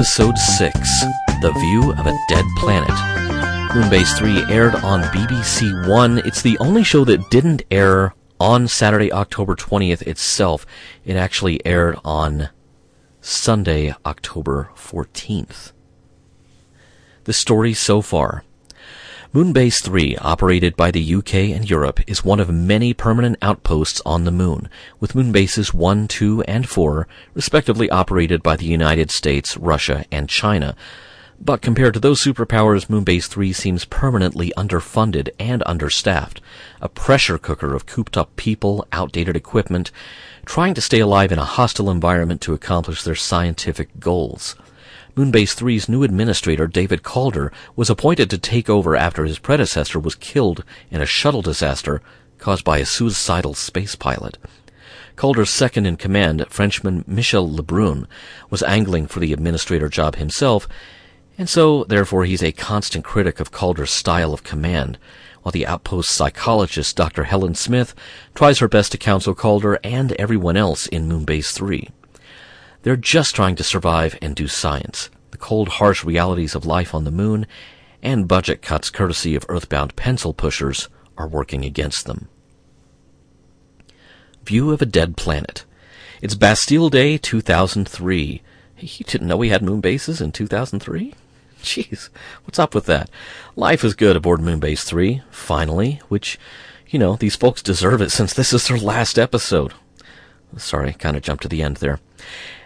Episode 0.07 0.37
6 0.37 1.01
The 1.41 1.51
View 1.51 1.91
of 1.91 2.07
a 2.07 2.17
Dead 2.29 2.45
Planet. 2.55 2.87
Moonbase 3.71 4.17
3 4.17 4.45
aired 4.49 4.73
on 4.75 5.01
BBC 5.11 5.89
One. 5.89 6.19
It's 6.19 6.41
the 6.41 6.57
only 6.59 6.81
show 6.81 7.03
that 7.03 7.29
didn't 7.29 7.63
air 7.69 8.15
on 8.39 8.69
Saturday, 8.69 9.11
October 9.11 9.53
20th 9.53 10.01
itself. 10.03 10.65
It 11.03 11.17
actually 11.17 11.63
aired 11.65 11.97
on 12.05 12.47
Sunday, 13.19 13.93
October 14.05 14.69
14th. 14.75 15.73
The 17.25 17.33
story 17.33 17.73
so 17.73 18.01
far. 18.01 18.45
Moonbase 19.37 19.83
3, 19.83 20.17
operated 20.17 20.75
by 20.75 20.89
the 20.89 21.13
UK 21.13 21.35
and 21.53 21.69
Europe, 21.69 21.99
is 22.07 22.25
one 22.25 22.39
of 22.39 22.49
many 22.49 22.91
permanent 22.91 23.37
outposts 23.39 24.01
on 24.03 24.23
the 24.23 24.31
moon, 24.31 24.67
with 24.99 25.13
moonbases 25.13 25.75
1, 25.75 26.07
2, 26.07 26.41
and 26.47 26.67
4 26.67 27.07
respectively 27.35 27.87
operated 27.91 28.41
by 28.41 28.55
the 28.55 28.65
United 28.65 29.11
States, 29.11 29.55
Russia, 29.55 30.05
and 30.11 30.27
China, 30.27 30.75
but 31.39 31.61
compared 31.61 31.93
to 31.93 31.99
those 31.99 32.23
superpowers, 32.23 32.87
Moonbase 32.87 33.27
3 33.27 33.53
seems 33.53 33.85
permanently 33.85 34.51
underfunded 34.57 35.29
and 35.39 35.61
understaffed. 35.67 36.41
A 36.81 36.89
pressure 36.89 37.37
cooker 37.37 37.75
of 37.75 37.85
cooped 37.85 38.17
up 38.17 38.35
people, 38.37 38.87
outdated 38.91 39.35
equipment, 39.35 39.91
trying 40.45 40.73
to 40.73 40.81
stay 40.81 40.99
alive 40.99 41.31
in 41.31 41.37
a 41.37 41.45
hostile 41.45 41.91
environment 41.91 42.41
to 42.41 42.55
accomplish 42.55 43.03
their 43.03 43.13
scientific 43.13 43.99
goals. 43.99 44.55
Moonbase 45.17 45.55
3's 45.55 45.89
new 45.89 46.03
administrator, 46.03 46.67
David 46.67 47.01
Calder, 47.01 47.51
was 47.75 47.89
appointed 47.89 48.29
to 48.29 48.37
take 48.37 48.69
over 48.69 48.95
after 48.95 49.25
his 49.25 49.39
predecessor 49.39 49.99
was 49.99 50.13
killed 50.13 50.63
in 50.91 51.01
a 51.01 51.07
shuttle 51.07 51.41
disaster 51.41 52.03
caused 52.37 52.63
by 52.63 52.77
a 52.77 52.85
suicidal 52.85 53.55
space 53.55 53.95
pilot. 53.95 54.37
Calder's 55.15 55.49
second 55.49 55.87
in 55.87 55.97
command, 55.97 56.45
Frenchman 56.49 57.03
Michel 57.07 57.49
Lebrun, 57.49 58.05
was 58.51 58.61
angling 58.61 59.07
for 59.07 59.19
the 59.19 59.33
administrator 59.33 59.89
job 59.89 60.17
himself 60.17 60.67
and 61.37 61.47
so, 61.47 61.83
therefore, 61.83 62.25
he's 62.25 62.41
a 62.41 62.51
constant 62.51 63.05
critic 63.05 63.39
of 63.39 63.51
Calder's 63.51 63.91
style 63.91 64.33
of 64.33 64.43
command, 64.43 64.97
while 65.43 65.51
the 65.51 65.67
outpost 65.67 66.09
psychologist 66.09 66.95
Dr. 66.95 67.25
Helen 67.25 67.53
Smith 67.53 67.93
tries 68.33 68.57
her 68.57 68.67
best 68.67 68.91
to 68.93 68.97
counsel 68.97 69.35
Calder 69.35 69.79
and 69.83 70.13
everyone 70.13 70.57
else 70.57 70.87
in 70.87 71.07
Moonbase 71.07 71.53
3. 71.53 71.89
They're 72.87 72.95
just 72.95 73.35
trying 73.35 73.57
to 73.57 73.65
survive 73.65 74.17
and 74.21 74.33
do 74.33 74.47
science, 74.47 75.09
the 75.31 75.37
cold, 75.37 75.67
harsh 75.67 76.05
realities 76.05 76.55
of 76.55 76.65
life 76.65 76.95
on 76.95 77.03
the 77.03 77.11
moon, 77.11 77.45
and 78.01 78.29
budget 78.29 78.61
cuts 78.61 78.89
courtesy 78.89 79.35
of 79.35 79.45
earthbound 79.49 79.97
pencil 79.97 80.33
pushers 80.33 80.87
are 81.17 81.27
working 81.27 81.65
against 81.65 82.05
them. 82.05 82.29
View 84.45 84.71
of 84.71 84.81
a 84.81 84.85
Dead 84.85 85.17
Planet. 85.17 85.65
It's 86.21 86.33
Bastille 86.33 86.87
Day 86.87 87.17
2003. 87.17 88.41
You 88.77 89.05
didn't 89.05 89.27
know 89.27 89.35
we 89.35 89.49
had 89.49 89.63
moon 89.63 89.81
bases 89.81 90.21
in 90.21 90.31
2003? 90.31 91.13
Jeez, 91.61 92.07
what's 92.45 92.57
up 92.57 92.73
with 92.73 92.85
that? 92.85 93.09
Life 93.57 93.83
is 93.83 93.95
good 93.95 94.15
aboard 94.15 94.39
Moonbase 94.39 94.85
3, 94.85 95.23
finally, 95.29 95.99
which, 96.07 96.39
you 96.87 96.99
know, 96.99 97.17
these 97.17 97.35
folks 97.35 97.61
deserve 97.61 98.01
it 98.01 98.11
since 98.11 98.33
this 98.33 98.53
is 98.53 98.65
their 98.65 98.77
last 98.77 99.19
episode. 99.19 99.73
Sorry, 100.55 100.93
kind 100.93 101.17
of 101.17 101.23
jumped 101.23 101.43
to 101.43 101.49
the 101.49 101.61
end 101.61 101.77
there. 101.77 101.99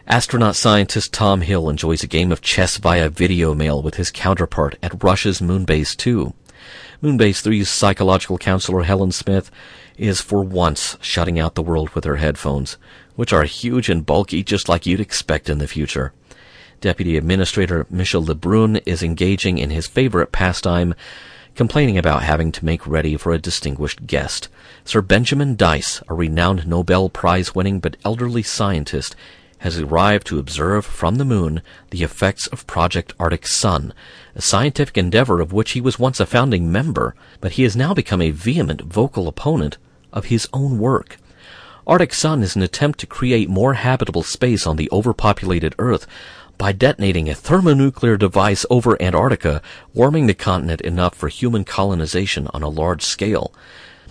Astronaut 0.08 0.56
scientist 0.56 1.14
Tom 1.14 1.41
Hill 1.41 1.70
enjoys 1.70 2.02
a 2.02 2.08
game 2.08 2.32
of 2.32 2.41
chess 2.41 2.78
via 2.78 3.08
video 3.08 3.54
mail 3.54 3.84
with 3.84 3.95
his 3.95 4.10
counterpart 4.10 4.76
at 4.82 5.04
Russia's 5.04 5.41
Moonbase 5.41 5.95
2. 5.95 6.34
Moonbase 7.04 7.43
3's 7.43 7.70
psychological 7.70 8.39
counselor 8.39 8.82
Helen 8.82 9.12
Smith 9.12 9.52
is 9.97 10.20
for 10.20 10.41
once 10.41 10.97
shutting 11.02 11.39
out 11.39 11.54
the 11.54 11.62
world 11.62 11.91
with 11.91 12.04
her 12.06 12.16
headphones, 12.16 12.78
which 13.16 13.32
are 13.32 13.43
huge 13.43 13.89
and 13.89 14.04
bulky 14.04 14.43
just 14.43 14.68
like 14.68 14.88
you'd 14.88 14.99
expect 14.99 15.49
in 15.49 15.60
the 15.60 15.68
future. 15.68 16.14
Deputy 16.80 17.16
Administrator 17.16 17.86
Michel 17.91 18.24
Lebrun 18.24 18.82
is 18.88 19.04
engaging 19.04 19.60
in 19.60 19.70
his 19.70 19.86
favorite 19.86 20.32
pastime, 20.32 20.95
complaining 21.54 21.99
about 21.99 22.24
having 22.24 22.52
to 22.52 22.66
make 22.66 22.88
ready 22.88 23.18
for 23.18 23.32
a 23.32 23.38
distinguished 23.38 24.08
guest. 24.08 24.47
Sir 24.84 25.04
Benjamin 25.04 25.56
Dyce, 25.56 26.02
a 26.08 26.16
renowned 26.16 26.66
Nobel 26.66 27.08
Prize 27.08 27.54
winning 27.54 27.80
but 27.80 27.97
elderly 28.04 28.41
scientist, 28.41 29.16
has 29.62 29.80
arrived 29.80 30.26
to 30.26 30.39
observe 30.39 30.84
from 30.84 31.16
the 31.16 31.26
moon 31.26 31.62
the 31.91 32.01
effects 32.01 32.47
of 32.47 32.66
Project 32.66 33.14
Arctic 33.20 33.45
Sun, 33.45 33.93
a 34.36 34.41
scientific 34.41 34.97
endeavor 34.97 35.39
of 35.39 35.53
which 35.53 35.72
he 35.72 35.82
was 35.82 35.99
once 35.99 36.20
a 36.20 36.26
founding 36.26 36.72
member, 36.72 37.14
but 37.39 37.53
he 37.53 37.64
has 37.64 37.76
now 37.76 37.93
become 37.93 38.22
a 38.22 38.32
vehement 38.32 38.82
vocal 38.82 39.28
opponent 39.28 39.78
of 40.12 40.26
his 40.26 40.47
own 40.51 40.80
work. 40.80 41.18
Arctic 41.86 42.14
Sun 42.14 42.41
is 42.41 42.55
an 42.55 42.64
attempt 42.64 42.99
to 42.99 43.07
create 43.07 43.49
more 43.49 43.76
habitable 43.76 44.24
space 44.24 44.66
on 44.66 44.78
the 44.78 44.89
overpopulated 44.91 45.76
Earth 45.78 46.07
by 46.57 46.72
detonating 46.72 47.30
a 47.30 47.36
thermonuclear 47.36 48.18
device 48.18 48.66
over 48.72 48.99
Antarctica, 49.01 49.62
warming 49.93 50.26
the 50.26 50.34
continent 50.34 50.82
enough 50.82 51.14
for 51.14 51.28
human 51.28 51.64
colonization 51.64 52.47
on 52.53 52.64
a 52.64 52.70
large 52.70 53.03
scale. 53.03 53.53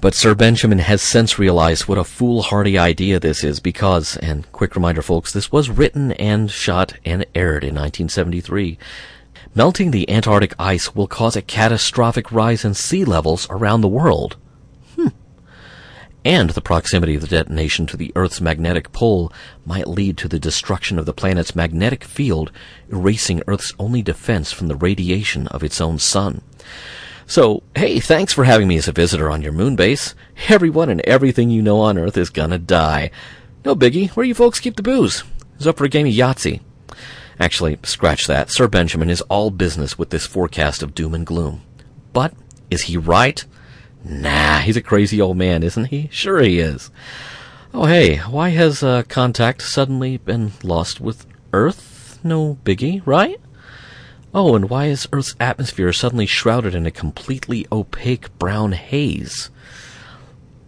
But 0.01 0.15
Sir 0.15 0.35
Benjamin 0.35 0.79
has 0.79 1.03
since 1.03 1.39
realized 1.39 1.87
what 1.87 1.99
a 1.99 2.05
foolhardy 2.05 2.79
idea 2.79 3.21
this 3.21 3.45
is 3.45 3.61
because, 3.61 4.17
and 4.17 4.51
quick 4.51 4.75
reminder 4.75 5.03
folks, 5.03 5.31
this 5.31 5.53
was 5.53 5.69
written 5.69 6.13
and 6.13 6.51
shot 6.51 6.95
and 7.05 7.27
aired 7.35 7.65
in 7.65 7.75
1973. 7.75 8.79
Melting 9.55 9.91
the 9.91 10.09
Antarctic 10.09 10.55
ice 10.59 10.95
will 10.95 11.07
cause 11.07 11.37
a 11.37 11.43
catastrophic 11.43 12.33
rise 12.33 12.65
in 12.65 12.73
sea 12.73 13.05
levels 13.05 13.47
around 13.51 13.83
the 13.83 13.89
world. 13.89 14.39
Hmm. 14.97 15.09
And 16.25 16.51
the 16.51 16.63
proximity 16.63 17.15
of 17.15 17.21
the 17.21 17.29
detonation 17.29 17.87
to 17.89 17.99
the 17.99 18.11
Earth's 18.17 18.41
magnetic 18.41 18.93
pole 18.93 19.31
might 19.67 19.87
lead 19.87 20.17
to 20.19 20.29
the 20.29 20.41
destruction 20.41 20.99
of 20.99 21.05
the 21.05 21.13
planet's 21.13 21.55
magnetic 21.55 22.05
field, 22.05 22.51
erasing 22.91 23.43
Earth's 23.47 23.75
only 23.79 24.01
defense 24.01 24.51
from 24.51 24.69
the 24.69 24.77
radiation 24.77 25.47
of 25.49 25.63
its 25.63 25.79
own 25.79 25.99
sun. 25.99 26.41
So, 27.31 27.63
hey, 27.77 28.01
thanks 28.01 28.33
for 28.33 28.43
having 28.43 28.67
me 28.67 28.77
as 28.77 28.89
a 28.89 28.93
visitor 28.93 29.31
on 29.31 29.41
your 29.41 29.53
moon 29.53 29.77
base. 29.77 30.17
Everyone 30.49 30.89
and 30.89 31.01
everything 31.03 31.49
you 31.49 31.63
know 31.63 31.79
on 31.79 31.97
Earth 31.97 32.17
is 32.17 32.29
gonna 32.29 32.59
die. 32.59 33.13
No 33.65 33.77
biggie, 33.77 34.11
where 34.11 34.27
you 34.27 34.35
folks 34.35 34.59
keep 34.59 34.75
the 34.75 34.83
booze? 34.83 35.23
It's 35.55 35.65
up 35.65 35.79
for 35.79 35.85
a 35.85 35.89
game 35.89 36.09
of 36.09 36.13
Yahtzee. 36.13 36.61
Actually, 37.39 37.79
scratch 37.85 38.27
that. 38.27 38.51
Sir 38.51 38.67
Benjamin 38.67 39.09
is 39.09 39.21
all 39.29 39.53
business 39.53 39.97
with 39.97 40.11
this 40.11 40.27
forecast 40.27 40.83
of 40.83 40.93
doom 40.93 41.15
and 41.15 41.25
gloom. 41.25 41.63
But, 42.13 42.35
is 42.69 42.83
he 42.83 42.97
right? 42.97 43.45
Nah, 44.05 44.59
he's 44.59 44.77
a 44.77 44.83
crazy 44.83 45.21
old 45.21 45.37
man, 45.37 45.63
isn't 45.63 45.85
he? 45.85 46.09
Sure 46.11 46.41
he 46.41 46.59
is. 46.59 46.91
Oh 47.73 47.85
hey, 47.85 48.17
why 48.17 48.49
has 48.49 48.83
uh, 48.83 49.05
contact 49.05 49.63
suddenly 49.63 50.17
been 50.17 50.51
lost 50.65 51.01
with 51.01 51.27
Earth? 51.53 52.19
No 52.25 52.59
biggie, 52.65 53.07
right? 53.07 53.41
Oh, 54.33 54.55
and 54.55 54.71
why 54.71 54.87
is 54.87 55.09
Earth's 55.13 55.35
atmosphere 55.41 55.93
suddenly 55.93 56.27
shrouded 56.27 56.73
in 56.75 56.87
a 56.87 56.93
completely 56.93 57.67
opaque 57.73 58.37
brown 58.39 58.73
haze? 58.73 59.51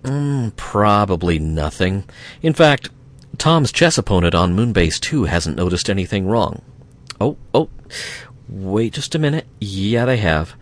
Mm, 0.03 0.57
probably 0.57 1.39
nothing. 1.39 2.03
In 2.43 2.55
fact, 2.55 2.91
Tom's 3.39 3.71
chess 3.71 3.97
opponent 3.97 4.35
on 4.35 4.57
Moonbase 4.57 4.99
2 4.99 5.25
hasn't 5.25 5.57
noticed 5.57 5.89
anything 5.89 6.27
wrong. 6.27 6.63
Oh, 7.21 7.37
oh, 7.55 7.69
wait 8.49 8.95
just 8.95 9.15
a 9.15 9.21
minute. 9.21 9.47
Yeah, 9.61 10.07
they 10.07 10.17
have. 10.17 10.55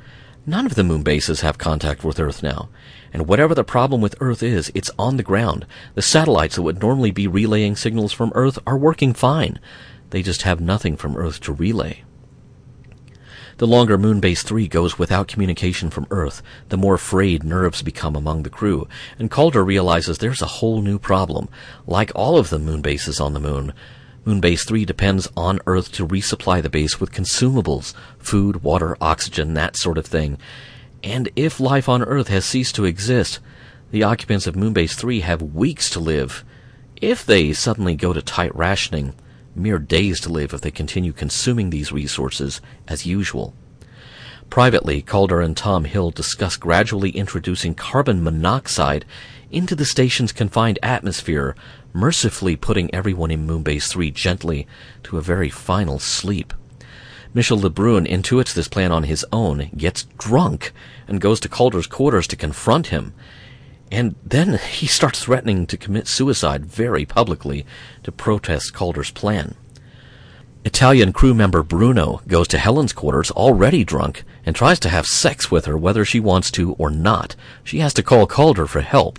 None 0.44 0.66
of 0.66 0.74
the 0.74 0.84
moon 0.84 1.02
bases 1.02 1.40
have 1.40 1.56
contact 1.56 2.04
with 2.04 2.20
Earth 2.20 2.42
now. 2.42 2.68
And 3.14 3.26
whatever 3.26 3.54
the 3.54 3.64
problem 3.64 4.02
with 4.02 4.14
Earth 4.20 4.42
is, 4.42 4.70
it's 4.74 4.90
on 4.98 5.16
the 5.16 5.22
ground. 5.22 5.66
The 5.94 6.02
satellites 6.02 6.56
that 6.56 6.62
would 6.62 6.82
normally 6.82 7.12
be 7.12 7.26
relaying 7.26 7.76
signals 7.76 8.12
from 8.12 8.30
Earth 8.34 8.58
are 8.66 8.76
working 8.76 9.14
fine. 9.14 9.58
They 10.10 10.22
just 10.22 10.42
have 10.42 10.60
nothing 10.60 10.98
from 10.98 11.16
Earth 11.16 11.40
to 11.42 11.52
relay. 11.52 12.04
The 13.60 13.66
longer 13.66 13.98
Moonbase 13.98 14.42
3 14.42 14.68
goes 14.68 14.98
without 14.98 15.28
communication 15.28 15.90
from 15.90 16.06
Earth, 16.10 16.40
the 16.70 16.78
more 16.78 16.96
frayed 16.96 17.44
nerves 17.44 17.82
become 17.82 18.16
among 18.16 18.42
the 18.42 18.48
crew, 18.48 18.88
and 19.18 19.30
Calder 19.30 19.62
realizes 19.62 20.16
there's 20.16 20.40
a 20.40 20.46
whole 20.46 20.80
new 20.80 20.98
problem. 20.98 21.46
Like 21.86 22.10
all 22.14 22.38
of 22.38 22.48
the 22.48 22.58
moon 22.58 22.80
bases 22.80 23.20
on 23.20 23.34
the 23.34 23.38
moon, 23.38 23.74
Moonbase 24.24 24.66
3 24.66 24.86
depends 24.86 25.28
on 25.36 25.60
Earth 25.66 25.92
to 25.92 26.06
resupply 26.06 26.62
the 26.62 26.70
base 26.70 26.98
with 26.98 27.12
consumables, 27.12 27.92
food, 28.18 28.62
water, 28.62 28.96
oxygen, 28.98 29.52
that 29.52 29.76
sort 29.76 29.98
of 29.98 30.06
thing. 30.06 30.38
And 31.04 31.28
if 31.36 31.60
life 31.60 31.86
on 31.86 32.02
Earth 32.02 32.28
has 32.28 32.46
ceased 32.46 32.76
to 32.76 32.86
exist, 32.86 33.40
the 33.90 34.04
occupants 34.04 34.46
of 34.46 34.54
Moonbase 34.54 34.94
3 34.94 35.20
have 35.20 35.42
weeks 35.42 35.90
to 35.90 36.00
live. 36.00 36.46
If 36.96 37.26
they 37.26 37.52
suddenly 37.52 37.94
go 37.94 38.14
to 38.14 38.22
tight 38.22 38.56
rationing, 38.56 39.12
mere 39.54 39.78
days 39.78 40.20
to 40.20 40.28
live 40.28 40.52
if 40.52 40.60
they 40.60 40.70
continue 40.70 41.12
consuming 41.12 41.70
these 41.70 41.92
resources 41.92 42.60
as 42.88 43.06
usual. 43.06 43.54
Privately, 44.50 45.00
Calder 45.00 45.40
and 45.40 45.56
Tom 45.56 45.84
Hill 45.84 46.10
discuss 46.10 46.56
gradually 46.56 47.10
introducing 47.10 47.74
carbon 47.74 48.22
monoxide 48.22 49.04
into 49.50 49.76
the 49.76 49.84
station's 49.84 50.32
confined 50.32 50.78
atmosphere, 50.82 51.54
mercifully 51.92 52.56
putting 52.56 52.92
everyone 52.92 53.30
in 53.30 53.46
Moonbase 53.46 53.88
3 53.88 54.10
gently 54.10 54.66
to 55.04 55.18
a 55.18 55.22
very 55.22 55.50
final 55.50 55.98
sleep. 55.98 56.52
Michel 57.32 57.58
Lebrun 57.58 58.08
intuits 58.08 58.52
this 58.52 58.66
plan 58.66 58.90
on 58.90 59.04
his 59.04 59.24
own, 59.32 59.70
gets 59.76 60.04
drunk, 60.18 60.72
and 61.06 61.20
goes 61.20 61.38
to 61.40 61.48
Calder's 61.48 61.86
quarters 61.86 62.26
to 62.26 62.36
confront 62.36 62.88
him. 62.88 63.14
And 63.90 64.14
then 64.24 64.58
he 64.58 64.86
starts 64.86 65.24
threatening 65.24 65.66
to 65.66 65.76
commit 65.76 66.06
suicide 66.06 66.64
very 66.64 67.04
publicly 67.04 67.66
to 68.04 68.12
protest 68.12 68.72
Calder's 68.72 69.10
plan. 69.10 69.56
Italian 70.64 71.12
crew 71.12 71.32
member 71.32 71.62
Bruno 71.62 72.20
goes 72.28 72.46
to 72.48 72.58
Helen's 72.58 72.92
quarters 72.92 73.30
already 73.30 73.82
drunk 73.82 74.24
and 74.44 74.54
tries 74.54 74.78
to 74.80 74.90
have 74.90 75.06
sex 75.06 75.50
with 75.50 75.64
her 75.64 75.76
whether 75.76 76.04
she 76.04 76.20
wants 76.20 76.50
to 76.52 76.74
or 76.74 76.90
not. 76.90 77.34
She 77.64 77.78
has 77.78 77.94
to 77.94 78.02
call 78.02 78.26
Calder 78.26 78.66
for 78.66 78.82
help. 78.82 79.18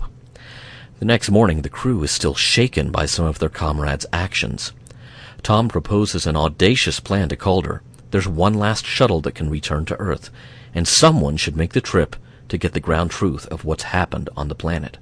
The 1.00 1.04
next 1.04 1.30
morning, 1.30 1.62
the 1.62 1.68
crew 1.68 2.02
is 2.04 2.12
still 2.12 2.36
shaken 2.36 2.92
by 2.92 3.06
some 3.06 3.24
of 3.24 3.40
their 3.40 3.48
comrades' 3.48 4.06
actions. 4.12 4.72
Tom 5.42 5.68
proposes 5.68 6.26
an 6.26 6.36
audacious 6.36 7.00
plan 7.00 7.28
to 7.30 7.36
Calder. 7.36 7.82
There's 8.12 8.28
one 8.28 8.54
last 8.54 8.86
shuttle 8.86 9.20
that 9.22 9.34
can 9.34 9.50
return 9.50 9.84
to 9.86 9.98
Earth, 9.98 10.30
and 10.72 10.86
someone 10.86 11.36
should 11.36 11.56
make 11.56 11.72
the 11.72 11.80
trip 11.80 12.14
to 12.52 12.58
get 12.58 12.74
the 12.74 12.80
ground 12.80 13.10
truth 13.10 13.46
of 13.46 13.64
what's 13.64 13.84
happened 13.84 14.28
on 14.36 14.48
the 14.48 14.54
planet. 14.54 14.98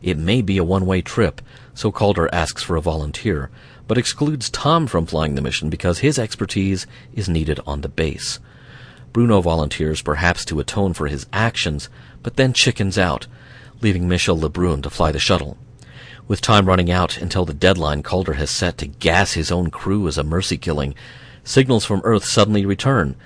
It 0.00 0.16
may 0.16 0.40
be 0.40 0.56
a 0.56 0.64
one-way 0.64 1.02
trip, 1.02 1.42
so 1.74 1.92
Calder 1.92 2.30
asks 2.32 2.62
for 2.62 2.74
a 2.74 2.80
volunteer, 2.80 3.50
but 3.86 3.98
excludes 3.98 4.48
Tom 4.48 4.86
from 4.86 5.04
flying 5.04 5.34
the 5.34 5.42
mission 5.42 5.68
because 5.68 5.98
his 5.98 6.18
expertise 6.18 6.86
is 7.12 7.28
needed 7.28 7.60
on 7.66 7.82
the 7.82 7.88
base. 7.90 8.40
Bruno 9.12 9.42
volunteers 9.42 10.00
perhaps 10.00 10.46
to 10.46 10.58
atone 10.58 10.94
for 10.94 11.06
his 11.06 11.26
actions, 11.34 11.90
but 12.22 12.36
then 12.36 12.54
chickens 12.54 12.96
out, 12.96 13.26
leaving 13.82 14.08
Michel 14.08 14.38
Lebrun 14.38 14.80
to 14.84 14.88
fly 14.88 15.12
the 15.12 15.18
shuttle. 15.18 15.58
With 16.28 16.40
time 16.40 16.64
running 16.64 16.90
out 16.90 17.18
until 17.18 17.44
the 17.44 17.52
deadline 17.52 18.02
Calder 18.02 18.32
has 18.32 18.48
set 18.48 18.78
to 18.78 18.86
gas 18.86 19.34
his 19.34 19.52
own 19.52 19.70
crew 19.70 20.08
as 20.08 20.16
a 20.16 20.24
mercy 20.24 20.56
killing, 20.56 20.94
signals 21.44 21.84
from 21.84 22.00
Earth 22.04 22.24
suddenly 22.24 22.64
return, 22.64 23.16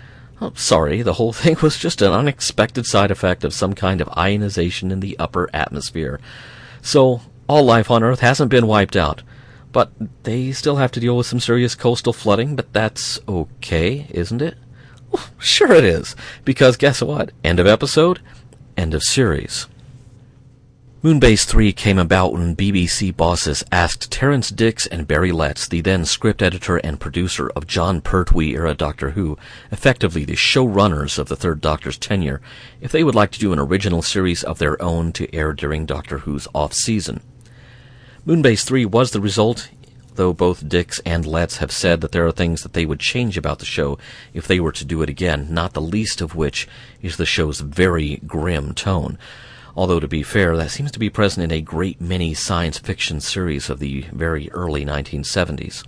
Oh, 0.40 0.52
sorry, 0.54 1.02
the 1.02 1.14
whole 1.14 1.32
thing 1.32 1.56
was 1.62 1.78
just 1.78 2.02
an 2.02 2.12
unexpected 2.12 2.86
side 2.86 3.10
effect 3.10 3.44
of 3.44 3.54
some 3.54 3.74
kind 3.74 4.00
of 4.00 4.08
ionization 4.16 4.90
in 4.90 5.00
the 5.00 5.18
upper 5.18 5.48
atmosphere. 5.54 6.20
So, 6.82 7.22
all 7.48 7.64
life 7.64 7.90
on 7.90 8.02
Earth 8.02 8.20
hasn't 8.20 8.50
been 8.50 8.66
wiped 8.66 8.96
out. 8.96 9.22
But 9.72 9.92
they 10.22 10.52
still 10.52 10.76
have 10.76 10.92
to 10.92 11.00
deal 11.00 11.16
with 11.16 11.26
some 11.26 11.40
serious 11.40 11.74
coastal 11.74 12.12
flooding, 12.12 12.56
but 12.56 12.72
that's 12.72 13.18
okay, 13.28 14.06
isn't 14.10 14.40
it? 14.40 14.56
Well, 15.10 15.24
sure 15.38 15.72
it 15.72 15.84
is. 15.84 16.16
Because 16.44 16.76
guess 16.76 17.02
what? 17.02 17.32
End 17.44 17.60
of 17.60 17.66
episode, 17.66 18.20
end 18.76 18.94
of 18.94 19.02
series. 19.02 19.66
Moonbase 21.06 21.44
3 21.44 21.72
came 21.72 22.00
about 22.00 22.32
when 22.32 22.56
BBC 22.56 23.16
bosses 23.16 23.62
asked 23.70 24.10
Terrance 24.10 24.50
Dicks 24.50 24.88
and 24.88 25.06
Barry 25.06 25.30
Letts, 25.30 25.68
the 25.68 25.80
then 25.80 26.04
script 26.04 26.42
editor 26.42 26.78
and 26.78 26.98
producer 26.98 27.48
of 27.50 27.68
Jon 27.68 28.00
Pertwee 28.00 28.56
era 28.56 28.74
Doctor 28.74 29.10
Who, 29.10 29.38
effectively 29.70 30.24
the 30.24 30.34
showrunners 30.34 31.16
of 31.16 31.28
the 31.28 31.36
Third 31.36 31.60
Doctor's 31.60 31.96
tenure, 31.96 32.40
if 32.80 32.90
they 32.90 33.04
would 33.04 33.14
like 33.14 33.30
to 33.30 33.38
do 33.38 33.52
an 33.52 33.60
original 33.60 34.02
series 34.02 34.42
of 34.42 34.58
their 34.58 34.82
own 34.82 35.12
to 35.12 35.32
air 35.32 35.52
during 35.52 35.86
Doctor 35.86 36.18
Who's 36.18 36.48
off-season. 36.52 37.20
Moonbase 38.26 38.64
3 38.64 38.84
was 38.86 39.12
the 39.12 39.20
result, 39.20 39.70
though 40.16 40.32
both 40.32 40.68
Dicks 40.68 40.98
and 41.06 41.24
Letts 41.24 41.58
have 41.58 41.70
said 41.70 42.00
that 42.00 42.10
there 42.10 42.26
are 42.26 42.32
things 42.32 42.64
that 42.64 42.72
they 42.72 42.84
would 42.84 42.98
change 42.98 43.38
about 43.38 43.60
the 43.60 43.64
show 43.64 43.96
if 44.34 44.48
they 44.48 44.58
were 44.58 44.72
to 44.72 44.84
do 44.84 45.02
it 45.02 45.08
again, 45.08 45.46
not 45.54 45.72
the 45.72 45.80
least 45.80 46.20
of 46.20 46.34
which 46.34 46.66
is 47.00 47.16
the 47.16 47.24
show's 47.24 47.60
very 47.60 48.16
grim 48.26 48.74
tone. 48.74 49.18
Although, 49.76 50.00
to 50.00 50.08
be 50.08 50.22
fair, 50.22 50.56
that 50.56 50.70
seems 50.70 50.90
to 50.92 50.98
be 50.98 51.10
present 51.10 51.44
in 51.44 51.50
a 51.52 51.60
great 51.60 52.00
many 52.00 52.32
science 52.32 52.78
fiction 52.78 53.20
series 53.20 53.68
of 53.68 53.78
the 53.78 54.06
very 54.10 54.50
early 54.52 54.86
1970s. 54.86 55.84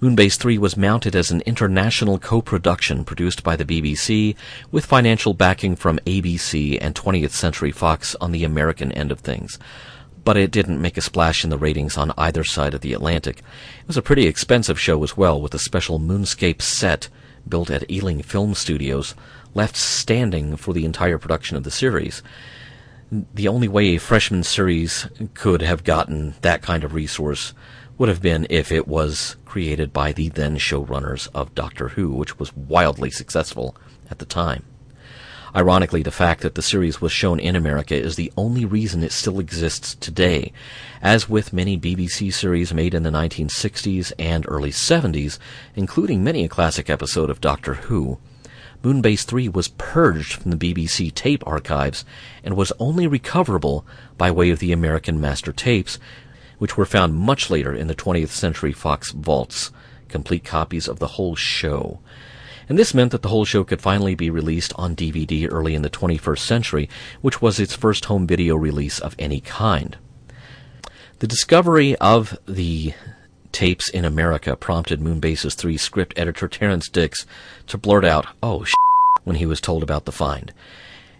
Moonbase 0.00 0.38
3 0.38 0.56
was 0.56 0.76
mounted 0.76 1.14
as 1.14 1.30
an 1.30 1.42
international 1.42 2.18
co-production 2.18 3.04
produced 3.04 3.44
by 3.44 3.56
the 3.56 3.64
BBC 3.64 4.34
with 4.72 4.86
financial 4.86 5.34
backing 5.34 5.76
from 5.76 6.00
ABC 6.06 6.78
and 6.80 6.94
20th 6.94 7.30
Century 7.30 7.70
Fox 7.70 8.16
on 8.20 8.32
the 8.32 8.42
American 8.42 8.90
end 8.92 9.12
of 9.12 9.20
things. 9.20 9.58
But 10.24 10.38
it 10.38 10.50
didn't 10.50 10.80
make 10.80 10.96
a 10.96 11.02
splash 11.02 11.44
in 11.44 11.50
the 11.50 11.58
ratings 11.58 11.98
on 11.98 12.14
either 12.16 12.42
side 12.42 12.74
of 12.74 12.80
the 12.80 12.94
Atlantic. 12.94 13.38
It 13.82 13.86
was 13.86 13.98
a 13.98 14.02
pretty 14.02 14.26
expensive 14.26 14.80
show 14.80 15.04
as 15.04 15.16
well, 15.16 15.40
with 15.40 15.54
a 15.54 15.58
special 15.58 16.00
moonscape 16.00 16.62
set 16.62 17.08
built 17.46 17.70
at 17.70 17.88
Ealing 17.90 18.22
Film 18.22 18.54
Studios 18.54 19.14
left 19.54 19.76
standing 19.76 20.56
for 20.56 20.72
the 20.72 20.84
entire 20.84 21.18
production 21.18 21.56
of 21.56 21.64
the 21.64 21.70
series. 21.70 22.22
The 23.14 23.48
only 23.48 23.68
way 23.68 23.88
a 23.88 23.98
freshman 23.98 24.42
series 24.42 25.06
could 25.34 25.60
have 25.60 25.84
gotten 25.84 26.32
that 26.40 26.62
kind 26.62 26.82
of 26.82 26.94
resource 26.94 27.52
would 27.98 28.08
have 28.08 28.22
been 28.22 28.46
if 28.48 28.72
it 28.72 28.88
was 28.88 29.36
created 29.44 29.92
by 29.92 30.12
the 30.12 30.30
then 30.30 30.56
showrunners 30.56 31.28
of 31.34 31.54
Doctor 31.54 31.88
Who, 31.88 32.12
which 32.12 32.38
was 32.38 32.56
wildly 32.56 33.10
successful 33.10 33.76
at 34.10 34.18
the 34.18 34.24
time. 34.24 34.64
Ironically, 35.54 36.02
the 36.02 36.10
fact 36.10 36.40
that 36.40 36.54
the 36.54 36.62
series 36.62 37.02
was 37.02 37.12
shown 37.12 37.38
in 37.38 37.54
America 37.54 37.94
is 37.94 38.16
the 38.16 38.32
only 38.34 38.64
reason 38.64 39.04
it 39.04 39.12
still 39.12 39.38
exists 39.38 39.94
today. 39.94 40.50
As 41.02 41.28
with 41.28 41.52
many 41.52 41.76
BBC 41.76 42.32
series 42.32 42.72
made 42.72 42.94
in 42.94 43.02
the 43.02 43.10
1960s 43.10 44.14
and 44.18 44.46
early 44.48 44.70
70s, 44.70 45.38
including 45.76 46.24
many 46.24 46.46
a 46.46 46.48
classic 46.48 46.88
episode 46.88 47.28
of 47.28 47.42
Doctor 47.42 47.74
Who, 47.74 48.18
Moonbase 48.82 49.24
3 49.24 49.48
was 49.48 49.68
purged 49.68 50.34
from 50.34 50.50
the 50.50 50.74
BBC 50.74 51.14
tape 51.14 51.46
archives 51.46 52.04
and 52.42 52.56
was 52.56 52.72
only 52.78 53.06
recoverable 53.06 53.86
by 54.18 54.30
way 54.30 54.50
of 54.50 54.58
the 54.58 54.72
American 54.72 55.20
master 55.20 55.52
tapes, 55.52 55.98
which 56.58 56.76
were 56.76 56.84
found 56.84 57.14
much 57.14 57.48
later 57.48 57.72
in 57.72 57.86
the 57.86 57.94
20th 57.94 58.28
Century 58.28 58.72
Fox 58.72 59.12
vaults, 59.12 59.70
complete 60.08 60.44
copies 60.44 60.88
of 60.88 60.98
the 60.98 61.08
whole 61.08 61.36
show. 61.36 62.00
And 62.68 62.78
this 62.78 62.94
meant 62.94 63.12
that 63.12 63.22
the 63.22 63.28
whole 63.28 63.44
show 63.44 63.64
could 63.64 63.80
finally 63.80 64.14
be 64.14 64.30
released 64.30 64.72
on 64.76 64.96
DVD 64.96 65.48
early 65.50 65.74
in 65.74 65.82
the 65.82 65.90
21st 65.90 66.38
century, 66.38 66.88
which 67.20 67.42
was 67.42 67.60
its 67.60 67.74
first 67.74 68.06
home 68.06 68.26
video 68.26 68.56
release 68.56 68.98
of 68.98 69.14
any 69.18 69.40
kind. 69.40 69.96
The 71.20 71.26
discovery 71.28 71.94
of 71.96 72.36
the 72.46 72.94
tapes 73.52 73.88
in 73.88 74.04
America 74.04 74.56
prompted 74.56 75.00
Moonbase's 75.00 75.54
3 75.54 75.76
script 75.76 76.14
editor 76.16 76.48
Terrance 76.48 76.88
Dicks 76.88 77.26
to 77.66 77.78
blurt 77.78 78.04
out, 78.04 78.26
oh, 78.42 78.64
sh- 78.64 78.72
when 79.24 79.36
he 79.36 79.46
was 79.46 79.60
told 79.60 79.82
about 79.82 80.04
the 80.04 80.12
find. 80.12 80.52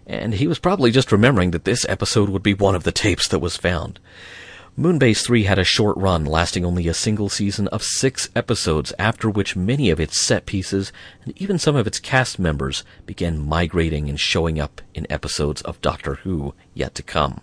And 0.05 0.33
he 0.33 0.47
was 0.47 0.59
probably 0.59 0.91
just 0.91 1.11
remembering 1.11 1.51
that 1.51 1.63
this 1.63 1.85
episode 1.87 2.29
would 2.29 2.43
be 2.43 2.53
one 2.53 2.75
of 2.75 2.83
the 2.83 2.91
tapes 2.91 3.27
that 3.29 3.39
was 3.39 3.55
found. 3.55 3.99
Moonbase 4.77 5.23
3 5.23 5.43
had 5.43 5.59
a 5.59 5.63
short 5.63 5.95
run, 5.97 6.25
lasting 6.25 6.65
only 6.65 6.87
a 6.87 6.95
single 6.95 7.29
season 7.29 7.67
of 7.67 7.83
six 7.83 8.29
episodes, 8.35 8.91
after 8.97 9.29
which 9.29 9.55
many 9.55 9.91
of 9.91 9.99
its 9.99 10.19
set 10.19 10.47
pieces 10.47 10.91
and 11.23 11.39
even 11.39 11.59
some 11.59 11.75
of 11.75 11.85
its 11.85 11.99
cast 11.99 12.39
members 12.39 12.83
began 13.05 13.37
migrating 13.37 14.09
and 14.09 14.19
showing 14.19 14.59
up 14.59 14.81
in 14.95 15.05
episodes 15.11 15.61
of 15.61 15.79
Doctor 15.81 16.15
Who 16.15 16.55
yet 16.73 16.95
to 16.95 17.03
come. 17.03 17.41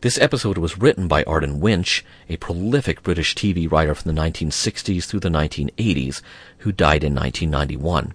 This 0.00 0.16
episode 0.18 0.58
was 0.58 0.78
written 0.78 1.08
by 1.08 1.24
Arden 1.24 1.58
Winch, 1.58 2.04
a 2.28 2.36
prolific 2.36 3.02
British 3.02 3.34
TV 3.34 3.68
writer 3.68 3.96
from 3.96 4.14
the 4.14 4.20
1960s 4.20 5.04
through 5.04 5.18
the 5.18 5.28
1980s, 5.28 6.22
who 6.58 6.70
died 6.70 7.02
in 7.02 7.16
1991. 7.16 8.14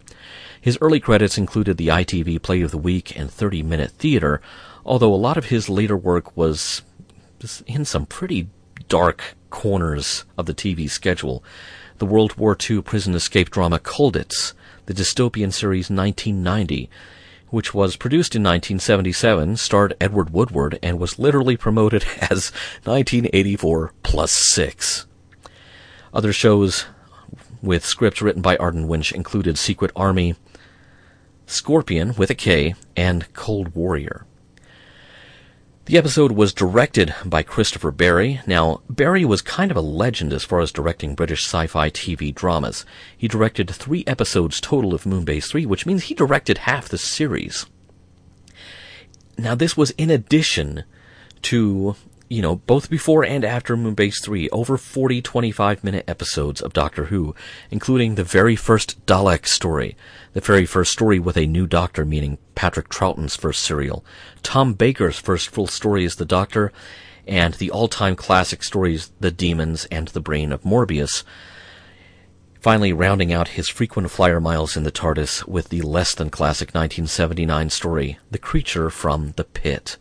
His 0.61 0.77
early 0.79 1.01
credits 1.01 1.37
included 1.37 1.75
the 1.75 1.89
ITV 1.89 2.41
Play 2.41 2.61
of 2.61 2.71
the 2.71 2.77
Week 2.77 3.19
and 3.19 3.29
30 3.29 3.63
Minute 3.63 3.91
Theatre, 3.91 4.39
although 4.85 5.13
a 5.13 5.15
lot 5.15 5.35
of 5.35 5.47
his 5.47 5.67
later 5.67 5.97
work 5.97 6.37
was 6.37 6.83
in 7.67 7.83
some 7.83 8.05
pretty 8.05 8.47
dark 8.87 9.35
corners 9.49 10.23
of 10.37 10.45
the 10.45 10.53
TV 10.53 10.89
schedule. 10.89 11.43
The 11.97 12.05
World 12.05 12.37
War 12.37 12.57
II 12.57 12.81
prison 12.81 13.13
escape 13.13 13.49
drama 13.49 13.79
Colditz, 13.79 14.53
the 14.85 14.93
dystopian 14.93 15.51
series 15.51 15.89
1990, 15.89 16.89
which 17.53 17.71
was 17.71 17.95
produced 17.95 18.33
in 18.35 18.41
1977, 18.41 19.55
starred 19.57 19.93
Edward 20.01 20.31
Woodward, 20.31 20.79
and 20.81 20.97
was 20.97 21.19
literally 21.19 21.55
promoted 21.55 22.03
as 22.19 22.49
1984 22.83 23.93
plus 24.01 24.31
six. 24.31 25.05
Other 26.11 26.33
shows 26.33 26.87
with 27.61 27.85
scripts 27.85 28.23
written 28.23 28.41
by 28.41 28.57
Arden 28.57 28.87
Winch 28.87 29.11
included 29.11 29.59
Secret 29.59 29.91
Army, 29.95 30.33
Scorpion 31.45 32.15
with 32.15 32.31
a 32.31 32.35
K, 32.35 32.73
and 32.97 33.31
Cold 33.33 33.75
Warrior. 33.75 34.25
The 35.85 35.97
episode 35.97 36.31
was 36.31 36.53
directed 36.53 37.13
by 37.25 37.43
Christopher 37.43 37.91
Barry. 37.91 38.39
Now, 38.47 38.79
Barry 38.89 39.25
was 39.25 39.41
kind 39.41 39.69
of 39.69 39.75
a 39.75 39.81
legend 39.81 40.31
as 40.31 40.45
far 40.45 40.61
as 40.61 40.71
directing 40.71 41.13
British 41.13 41.43
sci-fi 41.43 41.89
TV 41.89 42.33
dramas. 42.33 42.85
He 43.17 43.27
directed 43.27 43.69
three 43.69 44.05
episodes 44.07 44.61
total 44.61 44.93
of 44.93 45.03
Moonbase 45.03 45.49
3, 45.49 45.65
which 45.65 45.85
means 45.85 46.03
he 46.03 46.15
directed 46.15 46.59
half 46.59 46.87
the 46.87 46.97
series. 46.97 47.65
Now, 49.37 49.55
this 49.55 49.75
was 49.75 49.91
in 49.91 50.09
addition 50.09 50.85
to 51.43 51.97
you 52.33 52.41
know, 52.41 52.55
both 52.55 52.89
before 52.89 53.23
and 53.23 53.45
after 53.45 53.77
Moonbase 53.77 54.23
3, 54.23 54.49
over 54.49 54.75
40 54.75 55.21
25 55.21 55.83
minute 55.83 56.03
episodes 56.07 56.61
of 56.61 56.73
Doctor 56.73 57.05
Who, 57.05 57.35
including 57.69 58.15
the 58.15 58.23
very 58.23 58.55
first 58.55 59.05
Dalek 59.05 59.45
story, 59.45 59.95
the 60.33 60.41
very 60.41 60.65
first 60.65 60.91
story 60.91 61.19
with 61.19 61.37
a 61.37 61.45
new 61.45 61.67
Doctor, 61.67 62.05
meaning 62.05 62.39
Patrick 62.55 62.89
Troughton's 62.89 63.35
first 63.35 63.61
serial, 63.61 64.03
Tom 64.41 64.73
Baker's 64.73 65.19
first 65.19 65.49
full 65.49 65.67
story 65.67 66.05
as 66.05 66.15
the 66.15 66.25
Doctor, 66.25 66.73
and 67.27 67.53
the 67.53 67.69
all 67.69 67.87
time 67.87 68.15
classic 68.15 68.63
stories 68.63 69.11
The 69.19 69.29
Demons 69.29 69.85
and 69.91 70.07
The 70.07 70.21
Brain 70.21 70.51
of 70.51 70.63
Morbius. 70.63 71.23
Finally, 72.59 72.93
rounding 72.93 73.31
out 73.31 73.49
his 73.49 73.69
frequent 73.69 74.09
flyer 74.09 74.39
miles 74.39 74.75
in 74.75 74.83
the 74.83 74.91
TARDIS 74.91 75.47
with 75.47 75.69
the 75.69 75.81
less 75.81 76.15
than 76.15 76.31
classic 76.31 76.69
1979 76.69 77.69
story, 77.69 78.17
The 78.31 78.39
Creature 78.39 78.89
from 78.89 79.33
the 79.35 79.43
Pit. 79.43 79.97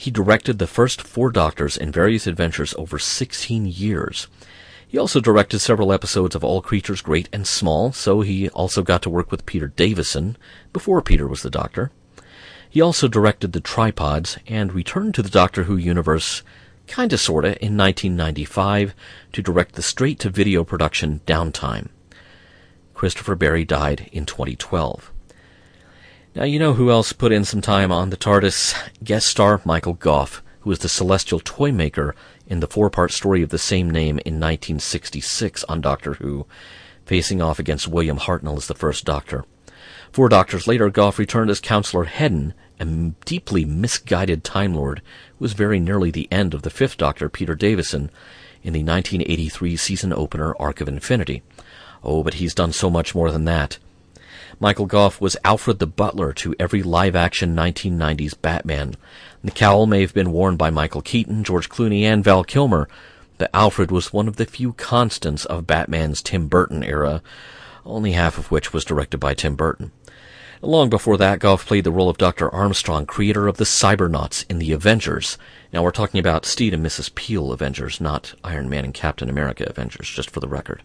He 0.00 0.10
directed 0.10 0.58
the 0.58 0.66
first 0.66 1.02
four 1.02 1.30
Doctors 1.30 1.76
in 1.76 1.92
various 1.92 2.26
adventures 2.26 2.72
over 2.78 2.98
16 2.98 3.66
years. 3.66 4.28
He 4.88 4.96
also 4.96 5.20
directed 5.20 5.58
several 5.58 5.92
episodes 5.92 6.34
of 6.34 6.42
All 6.42 6.62
Creatures 6.62 7.02
Great 7.02 7.28
and 7.34 7.46
Small, 7.46 7.92
so 7.92 8.22
he 8.22 8.48
also 8.48 8.82
got 8.82 9.02
to 9.02 9.10
work 9.10 9.30
with 9.30 9.44
Peter 9.44 9.66
Davison 9.66 10.38
before 10.72 11.02
Peter 11.02 11.28
was 11.28 11.42
the 11.42 11.50
Doctor. 11.50 11.90
He 12.70 12.80
also 12.80 13.08
directed 13.08 13.52
The 13.52 13.60
Tripods 13.60 14.38
and 14.46 14.72
returned 14.72 15.14
to 15.16 15.22
the 15.22 15.28
Doctor 15.28 15.64
Who 15.64 15.76
universe, 15.76 16.42
kinda 16.86 17.18
sorta, 17.18 17.62
in 17.62 17.76
1995 17.76 18.94
to 19.34 19.42
direct 19.42 19.74
the 19.74 19.82
straight 19.82 20.18
to 20.20 20.30
video 20.30 20.64
production 20.64 21.20
Downtime. 21.26 21.88
Christopher 22.94 23.34
Barry 23.34 23.66
died 23.66 24.08
in 24.12 24.24
2012. 24.24 25.09
Now, 26.32 26.44
you 26.44 26.60
know 26.60 26.74
who 26.74 26.92
else 26.92 27.12
put 27.12 27.32
in 27.32 27.44
some 27.44 27.60
time 27.60 27.90
on 27.90 28.10
the 28.10 28.16
TARDIS? 28.16 28.76
Guest 29.02 29.26
star 29.26 29.60
Michael 29.64 29.94
Gough, 29.94 30.44
who 30.60 30.70
was 30.70 30.78
the 30.78 30.88
celestial 30.88 31.40
toy 31.40 31.72
maker 31.72 32.14
in 32.46 32.60
the 32.60 32.68
four 32.68 32.88
part 32.88 33.10
story 33.10 33.42
of 33.42 33.48
the 33.48 33.58
same 33.58 33.90
name 33.90 34.20
in 34.20 34.34
1966 34.34 35.64
on 35.64 35.80
Doctor 35.80 36.14
Who, 36.14 36.46
facing 37.04 37.42
off 37.42 37.58
against 37.58 37.88
William 37.88 38.18
Hartnell 38.18 38.56
as 38.56 38.68
the 38.68 38.76
first 38.76 39.04
Doctor. 39.04 39.44
Four 40.12 40.28
Doctors 40.28 40.68
later, 40.68 40.88
Gough 40.88 41.18
returned 41.18 41.50
as 41.50 41.58
Counselor 41.58 42.06
Hedin, 42.06 42.54
a 42.78 42.84
deeply 43.24 43.64
misguided 43.64 44.44
Time 44.44 44.72
Lord 44.72 45.02
who 45.36 45.42
was 45.42 45.52
very 45.54 45.80
nearly 45.80 46.12
the 46.12 46.28
end 46.30 46.54
of 46.54 46.62
the 46.62 46.70
fifth 46.70 46.96
Doctor, 46.96 47.28
Peter 47.28 47.56
Davison, 47.56 48.08
in 48.62 48.72
the 48.72 48.84
1983 48.84 49.76
season 49.76 50.12
opener 50.12 50.54
Arc 50.60 50.80
of 50.80 50.86
Infinity. 50.86 51.42
Oh, 52.04 52.22
but 52.22 52.34
he's 52.34 52.54
done 52.54 52.72
so 52.72 52.88
much 52.88 53.16
more 53.16 53.32
than 53.32 53.46
that. 53.46 53.78
Michael 54.62 54.84
Gough 54.84 55.22
was 55.22 55.38
Alfred 55.42 55.78
the 55.78 55.86
Butler 55.86 56.34
to 56.34 56.54
every 56.60 56.82
live-action 56.82 57.56
1990s 57.56 58.34
Batman. 58.42 58.94
The 59.42 59.50
cowl 59.50 59.86
may 59.86 60.02
have 60.02 60.12
been 60.12 60.32
worn 60.32 60.58
by 60.58 60.68
Michael 60.68 61.00
Keaton, 61.00 61.44
George 61.44 61.70
Clooney, 61.70 62.02
and 62.02 62.22
Val 62.22 62.44
Kilmer, 62.44 62.86
but 63.38 63.48
Alfred 63.54 63.90
was 63.90 64.12
one 64.12 64.28
of 64.28 64.36
the 64.36 64.44
few 64.44 64.74
constants 64.74 65.46
of 65.46 65.66
Batman's 65.66 66.20
Tim 66.20 66.46
Burton 66.46 66.84
era, 66.84 67.22
only 67.86 68.12
half 68.12 68.36
of 68.36 68.50
which 68.50 68.70
was 68.70 68.84
directed 68.84 69.16
by 69.16 69.32
Tim 69.32 69.56
Burton. 69.56 69.92
Long 70.60 70.90
before 70.90 71.16
that, 71.16 71.38
Gough 71.38 71.64
played 71.64 71.84
the 71.84 71.90
role 71.90 72.10
of 72.10 72.18
Dr. 72.18 72.54
Armstrong, 72.54 73.06
creator 73.06 73.48
of 73.48 73.56
the 73.56 73.64
Cybernauts 73.64 74.44
in 74.50 74.58
the 74.58 74.72
Avengers. 74.72 75.38
Now 75.72 75.82
we're 75.82 75.90
talking 75.90 76.20
about 76.20 76.44
Steve 76.44 76.74
and 76.74 76.84
Mrs. 76.84 77.14
Peel 77.14 77.50
Avengers, 77.50 77.98
not 77.98 78.34
Iron 78.44 78.68
Man 78.68 78.84
and 78.84 78.92
Captain 78.92 79.30
America 79.30 79.64
Avengers, 79.66 80.10
just 80.10 80.28
for 80.28 80.40
the 80.40 80.48
record. 80.48 80.82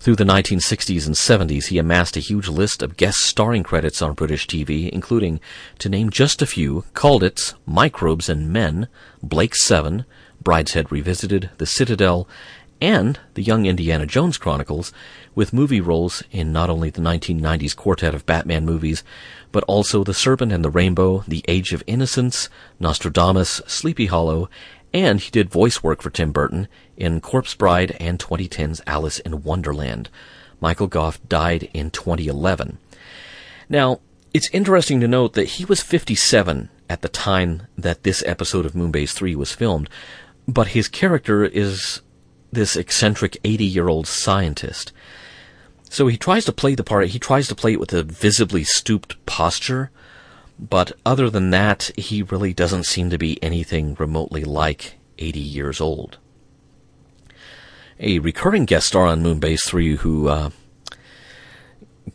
Through 0.00 0.16
the 0.16 0.24
1960s 0.24 1.06
and 1.06 1.14
70s, 1.14 1.66
he 1.66 1.78
amassed 1.78 2.16
a 2.16 2.20
huge 2.20 2.48
list 2.48 2.82
of 2.82 2.96
guest 2.96 3.18
starring 3.18 3.62
credits 3.62 4.00
on 4.00 4.14
British 4.14 4.46
TV, 4.46 4.88
including, 4.88 5.40
to 5.78 5.88
name 5.88 6.10
just 6.10 6.40
a 6.42 6.46
few, 6.46 6.84
Colditz, 6.94 7.54
Microbes 7.66 8.28
and 8.28 8.52
Men, 8.52 8.88
Blake 9.22 9.54
7, 9.56 10.04
Brideshead 10.42 10.90
Revisited, 10.90 11.50
The 11.58 11.66
Citadel, 11.66 12.28
and 12.80 13.18
The 13.34 13.42
Young 13.42 13.66
Indiana 13.66 14.06
Jones 14.06 14.38
Chronicles, 14.38 14.92
with 15.34 15.52
movie 15.52 15.80
roles 15.80 16.22
in 16.30 16.52
not 16.52 16.70
only 16.70 16.90
the 16.90 17.00
1990s 17.00 17.74
quartet 17.74 18.14
of 18.14 18.26
Batman 18.26 18.64
movies, 18.64 19.02
but 19.50 19.64
also 19.64 20.04
The 20.04 20.14
Serpent 20.14 20.52
and 20.52 20.64
the 20.64 20.70
Rainbow, 20.70 21.24
The 21.26 21.44
Age 21.48 21.72
of 21.72 21.82
Innocence, 21.86 22.48
Nostradamus, 22.78 23.60
Sleepy 23.66 24.06
Hollow, 24.06 24.48
and 24.92 25.20
he 25.20 25.30
did 25.30 25.50
voice 25.50 25.82
work 25.82 26.02
for 26.02 26.10
Tim 26.10 26.32
Burton 26.32 26.68
in 26.98 27.20
Corpse 27.20 27.54
Bride 27.54 27.96
and 27.98 28.18
2010's 28.18 28.82
Alice 28.86 29.18
in 29.20 29.42
Wonderland. 29.42 30.10
Michael 30.60 30.88
Gough 30.88 31.20
died 31.28 31.70
in 31.72 31.90
2011. 31.90 32.78
Now, 33.68 34.00
it's 34.34 34.50
interesting 34.50 35.00
to 35.00 35.08
note 35.08 35.32
that 35.34 35.44
he 35.44 35.64
was 35.64 35.80
57 35.80 36.68
at 36.90 37.02
the 37.02 37.08
time 37.08 37.62
that 37.76 38.02
this 38.02 38.22
episode 38.26 38.66
of 38.66 38.72
Moonbase 38.72 39.12
3 39.12 39.36
was 39.36 39.52
filmed, 39.52 39.88
but 40.46 40.68
his 40.68 40.88
character 40.88 41.44
is 41.44 42.02
this 42.50 42.76
eccentric 42.76 43.38
80 43.44 43.64
year 43.64 43.88
old 43.88 44.06
scientist. 44.06 44.92
So 45.90 46.06
he 46.06 46.16
tries 46.16 46.44
to 46.44 46.52
play 46.52 46.74
the 46.74 46.84
part, 46.84 47.08
he 47.08 47.18
tries 47.18 47.48
to 47.48 47.54
play 47.54 47.72
it 47.72 47.80
with 47.80 47.92
a 47.92 48.02
visibly 48.02 48.64
stooped 48.64 49.24
posture, 49.26 49.90
but 50.58 50.92
other 51.06 51.30
than 51.30 51.50
that, 51.50 51.90
he 51.96 52.22
really 52.22 52.52
doesn't 52.52 52.84
seem 52.84 53.10
to 53.10 53.18
be 53.18 53.42
anything 53.42 53.96
remotely 53.98 54.44
like 54.44 54.98
80 55.18 55.38
years 55.38 55.80
old. 55.80 56.18
A 58.00 58.20
recurring 58.20 58.64
guest 58.64 58.86
star 58.86 59.06
on 59.06 59.24
Moonbase 59.24 59.64
3 59.66 59.96
who 59.96 60.28
uh, 60.28 60.50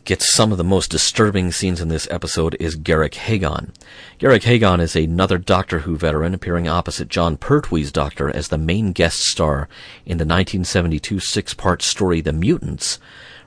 gets 0.04 0.32
some 0.32 0.50
of 0.50 0.56
the 0.56 0.64
most 0.64 0.90
disturbing 0.90 1.52
scenes 1.52 1.78
in 1.78 1.88
this 1.88 2.08
episode 2.10 2.56
is 2.58 2.74
Garrick 2.74 3.14
Hagon. 3.16 3.70
Garrick 4.16 4.44
Hagon 4.44 4.80
is 4.80 4.96
another 4.96 5.36
Doctor 5.36 5.80
Who 5.80 5.98
veteran 5.98 6.32
appearing 6.32 6.66
opposite 6.66 7.08
Jon 7.08 7.36
Pertwee's 7.36 7.92
Doctor 7.92 8.34
as 8.34 8.48
the 8.48 8.56
main 8.56 8.92
guest 8.92 9.18
star 9.18 9.68
in 10.06 10.16
the 10.16 10.24
1972 10.24 11.20
six-part 11.20 11.82
story 11.82 12.22
The 12.22 12.32
Mutants, 12.32 12.98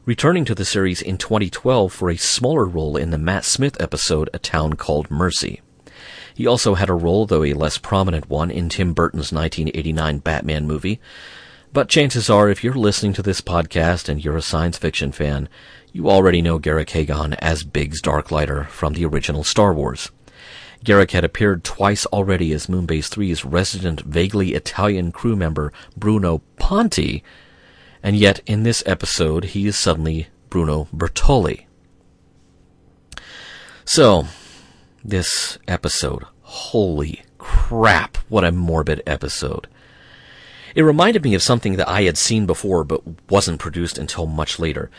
returning 0.05 0.45
to 0.45 0.53
the 0.53 0.63
series 0.63 1.01
in 1.01 1.17
2012 1.17 1.91
for 1.91 2.11
a 2.11 2.17
smaller 2.17 2.65
role 2.65 2.97
in 2.97 3.09
the 3.09 3.17
Matt 3.17 3.45
Smith 3.45 3.81
episode 3.81 4.29
A 4.31 4.37
Town 4.37 4.73
Called 4.73 5.09
Mercy. 5.09 5.61
He 6.35 6.45
also 6.45 6.75
had 6.75 6.87
a 6.87 6.93
role, 6.93 7.25
though 7.25 7.43
a 7.43 7.53
less 7.53 7.79
prominent 7.79 8.29
one, 8.29 8.51
in 8.51 8.69
Tim 8.69 8.93
Burton's 8.93 9.33
1989 9.33 10.19
Batman 10.19 10.67
movie. 10.67 10.99
But 11.73 11.89
chances 11.89 12.29
are, 12.29 12.49
if 12.49 12.63
you're 12.63 12.73
listening 12.73 13.13
to 13.13 13.21
this 13.21 13.41
podcast 13.41 14.09
and 14.09 14.23
you're 14.23 14.37
a 14.37 14.41
science 14.41 14.77
fiction 14.77 15.11
fan, 15.11 15.49
you 15.91 16.09
already 16.09 16.41
know 16.41 16.57
Garrick 16.57 16.89
Hagon 16.91 17.33
as 17.35 17.63
Biggs 17.63 18.01
Darklighter 18.01 18.67
from 18.67 18.93
the 18.93 19.05
original 19.05 19.43
Star 19.43 19.73
Wars. 19.73 20.09
Garrick 20.83 21.11
had 21.11 21.23
appeared 21.23 21.63
twice 21.63 22.05
already 22.07 22.53
as 22.53 22.67
Moonbase 22.67 23.09
3's 23.09 23.43
resident 23.43 24.01
vaguely 24.01 24.53
Italian 24.53 25.11
crew 25.11 25.35
member 25.35 25.73
Bruno 25.95 26.41
Ponti, 26.57 27.23
and 28.01 28.15
yet 28.15 28.41
in 28.45 28.63
this 28.63 28.83
episode 28.85 29.45
he 29.45 29.67
is 29.67 29.77
suddenly 29.77 30.27
Bruno 30.49 30.87
Bertoli. 30.95 31.65
So, 33.85 34.27
this 35.03 35.57
episode, 35.67 36.25
holy 36.41 37.23
crap, 37.37 38.17
what 38.29 38.43
a 38.43 38.51
morbid 38.51 39.01
episode. 39.07 39.67
It 40.77 40.83
reminded 40.83 41.23
me 41.23 41.33
of 41.33 41.41
something 41.41 41.77
that 41.77 41.89
I 41.89 42.03
had 42.03 42.19
seen 42.19 42.45
before 42.45 42.83
but 42.83 43.01
wasn't 43.31 43.59
produced 43.59 43.97
until 43.97 44.27
much 44.27 44.59
later. 44.59 44.91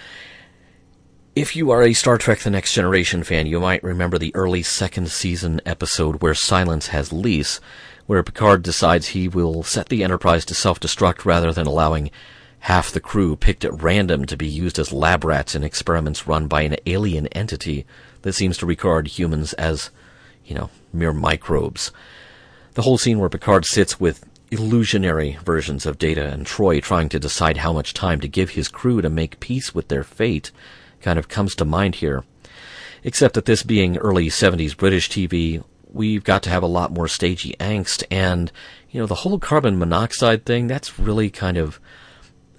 If 1.37 1.55
you 1.55 1.71
are 1.71 1.85
a 1.85 1.93
Star 1.93 2.19
Trek 2.19 2.41
The 2.41 2.51
Next 2.51 2.75
Generation 2.75 3.23
fan, 3.23 3.47
you 3.47 3.61
might 3.61 3.85
remember 3.85 4.19
the 4.19 4.35
early 4.35 4.65
second 4.65 5.09
season 5.13 5.61
episode 5.65 6.21
where 6.21 6.35
Silence 6.35 6.89
has 6.89 7.13
lease, 7.13 7.61
where 8.07 8.25
Picard 8.25 8.65
decides 8.65 9.07
he 9.07 9.29
will 9.29 9.63
set 9.63 9.89
the 9.89 10.03
Enterprise 10.03 10.45
to 10.47 10.55
self-destruct 10.55 11.25
rather 11.25 11.53
than 11.53 11.69
allowing 11.69 12.11
half 12.59 12.91
the 12.91 12.99
crew 12.99 13.37
picked 13.37 13.65
at 13.65 13.81
random 13.81 14.25
to 14.25 14.37
be 14.37 14.49
used 14.49 14.81
as 14.81 14.93
lab 14.93 15.23
rats 15.23 15.55
in 15.55 15.63
experiments 15.63 16.27
run 16.27 16.49
by 16.49 16.63
an 16.63 16.75
alien 16.87 17.29
entity 17.29 17.87
that 18.23 18.33
seems 18.33 18.59
to 18.59 18.67
regard 18.67 19.07
humans 19.07 19.53
as, 19.53 19.91
you 20.45 20.57
know, 20.57 20.71
mere 20.93 21.13
microbes. 21.13 21.93
The 22.75 22.83
whole 22.83 22.99
scene 22.99 23.21
where 23.21 23.29
Picard 23.29 23.65
sits 23.65 24.01
with 24.01 24.25
illusionary 24.51 25.39
versions 25.45 25.87
of 25.87 25.99
Data 25.99 26.27
and 26.29 26.47
Troi 26.47 26.81
trying 26.81 27.09
to 27.11 27.19
decide 27.19 27.59
how 27.59 27.73
much 27.73 27.95
time 27.95 28.21
to 28.21 28.29
give 28.29 28.51
his 28.51 28.69
crew 28.69 29.03
to 29.03 29.11
make 29.11 29.41
peace 29.41 29.75
with 29.75 29.89
their 29.89 30.05
fate 30.05 30.51
kind 31.01 31.19
of 31.19 31.29
comes 31.29 31.55
to 31.57 31.65
mind 31.65 31.97
here. 31.97 32.25
Except 33.05 33.35
that 33.35 33.45
this 33.45 33.63
being 33.63 33.97
early 33.99 34.29
70s 34.29 34.77
British 34.77 35.09
TV, 35.09 35.63
we've 35.93 36.25
got 36.25 36.43
to 36.43 36.51
have 36.51 36.63
a 36.63 36.67
lot 36.67 36.93
more 36.93 37.09
stagey 37.09 37.55
angst, 37.61 38.03
and, 38.11 38.51
you 38.91 39.01
know, 39.01 39.07
the 39.07 39.17
whole 39.17 39.39
carbon 39.39 39.79
monoxide 39.79 40.45
thing, 40.45 40.67
that's 40.67 40.99
really 40.99 41.31
kind 41.31 41.57
of 41.57 41.79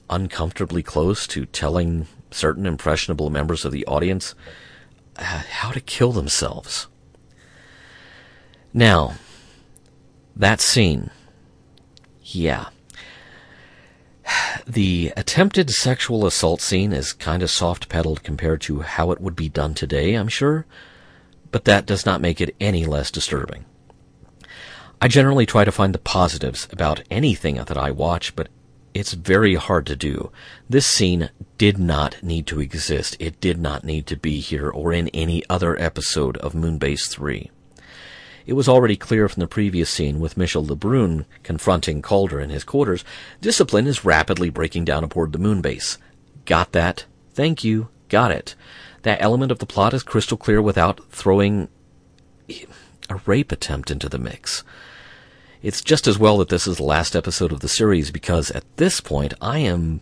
uncomfortably 0.10 0.82
close 0.82 1.28
to 1.28 1.46
telling 1.46 2.08
certain 2.32 2.66
impressionable 2.66 3.30
members 3.30 3.66
of 3.66 3.72
the 3.72 3.86
audience 3.86 4.34
uh, 5.18 5.24
how 5.50 5.72
to 5.72 5.82
kill 5.82 6.12
themselves. 6.12 6.88
Now, 8.74 9.16
that 10.36 10.62
scene, 10.62 11.10
yeah, 12.36 12.70
the 14.68 15.12
attempted 15.18 15.70
sexual 15.70 16.26
assault 16.26 16.62
scene 16.62 16.94
is 16.94 17.14
kind 17.14 17.42
of 17.42 17.50
soft 17.50 17.90
pedaled 17.90 18.24
compared 18.24 18.62
to 18.62 18.82
how 18.82 19.12
it 19.12 19.22
would 19.22 19.36
be 19.36 19.50
done 19.50 19.74
today, 19.74 20.14
I'm 20.14 20.28
sure, 20.28 20.66
but 21.52 21.66
that 21.66 21.86
does 21.86 22.06
not 22.06 22.22
make 22.22 22.40
it 22.40 22.56
any 22.60 22.86
less 22.86 23.12
disturbing. 23.12 23.66
I 25.02 25.08
generally 25.08 25.46
try 25.46 25.64
to 25.64 25.72
find 25.72 25.94
the 25.94 26.00
positives 26.00 26.68
about 26.72 27.04
anything 27.10 27.56
that 27.56 27.78
I 27.78 27.90
watch, 27.92 28.36
but 28.36 28.50
it's 28.94 29.14
very 29.14 29.56
hard 29.56 29.86
to 29.88 29.96
do. 29.96 30.32
This 30.70 30.86
scene 30.86 31.30
did 31.58 31.78
not 31.78 32.22
need 32.22 32.46
to 32.48 32.60
exist. 32.60 33.16
It 33.20 33.40
did 33.40 33.60
not 33.60 33.84
need 33.84 34.08
to 34.08 34.18
be 34.18 34.40
here 34.40 34.70
or 34.70 34.92
in 34.92 35.08
any 35.10 35.44
other 35.50 35.80
episode 35.82 36.38
of 36.38 36.54
Moonbase 36.54 37.08
3. 37.08 37.50
It 38.50 38.56
was 38.56 38.68
already 38.68 38.96
clear 38.96 39.30
from 39.30 39.42
the 39.42 39.48
previous 39.48 39.92
scene 39.92 40.20
with 40.20 40.36
Michel 40.36 40.66
Lebrun 40.66 41.26
confronting 41.44 42.02
Calder 42.02 42.40
in 42.40 42.50
his 42.50 42.64
quarters, 42.64 43.06
discipline 43.42 43.86
is 43.86 44.04
rapidly 44.04 44.50
breaking 44.50 44.86
down 44.86 45.04
aboard 45.04 45.34
the 45.34 45.38
moon 45.38 45.62
base. 45.62 46.00
Got 46.46 46.72
that? 46.72 47.06
Thank 47.36 47.64
you. 47.64 47.90
Got 48.08 48.32
it. 48.32 48.56
That 49.04 49.22
element 49.22 49.52
of 49.52 49.60
the 49.60 49.68
plot 49.68 49.94
is 49.94 50.02
crystal 50.02 50.36
clear 50.36 50.64
without 50.64 51.00
throwing 51.12 51.68
a 52.50 53.22
rape 53.28 53.52
attempt 53.52 53.92
into 53.92 54.10
the 54.10 54.18
mix. 54.18 54.64
It's 55.62 55.84
just 55.84 56.08
as 56.08 56.18
well 56.18 56.40
that 56.40 56.50
this 56.50 56.66
is 56.66 56.78
the 56.78 56.84
last 56.84 57.16
episode 57.16 57.52
of 57.52 57.60
the 57.60 57.70
series 57.70 58.10
because 58.10 58.50
at 58.50 58.66
this 58.78 59.00
point 59.00 59.36
I 59.40 59.60
am 59.60 60.02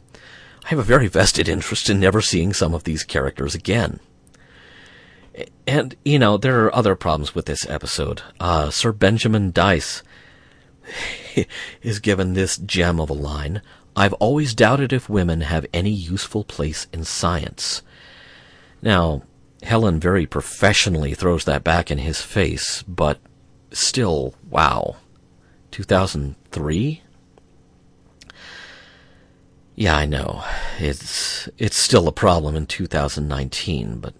I 0.63 0.69
have 0.69 0.79
a 0.79 0.83
very 0.83 1.07
vested 1.09 1.49
interest 1.49 1.89
in 1.89 1.99
never 1.99 2.21
seeing 2.21 2.53
some 2.53 2.73
of 2.73 2.85
these 2.85 3.03
characters 3.03 3.55
again. 3.55 3.99
And, 5.67 5.95
you 6.03 6.17
know, 6.17 6.37
there 6.37 6.65
are 6.65 6.75
other 6.75 6.95
problems 6.95 7.35
with 7.35 7.45
this 7.45 7.67
episode. 7.69 8.21
Uh, 8.39 8.69
Sir 8.69 8.91
Benjamin 8.91 9.51
Dyce 9.51 10.01
is 11.81 11.99
given 11.99 12.33
this 12.33 12.57
gem 12.57 12.99
of 12.99 13.09
a 13.09 13.13
line. 13.13 13.61
I've 13.95 14.13
always 14.13 14.53
doubted 14.53 14.93
if 14.93 15.09
women 15.09 15.41
have 15.41 15.65
any 15.73 15.91
useful 15.91 16.43
place 16.43 16.87
in 16.93 17.03
science. 17.03 17.81
Now, 18.81 19.23
Helen 19.63 19.99
very 19.99 20.25
professionally 20.25 21.13
throws 21.13 21.45
that 21.45 21.63
back 21.63 21.89
in 21.89 21.97
his 21.97 22.21
face, 22.21 22.83
but 22.83 23.19
still, 23.71 24.35
wow. 24.49 24.97
2003? 25.71 27.01
Yeah, 29.75 29.95
I 29.95 30.05
know. 30.05 30.43
It's 30.79 31.47
it's 31.59 31.77
still 31.77 32.07
a 32.07 32.11
problem 32.11 32.55
in 32.55 32.65
2019, 32.65 33.99
but 33.99 34.15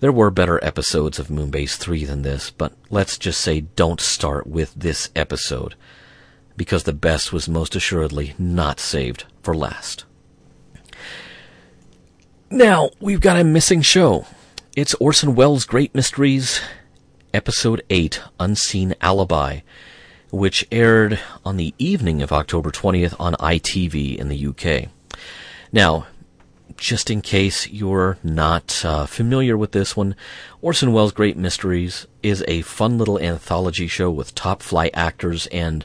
there 0.00 0.12
were 0.12 0.30
better 0.30 0.62
episodes 0.64 1.18
of 1.18 1.28
Moonbase 1.28 1.76
3 1.76 2.04
than 2.04 2.22
this, 2.22 2.50
but 2.50 2.72
let's 2.90 3.18
just 3.18 3.40
say 3.40 3.60
don't 3.60 4.00
start 4.00 4.46
with 4.46 4.74
this 4.74 5.10
episode, 5.16 5.74
because 6.56 6.82
the 6.84 6.92
best 6.92 7.32
was 7.32 7.48
most 7.48 7.74
assuredly 7.74 8.34
not 8.38 8.80
saved 8.80 9.24
for 9.42 9.54
last. 9.54 10.04
Now, 12.50 12.90
we've 13.00 13.20
got 13.20 13.38
a 13.38 13.44
missing 13.44 13.82
show. 13.82 14.26
It's 14.76 14.94
Orson 14.94 15.34
Welles' 15.34 15.64
Great 15.64 15.94
Mysteries, 15.94 16.60
Episode 17.32 17.82
8, 17.90 18.20
Unseen 18.38 18.94
Alibi, 19.00 19.60
which 20.30 20.66
aired 20.70 21.18
on 21.44 21.56
the 21.56 21.74
evening 21.78 22.22
of 22.22 22.32
October 22.32 22.70
20th 22.70 23.14
on 23.18 23.34
ITV 23.34 24.16
in 24.16 24.28
the 24.28 24.46
UK. 24.46 24.88
Now, 25.72 26.06
just 26.76 27.10
in 27.10 27.20
case 27.20 27.68
you're 27.68 28.18
not 28.22 28.84
uh, 28.84 29.06
familiar 29.06 29.56
with 29.56 29.72
this 29.72 29.96
one, 29.96 30.14
Orson 30.60 30.92
Welles' 30.92 31.12
Great 31.12 31.36
Mysteries 31.36 32.06
is 32.22 32.44
a 32.46 32.62
fun 32.62 32.98
little 32.98 33.18
anthology 33.18 33.86
show 33.86 34.10
with 34.10 34.34
top 34.34 34.62
flight 34.62 34.90
actors 34.94 35.46
and 35.48 35.84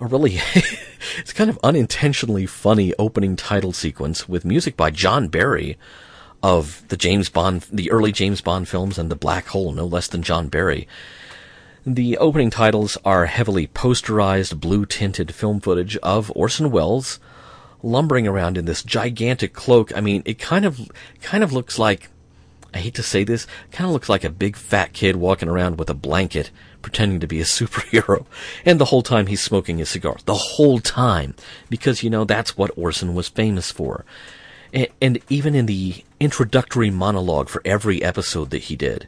a 0.00 0.06
really, 0.06 0.38
it's 1.18 1.32
kind 1.32 1.50
of 1.50 1.58
unintentionally 1.62 2.46
funny 2.46 2.92
opening 2.98 3.36
title 3.36 3.72
sequence 3.72 4.28
with 4.28 4.44
music 4.44 4.76
by 4.76 4.90
John 4.90 5.28
Barry 5.28 5.78
of 6.42 6.86
the 6.88 6.96
James 6.96 7.28
Bond, 7.28 7.66
the 7.72 7.90
early 7.90 8.12
James 8.12 8.40
Bond 8.40 8.68
films 8.68 8.98
and 8.98 9.10
The 9.10 9.16
Black 9.16 9.46
Hole, 9.48 9.72
no 9.72 9.86
less 9.86 10.08
than 10.08 10.22
John 10.22 10.48
Barry. 10.48 10.86
The 11.86 12.16
opening 12.18 12.50
titles 12.50 12.96
are 13.04 13.26
heavily 13.26 13.66
posterized, 13.66 14.58
blue 14.60 14.86
tinted 14.86 15.34
film 15.34 15.60
footage 15.60 15.96
of 15.98 16.32
Orson 16.34 16.70
Welles 16.70 17.18
lumbering 17.84 18.26
around 18.26 18.58
in 18.58 18.64
this 18.64 18.82
gigantic 18.82 19.52
cloak. 19.52 19.96
I 19.96 20.00
mean, 20.00 20.22
it 20.24 20.38
kind 20.38 20.64
of 20.64 20.90
kind 21.22 21.44
of 21.44 21.52
looks 21.52 21.78
like 21.78 22.08
I 22.74 22.78
hate 22.78 22.94
to 22.94 23.02
say 23.04 23.22
this, 23.22 23.46
kind 23.70 23.86
of 23.86 23.92
looks 23.92 24.08
like 24.08 24.24
a 24.24 24.30
big 24.30 24.56
fat 24.56 24.92
kid 24.92 25.14
walking 25.14 25.48
around 25.48 25.78
with 25.78 25.88
a 25.88 25.94
blanket 25.94 26.50
pretending 26.82 27.20
to 27.20 27.26
be 27.26 27.40
a 27.40 27.44
superhero. 27.58 28.26
And 28.64 28.80
the 28.80 28.86
whole 28.86 29.02
time 29.02 29.28
he's 29.28 29.40
smoking 29.40 29.78
his 29.78 29.88
cigar. 29.88 30.16
The 30.24 30.34
whole 30.34 30.80
time. 30.80 31.34
Because, 31.70 32.02
you 32.02 32.10
know, 32.10 32.24
that's 32.24 32.56
what 32.56 32.76
Orson 32.76 33.14
was 33.14 33.28
famous 33.28 33.70
for. 33.70 34.04
And, 34.72 34.88
and 35.00 35.20
even 35.28 35.54
in 35.54 35.66
the 35.66 36.04
introductory 36.18 36.90
monologue 36.90 37.48
for 37.48 37.62
every 37.64 38.02
episode 38.02 38.50
that 38.50 38.64
he 38.64 38.74
did, 38.74 39.06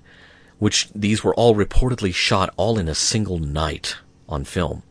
which 0.61 0.89
these 0.95 1.25
were 1.25 1.35
all 1.35 1.55
reportedly 1.55 2.15
shot 2.15 2.55
all 2.57 2.79
in 2.79 2.89
a 2.89 2.95
single 2.95 3.39
night 3.39 3.97
on 4.29 4.45
film. 4.45 4.85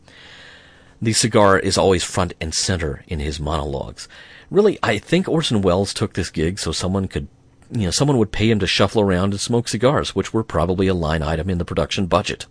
The 1.06 1.14
cigar 1.14 1.60
is 1.60 1.78
always 1.78 2.04
front 2.04 2.34
and 2.42 2.52
center 2.52 3.04
in 3.08 3.20
his 3.20 3.40
monologues. 3.40 4.08
Really, 4.50 4.80
I 4.82 4.98
think 4.98 5.30
Orson 5.30 5.62
Welles 5.62 5.94
took 5.94 6.14
this 6.14 6.32
gig 6.32 6.58
so 6.58 6.72
someone 6.72 7.08
could, 7.08 7.28
you 7.70 7.84
know, 7.84 7.92
someone 7.92 8.18
would 8.18 8.32
pay 8.32 8.50
him 8.50 8.58
to 8.58 8.66
shuffle 8.66 9.04
around 9.04 9.32
and 9.32 9.40
smoke 9.40 9.68
cigars, 9.68 10.16
which 10.16 10.34
were 10.34 10.44
probably 10.44 10.88
a 10.88 10.96
line 10.96 11.22
item 11.22 11.48
in 11.48 11.60
the 11.60 11.64
production 11.64 12.08
budget. 12.08 12.48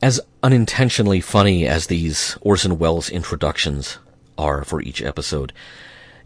As 0.00 0.20
unintentionally 0.44 1.20
funny 1.20 1.66
as 1.66 1.88
these 1.88 2.38
Orson 2.42 2.78
Welles 2.78 3.10
introductions 3.10 3.98
are 4.38 4.62
for 4.62 4.80
each 4.80 5.02
episode, 5.02 5.52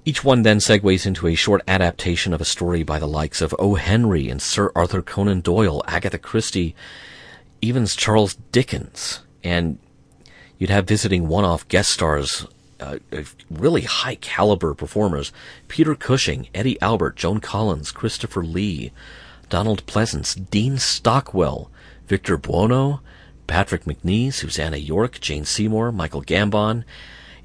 each 0.04 0.22
one 0.22 0.42
then 0.42 0.58
segues 0.58 1.06
into 1.06 1.28
a 1.28 1.34
short 1.34 1.62
adaptation 1.66 2.34
of 2.34 2.42
a 2.42 2.44
story 2.44 2.82
by 2.82 2.98
the 2.98 3.08
likes 3.08 3.40
of 3.40 3.54
O. 3.58 3.76
Henry 3.76 4.28
and 4.28 4.42
Sir 4.42 4.70
Arthur 4.76 5.00
Conan 5.00 5.40
Doyle, 5.40 5.82
Agatha 5.86 6.18
Christie, 6.18 6.76
even 7.62 7.86
Charles 7.86 8.34
Dickens, 8.52 9.20
and 9.42 9.78
you'd 10.58 10.70
have 10.70 10.86
visiting 10.86 11.28
one-off 11.28 11.66
guest 11.68 11.90
stars, 11.90 12.46
uh, 12.80 12.98
really 13.50 13.82
high 13.82 14.16
caliber 14.16 14.74
performers: 14.74 15.32
Peter 15.68 15.94
Cushing, 15.94 16.48
Eddie 16.54 16.80
Albert, 16.80 17.16
Joan 17.16 17.40
Collins, 17.40 17.92
Christopher 17.92 18.44
Lee, 18.44 18.92
Donald 19.48 19.86
Pleasence, 19.86 20.34
Dean 20.50 20.78
Stockwell, 20.78 21.70
Victor 22.06 22.36
Buono, 22.36 23.00
Patrick 23.46 23.84
Macnee, 23.84 24.32
Susannah 24.32 24.76
York, 24.76 25.20
Jane 25.20 25.44
Seymour, 25.44 25.92
Michael 25.92 26.22
Gambon, 26.22 26.84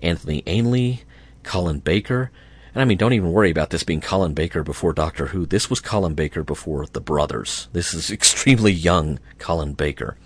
Anthony 0.02 0.44
Ainley, 0.48 1.04
Colin 1.44 1.80
Baker. 1.80 2.32
And 2.74 2.82
I 2.82 2.86
mean, 2.86 2.98
don't 2.98 3.14
even 3.14 3.32
worry 3.32 3.52
about 3.52 3.70
this 3.70 3.84
being 3.84 4.02
Colin 4.02 4.34
Baker 4.34 4.64
before 4.64 4.94
Doctor 4.94 5.28
Who. 5.28 5.46
This 5.46 5.70
was 5.70 5.80
Colin 5.80 6.14
Baker 6.14 6.44
before 6.44 6.86
The 6.86 7.02
Brothers. 7.02 7.68
This 7.74 7.94
is 7.94 8.10
extremely 8.12 8.72
young 8.72 9.20
Colin 9.40 9.74
Baker. 9.74 10.18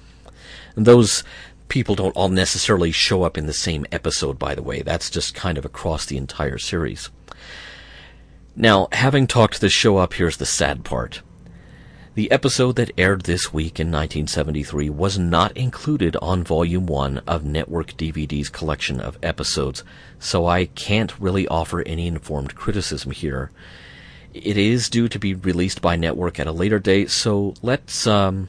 And 0.75 0.85
those 0.85 1.23
people 1.67 1.95
don't 1.95 2.15
all 2.15 2.29
necessarily 2.29 2.91
show 2.91 3.23
up 3.23 3.37
in 3.37 3.45
the 3.45 3.53
same 3.53 3.85
episode, 3.91 4.37
by 4.39 4.55
the 4.55 4.63
way. 4.63 4.81
That's 4.81 5.09
just 5.09 5.35
kind 5.35 5.57
of 5.57 5.65
across 5.65 6.05
the 6.05 6.17
entire 6.17 6.57
series. 6.57 7.09
Now, 8.55 8.87
having 8.91 9.27
talked 9.27 9.59
this 9.59 9.73
show 9.73 9.97
up, 9.97 10.13
here's 10.13 10.37
the 10.37 10.45
sad 10.45 10.85
part. 10.85 11.21
The 12.15 12.31
episode 12.31 12.77
that 12.77 12.91
aired 12.97 13.23
this 13.23 13.51
week 13.51 13.77
in 13.77 13.87
1973 13.87 14.89
was 14.89 15.19
not 15.19 15.51
included 15.57 16.15
on 16.21 16.45
Volume 16.45 16.85
1 16.85 17.17
of 17.27 17.43
Network 17.43 17.97
DVD's 17.97 18.47
collection 18.47 19.01
of 19.01 19.19
episodes, 19.21 19.83
so 20.17 20.45
I 20.45 20.67
can't 20.67 21.19
really 21.19 21.45
offer 21.49 21.81
any 21.81 22.07
informed 22.07 22.55
criticism 22.55 23.11
here. 23.11 23.51
It 24.33 24.57
is 24.57 24.89
due 24.89 25.09
to 25.09 25.19
be 25.19 25.33
released 25.33 25.81
by 25.81 25.97
Network 25.97 26.39
at 26.39 26.47
a 26.47 26.53
later 26.53 26.79
date, 26.79 27.11
so 27.11 27.53
let's, 27.61 28.07
um, 28.07 28.47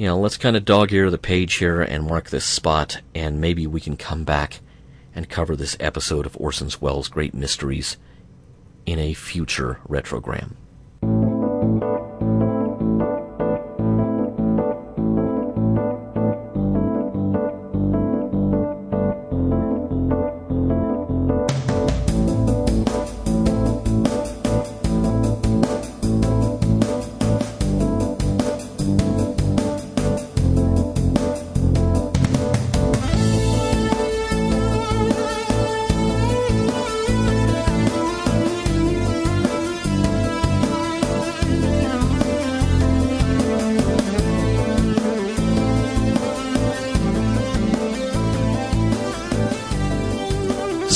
you 0.00 0.06
know, 0.06 0.18
let's 0.18 0.38
kind 0.38 0.56
of 0.56 0.64
dog 0.64 0.94
ear 0.94 1.10
the 1.10 1.18
page 1.18 1.56
here 1.56 1.82
and 1.82 2.06
mark 2.06 2.30
this 2.30 2.46
spot, 2.46 3.02
and 3.14 3.38
maybe 3.38 3.66
we 3.66 3.82
can 3.82 3.98
come 3.98 4.24
back 4.24 4.60
and 5.14 5.28
cover 5.28 5.54
this 5.54 5.76
episode 5.78 6.24
of 6.24 6.34
Orson 6.40 6.70
Welles' 6.80 7.08
Great 7.08 7.34
Mysteries 7.34 7.98
in 8.86 8.98
a 8.98 9.12
future 9.12 9.78
retrogram. 9.86 10.54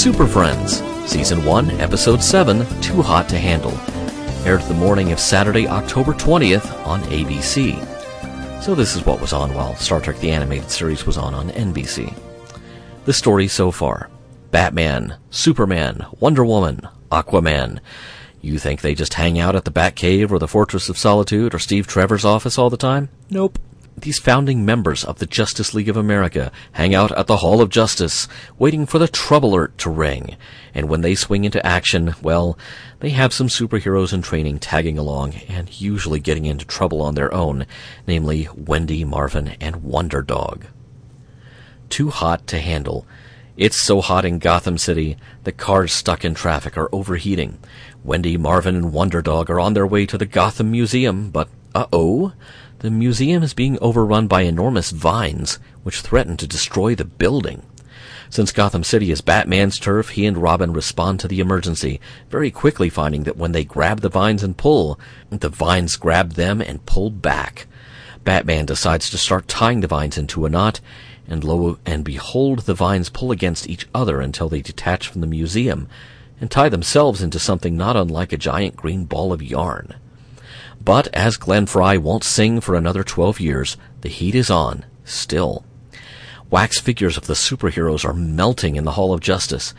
Super 0.05 0.27
Friends, 0.27 0.83
Season 1.11 1.43
1, 1.47 1.81
Episode 1.81 2.23
7, 2.23 2.67
Too 2.83 3.01
Hot 3.01 3.27
to 3.31 3.39
Handle, 3.39 3.73
aired 4.47 4.61
the 4.69 4.75
morning 4.75 5.13
of 5.13 5.19
Saturday, 5.19 5.67
October 5.67 6.13
20th 6.13 6.87
on 6.87 7.01
ABC. 7.05 7.81
So 8.63 8.75
this 8.75 8.95
is 8.97 9.07
what 9.07 9.23
was 9.23 9.33
on 9.33 9.55
while 9.55 9.75
Star 9.77 10.03
Trek 10.03 10.19
the 10.19 10.31
Animated 10.31 10.71
Series 10.71 11.07
was 11.07 11.17
on 11.17 11.33
on 11.33 11.49
NBC. 11.49 12.15
The 13.07 13.15
story 13.15 13.49
so 13.49 13.71
far. 13.71 14.11
Batman, 14.51 15.17
Superman, 15.31 16.05
Wonder 16.21 16.45
Woman, 16.45 16.87
Aquaman. 17.11 17.81
You 18.43 18.59
think 18.59 18.83
they 18.83 18.95
just 18.95 19.15
hang 19.15 19.39
out 19.39 19.57
at 19.57 19.65
the 19.65 19.73
Batcave 19.73 20.31
or 20.31 20.39
the 20.39 20.47
Fortress 20.47 20.91
of 20.91 20.99
Solitude 20.99 21.55
or 21.55 21.59
Steve 21.59 21.87
Trevor's 21.87 22.27
office 22.27 22.59
all 22.59 22.69
the 22.69 22.77
time? 22.77 23.09
Nope. 23.31 23.59
These 23.97 24.19
founding 24.19 24.65
members 24.65 25.05
of 25.05 25.19
the 25.21 25.27
Justice 25.27 25.73
League 25.73 25.89
of 25.89 25.97
America 25.97 26.51
hang 26.73 26.95
out 26.95 27.13
at 27.13 27.29
the 27.29 27.39
Hall 27.39 27.61
of 27.61 27.69
Justice, 27.69 28.27
waiting 28.59 28.87
for 28.87 28.99
the 28.99 29.07
trouble 29.07 29.55
alert 29.55 29.79
to 29.79 29.91
ring. 29.91 30.37
And 30.75 30.89
when 30.89 31.03
they 31.03 31.15
swing 31.15 31.45
into 31.45 31.65
action, 31.65 32.15
well, 32.21 32.59
they 33.01 33.11
have 33.11 33.33
some 33.33 33.47
superheroes 33.47 34.13
in 34.13 34.21
training 34.21 34.59
tagging 34.59 34.99
along 34.99 35.35
and 35.49 35.81
usually 35.81 36.19
getting 36.19 36.45
into 36.45 36.65
trouble 36.65 37.03
on 37.03 37.15
their 37.15 37.33
own, 37.33 37.67
namely 38.07 38.49
Wendy, 38.57 39.05
Marvin, 39.05 39.57
and 39.61 39.85
Wonder 39.85 40.23
Dog. 40.23 40.67
Too 41.89 42.11
hot 42.11 42.49
to 42.49 42.61
handle. 42.61 43.07
It's 43.57 43.81
so 43.81 44.01
hot 44.01 44.25
in 44.25 44.41
Gotham 44.41 44.77
City, 44.77 45.17
the 45.45 45.53
cars 45.53 45.93
stuck 45.93 46.25
in 46.25 46.35
traffic 46.35 46.77
are 46.77 46.89
overheating. 46.91 47.59
Wendy, 48.03 48.37
Marvin, 48.37 48.75
and 48.75 48.93
Wonder 48.93 49.23
Dog 49.23 49.49
are 49.49 49.61
on 49.61 49.75
their 49.75 49.87
way 49.87 50.05
to 50.07 50.19
the 50.19 50.27
Gotham 50.27 50.73
Museum, 50.73 51.31
but 51.31 51.49
uh-oh, 51.73 52.33
the 52.81 52.91
museum 52.91 53.43
is 53.43 53.55
being 53.55 53.79
overrun 53.81 54.27
by 54.27 54.43
enormous 54.43 54.91
vines, 54.91 55.59
which 55.83 56.01
threaten 56.01 56.37
to 56.37 56.47
destroy 56.47 56.95
the 56.95 57.05
building. 57.05 57.63
Since 58.31 58.53
Gotham 58.53 58.85
City 58.85 59.11
is 59.11 59.21
Batman's 59.21 59.79
turf, 59.79 60.11
he 60.11 60.27
and 60.27 60.37
Robin 60.37 60.73
respond 60.73 61.21
to 61.21 61.29
the 61.29 61.41
emergency, 61.41 62.01
very 62.31 62.51
quickly 62.51 62.89
finding 62.89 63.23
that 63.25 63.37
when 63.37 63.53
they 63.53 63.65
grab 63.65 64.01
the 64.01 64.09
vines 64.09 64.43
and 64.43 64.57
pull, 64.57 64.99
the 65.31 65.49
vines 65.49 65.97
grab 65.97 66.33
them 66.33 66.61
and 66.61 66.85
pull 66.85 67.11
back. 67.11 67.67
Batman 68.25 68.67
decides 68.67 69.11
to 69.11 69.19
start 69.19 69.47
tying 69.47 69.81
the 69.81 69.87
vines 69.87 70.19
into 70.19 70.47
a 70.47 70.51
knot, 70.51 70.81
and 71.29 71.45
lo 71.45 71.79
and 71.87 72.05
behold, 72.05 72.61
the 72.61 72.75
vines 72.75 73.09
pull 73.09 73.31
against 73.31 73.69
each 73.69 73.87
other 73.95 74.21
until 74.21 74.49
they 74.49 74.63
detach 74.63 75.09
from 75.09 75.21
the 75.21 75.27
museum 75.27 75.89
and 76.41 76.51
tie 76.51 76.69
themselves 76.69 77.23
into 77.23 77.39
something 77.39 77.77
not 77.77 77.97
unlike 77.97 78.33
a 78.33 78.37
giant 78.37 78.77
green 78.77 79.05
ball 79.05 79.33
of 79.33 79.43
yarn. 79.43 79.95
But 80.83 81.09
as 81.15 81.37
Glenn 81.37 81.67
Frey 81.67 81.99
won't 81.99 82.25
sing 82.25 82.61
for 82.61 82.75
another 82.75 83.03
12 83.03 83.41
years, 83.41 83.77
the 84.03 84.09
heat 84.09 84.35
is 84.35 84.51
on, 84.51 84.85
still. 85.05 85.65
Wax 86.51 86.79
figures 86.79 87.17
of 87.17 87.27
the 87.27 87.35
superheroes 87.35 88.05
are 88.05 88.15
melting 88.15 88.77
in 88.77 88.85
the 88.85 88.93
Hall 88.93 89.13
of 89.13 89.21
Justice. 89.21 89.75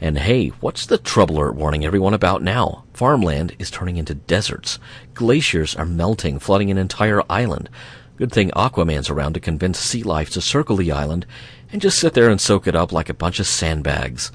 And 0.00 0.18
hey, 0.18 0.48
what's 0.60 0.86
the 0.86 0.98
trouble 0.98 1.36
alert 1.36 1.54
warning 1.56 1.84
everyone 1.84 2.14
about 2.14 2.42
now? 2.42 2.84
Farmland 2.94 3.56
is 3.58 3.70
turning 3.70 3.96
into 3.96 4.14
deserts. 4.14 4.78
Glaciers 5.14 5.74
are 5.74 5.86
melting, 5.86 6.38
flooding 6.38 6.70
an 6.70 6.78
entire 6.78 7.22
island. 7.28 7.68
Good 8.16 8.32
thing 8.32 8.50
Aquaman's 8.50 9.10
around 9.10 9.32
to 9.34 9.40
convince 9.40 9.78
sea 9.78 10.02
life 10.02 10.30
to 10.30 10.40
circle 10.40 10.76
the 10.76 10.92
island 10.92 11.26
and 11.72 11.80
just 11.80 11.98
sit 11.98 12.14
there 12.14 12.28
and 12.28 12.40
soak 12.40 12.66
it 12.66 12.76
up 12.76 12.92
like 12.92 13.08
a 13.08 13.14
bunch 13.14 13.40
of 13.40 13.46
sandbags. 13.46 14.30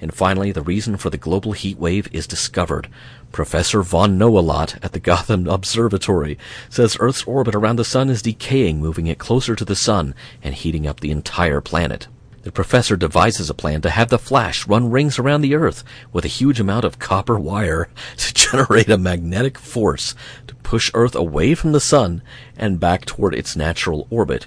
And 0.00 0.14
finally, 0.14 0.50
the 0.52 0.62
reason 0.62 0.96
for 0.96 1.10
the 1.10 1.18
global 1.18 1.52
heat 1.52 1.78
wave 1.78 2.08
is 2.12 2.26
discovered. 2.26 2.88
Professor 3.32 3.82
Von 3.82 4.16
Know-A-Lot 4.16 4.76
at 4.82 4.92
the 4.92 5.00
Gotham 5.10 5.46
Observatory 5.46 6.38
says 6.68 6.96
Earth's 6.98 7.24
orbit 7.24 7.54
around 7.54 7.76
the 7.76 7.84
sun 7.84 8.08
is 8.08 8.22
decaying, 8.22 8.80
moving 8.80 9.06
it 9.06 9.18
closer 9.18 9.54
to 9.54 9.64
the 9.64 9.76
sun 9.76 10.14
and 10.42 10.54
heating 10.54 10.86
up 10.86 11.00
the 11.00 11.10
entire 11.10 11.60
planet. 11.60 12.08
The 12.42 12.50
professor 12.50 12.96
devises 12.96 13.50
a 13.50 13.54
plan 13.54 13.82
to 13.82 13.90
have 13.90 14.08
the 14.08 14.18
Flash 14.18 14.66
run 14.66 14.90
rings 14.90 15.18
around 15.18 15.42
the 15.42 15.54
Earth 15.54 15.84
with 16.10 16.24
a 16.24 16.28
huge 16.28 16.58
amount 16.58 16.86
of 16.86 16.98
copper 16.98 17.38
wire 17.38 17.90
to 18.16 18.32
generate 18.32 18.88
a 18.88 18.96
magnetic 18.96 19.58
force 19.58 20.14
to 20.46 20.54
push 20.54 20.90
Earth 20.94 21.14
away 21.14 21.54
from 21.54 21.72
the 21.72 21.80
sun 21.80 22.22
and 22.56 22.80
back 22.80 23.04
toward 23.04 23.34
its 23.34 23.56
natural 23.56 24.06
orbit, 24.08 24.46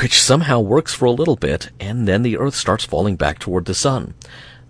which 0.00 0.20
somehow 0.20 0.60
works 0.60 0.94
for 0.94 1.06
a 1.06 1.10
little 1.10 1.36
bit, 1.36 1.70
and 1.80 2.06
then 2.06 2.22
the 2.22 2.36
Earth 2.36 2.54
starts 2.54 2.84
falling 2.84 3.16
back 3.16 3.38
toward 3.38 3.64
the 3.64 3.74
sun. 3.74 4.14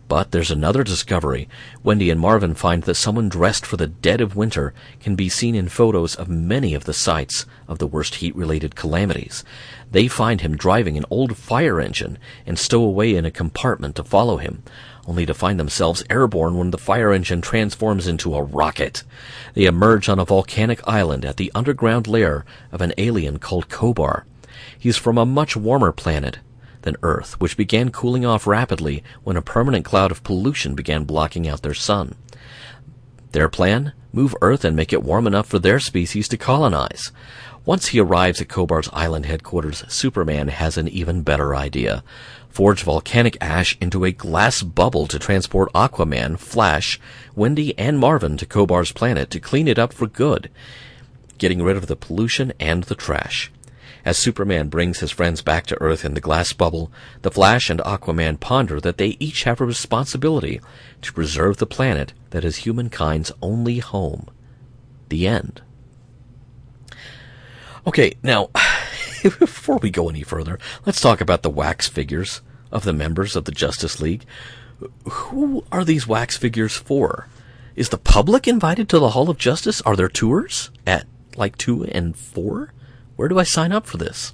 But 0.08 0.30
there's 0.30 0.50
another 0.50 0.84
discovery. 0.84 1.48
Wendy 1.82 2.10
and 2.10 2.20
Marvin 2.20 2.54
find 2.54 2.82
that 2.82 2.96
someone 2.96 3.30
dressed 3.30 3.64
for 3.64 3.78
the 3.78 3.86
dead 3.86 4.20
of 4.20 4.36
winter 4.36 4.74
can 5.00 5.14
be 5.14 5.30
seen 5.30 5.54
in 5.54 5.68
photos 5.68 6.14
of 6.14 6.28
many 6.28 6.74
of 6.74 6.84
the 6.84 6.92
sites 6.92 7.46
of 7.66 7.78
the 7.78 7.86
worst 7.86 8.16
heat-related 8.16 8.74
calamities. 8.74 9.42
They 9.90 10.08
find 10.08 10.42
him 10.42 10.56
driving 10.56 10.98
an 10.98 11.06
old 11.08 11.36
fire 11.38 11.80
engine 11.80 12.18
and 12.44 12.58
stow 12.58 12.82
away 12.82 13.14
in 13.14 13.24
a 13.24 13.30
compartment 13.30 13.96
to 13.96 14.04
follow 14.04 14.36
him, 14.36 14.62
only 15.06 15.24
to 15.24 15.32
find 15.34 15.58
themselves 15.58 16.04
airborne 16.10 16.58
when 16.58 16.72
the 16.72 16.78
fire 16.78 17.12
engine 17.12 17.40
transforms 17.40 18.06
into 18.06 18.34
a 18.34 18.42
rocket. 18.42 19.04
They 19.54 19.64
emerge 19.64 20.10
on 20.10 20.18
a 20.18 20.26
volcanic 20.26 20.86
island 20.86 21.24
at 21.24 21.38
the 21.38 21.50
underground 21.54 22.06
lair 22.06 22.44
of 22.70 22.82
an 22.82 22.92
alien 22.98 23.38
called 23.38 23.68
Kobar. 23.68 24.24
He's 24.82 24.96
from 24.96 25.16
a 25.16 25.24
much 25.24 25.54
warmer 25.54 25.92
planet, 25.92 26.38
than 26.80 26.96
Earth, 27.04 27.40
which 27.40 27.56
began 27.56 27.92
cooling 27.92 28.26
off 28.26 28.48
rapidly 28.48 29.04
when 29.22 29.36
a 29.36 29.40
permanent 29.40 29.84
cloud 29.84 30.10
of 30.10 30.24
pollution 30.24 30.74
began 30.74 31.04
blocking 31.04 31.46
out 31.46 31.62
their 31.62 31.72
sun. 31.72 32.16
Their 33.30 33.48
plan? 33.48 33.92
Move 34.12 34.34
Earth 34.42 34.64
and 34.64 34.74
make 34.74 34.92
it 34.92 35.04
warm 35.04 35.28
enough 35.28 35.46
for 35.46 35.60
their 35.60 35.78
species 35.78 36.26
to 36.26 36.36
colonize. 36.36 37.12
Once 37.64 37.86
he 37.86 38.00
arrives 38.00 38.40
at 38.40 38.48
Kobar's 38.48 38.88
island 38.92 39.24
headquarters, 39.24 39.84
Superman 39.86 40.48
has 40.48 40.76
an 40.76 40.88
even 40.88 41.22
better 41.22 41.54
idea. 41.54 42.02
Forge 42.48 42.82
volcanic 42.82 43.36
ash 43.40 43.78
into 43.80 44.04
a 44.04 44.10
glass 44.10 44.64
bubble 44.64 45.06
to 45.06 45.20
transport 45.20 45.72
Aquaman, 45.74 46.40
Flash, 46.40 46.98
Wendy, 47.36 47.78
and 47.78 48.00
Marvin 48.00 48.36
to 48.36 48.46
Kobar's 48.46 48.90
planet 48.90 49.30
to 49.30 49.38
clean 49.38 49.68
it 49.68 49.78
up 49.78 49.92
for 49.92 50.08
good, 50.08 50.50
getting 51.38 51.62
rid 51.62 51.76
of 51.76 51.86
the 51.86 51.94
pollution 51.94 52.52
and 52.58 52.82
the 52.82 52.96
trash. 52.96 53.52
As 54.04 54.18
Superman 54.18 54.68
brings 54.68 54.98
his 54.98 55.12
friends 55.12 55.42
back 55.42 55.66
to 55.66 55.80
Earth 55.80 56.04
in 56.04 56.14
the 56.14 56.20
glass 56.20 56.52
bubble, 56.52 56.90
the 57.22 57.30
Flash 57.30 57.70
and 57.70 57.80
Aquaman 57.80 58.40
ponder 58.40 58.80
that 58.80 58.98
they 58.98 59.16
each 59.20 59.44
have 59.44 59.60
a 59.60 59.64
responsibility 59.64 60.60
to 61.02 61.12
preserve 61.12 61.58
the 61.58 61.66
planet 61.66 62.12
that 62.30 62.44
is 62.44 62.58
humankind's 62.58 63.30
only 63.40 63.78
home. 63.78 64.28
The 65.08 65.28
end. 65.28 65.62
Okay, 67.86 68.14
now, 68.22 68.50
before 69.22 69.78
we 69.78 69.90
go 69.90 70.08
any 70.08 70.22
further, 70.22 70.58
let's 70.84 71.00
talk 71.00 71.20
about 71.20 71.42
the 71.42 71.50
wax 71.50 71.86
figures 71.86 72.40
of 72.72 72.84
the 72.84 72.92
members 72.92 73.36
of 73.36 73.44
the 73.44 73.52
Justice 73.52 74.00
League. 74.00 74.24
Who 75.08 75.64
are 75.70 75.84
these 75.84 76.08
wax 76.08 76.36
figures 76.36 76.74
for? 76.76 77.28
Is 77.76 77.90
the 77.90 77.98
public 77.98 78.48
invited 78.48 78.88
to 78.88 78.98
the 78.98 79.10
Hall 79.10 79.30
of 79.30 79.38
Justice? 79.38 79.80
Are 79.82 79.94
there 79.94 80.08
tours 80.08 80.70
at 80.86 81.06
like 81.36 81.56
two 81.56 81.84
and 81.84 82.16
four? 82.16 82.72
Where 83.22 83.28
do 83.28 83.38
I 83.38 83.44
sign 83.44 83.70
up 83.70 83.86
for 83.86 83.98
this? 83.98 84.32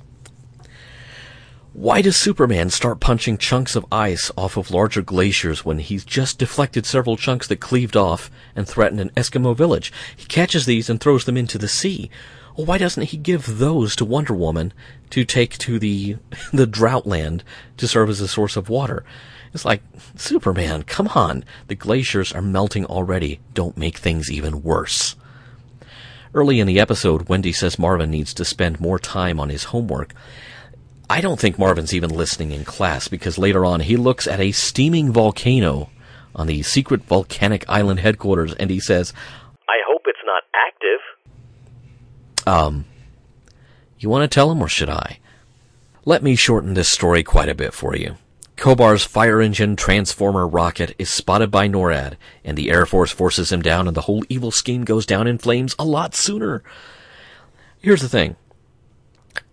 Why 1.75 2.01
does 2.01 2.17
Superman 2.17 2.71
start 2.71 3.01
punching 3.01 3.37
chunks 3.37 3.77
of 3.77 3.85
ice 3.93 4.33
off 4.35 4.57
of 4.57 4.71
larger 4.71 5.03
glaciers 5.03 5.63
when 5.63 5.79
he's 5.79 6.07
just 6.07 6.39
deflected 6.39 6.87
several 6.87 7.19
chunks 7.19 7.47
that 7.49 7.61
cleaved 7.61 7.99
off 7.99 8.31
and 8.57 8.67
threatened 8.67 9.03
an 9.03 9.11
Eskimo 9.11 9.55
village? 9.55 9.93
He 10.17 10.25
catches 10.25 10.65
these 10.65 10.89
and 10.89 10.99
throws 10.99 11.27
them 11.27 11.37
into 11.37 11.59
the 11.59 11.69
sea. 11.69 12.09
Well, 12.57 12.65
why 12.65 12.79
doesn't 12.79 13.11
he 13.11 13.19
give 13.19 13.59
those 13.59 13.95
to 13.97 14.07
Wonder 14.07 14.33
Woman 14.33 14.73
to 15.11 15.23
take 15.23 15.59
to 15.59 15.79
the 15.79 16.17
the 16.55 16.67
drought 16.67 17.07
land 17.07 17.45
to 17.77 17.87
serve 17.87 18.09
as 18.09 18.23
a 18.23 18.27
source 18.27 18.57
of 18.57 18.71
water? 18.71 19.05
It's 19.53 19.67
like, 19.67 19.83
Superman, 20.17 20.85
come 20.85 21.09
on. 21.09 21.45
The 21.67 21.75
glaciers 21.75 22.33
are 22.33 22.41
melting 22.41 22.87
already. 22.87 23.41
Don't 23.53 23.77
make 23.77 23.99
things 23.99 24.31
even 24.31 24.63
worse. 24.63 25.15
Early 26.39 26.61
in 26.61 26.69
the 26.69 26.79
episode, 26.79 27.29
Wendy 27.29 27.53
says 27.53 27.81
Marvin 27.81 28.13
needs 28.13 28.33
to 28.35 28.45
spend 28.45 28.79
more 28.79 29.01
time 29.01 29.41
on 29.41 29.49
his 29.49 29.65
homework. 29.65 30.15
I 31.11 31.21
don't 31.21 31.41
think 31.41 31.59
Marvin's 31.59 31.93
even 31.93 32.11
listening 32.11 32.53
in 32.53 32.65
class 32.65 33.09
because 33.09 33.39
later 33.39 33.65
on 33.65 33.81
he 33.81 33.97
looks 33.97 34.29
at 34.29 34.39
a 34.39 34.53
steaming 34.53 35.11
volcano 35.11 35.91
on 36.37 36.47
the 36.47 36.63
secret 36.63 37.03
volcanic 37.03 37.65
island 37.69 37.99
headquarters 37.99 38.55
and 38.55 38.71
he 38.71 38.79
says, 38.79 39.13
I 39.69 39.79
hope 39.85 40.03
it's 40.07 40.21
not 40.25 40.45
active. 40.55 41.01
Um, 42.47 42.85
you 43.99 44.09
want 44.09 44.23
to 44.23 44.33
tell 44.33 44.53
him 44.53 44.63
or 44.63 44.69
should 44.69 44.91
I? 44.91 45.19
Let 46.05 46.23
me 46.23 46.37
shorten 46.37 46.75
this 46.75 46.89
story 46.89 47.25
quite 47.25 47.49
a 47.49 47.55
bit 47.57 47.75
for 47.75 47.97
you. 47.97 48.17
Kobar's 48.59 49.05
fire 49.05 49.41
engine 49.41 49.77
transformer 49.77 50.47
rocket 50.47 50.93
is 50.99 51.09
spotted 51.09 51.49
by 51.49 51.69
NORAD, 51.69 52.17
and 52.45 52.59
the 52.59 52.71
Air 52.71 52.87
Force 52.87 53.13
forces 53.13 53.53
him 53.53 53.63
down, 53.63 53.87
and 53.87 53.97
the 53.97 54.03
whole 54.03 54.25
evil 54.29 54.51
scheme 54.51 54.85
goes 54.85 55.07
down 55.07 55.29
in 55.29 55.39
flames 55.39 55.77
a 55.79 55.85
lot 55.85 56.13
sooner. 56.17 56.65
Here's 57.81 58.03
the 58.03 58.09
thing. 58.09 58.35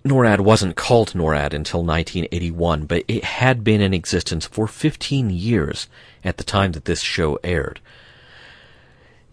NORAD 0.03 0.39
wasn't 0.39 0.75
called 0.75 1.13
NORAD 1.13 1.53
until 1.53 1.83
1981, 1.83 2.87
but 2.87 3.03
it 3.07 3.23
had 3.23 3.63
been 3.63 3.79
in 3.79 3.93
existence 3.93 4.47
for 4.47 4.65
15 4.65 5.29
years 5.29 5.87
at 6.23 6.37
the 6.37 6.43
time 6.43 6.71
that 6.71 6.85
this 6.85 7.01
show 7.01 7.37
aired. 7.43 7.81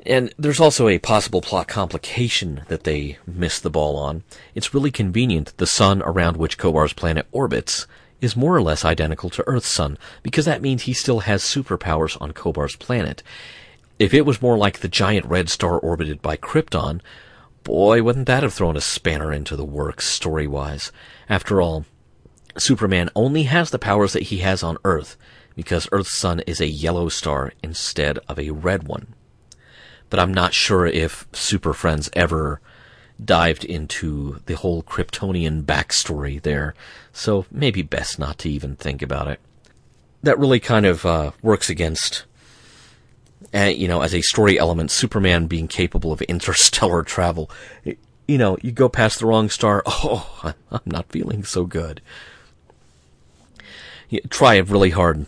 And 0.05 0.35
there's 0.39 0.61
also 0.61 0.87
a 0.87 0.99
possible 0.99 1.41
plot 1.41 1.67
complication 1.67 2.63
that 2.69 2.85
they 2.85 3.17
missed 3.27 3.63
the 3.63 3.71
ball 3.71 3.97
on. 3.97 4.23
It's 4.55 4.75
really 4.75 4.91
convenient 4.91 5.47
that 5.47 5.57
the 5.57 5.67
sun 5.67 6.03
around 6.03 6.37
which 6.37 6.59
Kobar's 6.59 6.93
planet 6.93 7.27
orbits 7.33 7.87
is 8.23 8.37
more 8.37 8.57
or 8.57 8.63
less 8.63 8.85
identical 8.85 9.29
to 9.29 9.45
Earth's 9.47 9.69
sun, 9.69 9.99
because 10.23 10.47
that 10.47 10.63
means 10.63 10.83
he 10.83 10.95
still 10.95 11.21
has 11.21 11.43
superpowers 11.43 12.17
on 12.23 12.33
Kobar's 12.33 12.77
planet. 12.77 13.23
If 13.99 14.15
it 14.15 14.25
was 14.25 14.41
more 14.41 14.57
like 14.57 14.79
the 14.79 14.89
giant 14.89 15.27
red 15.27 15.51
star 15.51 15.79
orbited 15.79 16.23
by 16.23 16.37
Krypton, 16.37 17.03
boy, 17.65 18.03
wouldn't 18.03 18.27
that 18.27 18.43
have 18.43 18.55
thrown 18.55 18.77
a 18.77 18.81
spanner 18.81 19.33
into 19.33 19.57
the 19.57 19.65
works 19.65 20.07
story-wise. 20.07 20.91
After 21.29 21.61
all, 21.61 21.85
Superman 22.57 23.11
only 23.15 23.43
has 23.45 23.71
the 23.71 23.79
powers 23.79 24.13
that 24.13 24.25
he 24.25 24.39
has 24.39 24.63
on 24.63 24.79
Earth, 24.85 25.17
because 25.55 25.89
Earth's 25.93 26.17
sun 26.17 26.41
is 26.47 26.61
a 26.61 26.67
yellow 26.67 27.09
star 27.09 27.53
instead 27.63 28.19
of 28.29 28.39
a 28.39 28.51
red 28.51 28.87
one. 28.89 29.15
But 30.11 30.21
I'm 30.21 30.33
not 30.33 30.55
sure 30.55 30.87
if 30.87 31.27
Super 31.33 31.73
Friends 31.73 32.09
ever 32.15 32.61
dived 33.25 33.65
into 33.65 34.41
the 34.47 34.55
whole 34.55 34.83
Kryptonian 34.83 35.63
backstory 35.63 36.41
there, 36.41 36.75
so 37.13 37.47
maybe 37.51 37.83
best 37.83 38.19
not 38.19 38.39
to 38.39 38.51
even 38.51 38.77
think 38.77 39.03
about 39.03 39.29
it. 39.29 39.41
That 40.23 40.39
really 40.39 40.61
kind 40.61 40.87
of 40.87 41.05
uh, 41.05 41.33
works 41.43 41.69
against, 41.69 42.25
uh, 43.55 43.73
you 43.75 43.89
know, 43.89 44.03
as 44.03 44.15
a 44.15 44.23
story 44.23 44.59
element, 44.59 44.91
Superman 44.91 45.47
being 45.47 45.69
capable 45.69 46.13
of 46.13 46.23
interstellar 46.23 47.03
travel. 47.03 47.51
You 47.85 48.39
know, 48.39 48.57
you 48.63 48.73
go 48.73 48.89
past 48.89 49.19
the 49.19 49.27
wrong 49.27 49.51
star, 49.51 49.83
oh, 49.87 50.55
I'm 50.71 50.81
not 50.87 51.11
feeling 51.11 51.45
so 51.45 51.65
good. 51.65 52.01
You 54.09 54.21
try 54.29 54.59
really 54.59 54.91
hard 54.91 55.27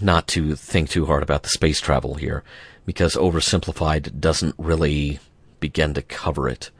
not 0.00 0.28
to 0.28 0.54
think 0.54 0.90
too 0.90 1.06
hard 1.06 1.22
about 1.22 1.42
the 1.42 1.48
space 1.48 1.80
travel 1.80 2.14
here, 2.14 2.44
because 2.86 3.14
oversimplified 3.16 4.20
doesn't 4.20 4.54
really 4.56 5.18
begin 5.58 5.94
to 5.94 6.02
cover 6.02 6.48
it 6.48 6.70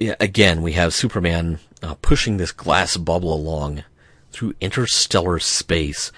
again, 0.00 0.62
we 0.62 0.72
have 0.72 0.94
Superman 0.94 1.58
uh, 1.82 1.94
pushing 2.00 2.36
this 2.36 2.52
glass 2.52 2.96
bubble 2.96 3.32
along 3.32 3.84
through 4.30 4.54
interstellar 4.60 5.38
space. 5.38 6.10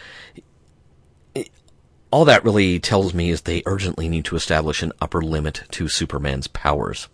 all 2.11 2.25
that 2.25 2.45
really 2.45 2.79
tells 2.79 3.13
me 3.13 3.31
is 3.31 3.43
they 3.43 3.63
urgently 3.67 4.09
need 4.09 4.25
to 4.25 4.37
establish 4.37 4.83
an 4.83 4.93
upper 5.01 5.21
limit 5.21 5.65
to 5.73 5.89
Superman's 5.89 6.47
powers. 6.47 7.09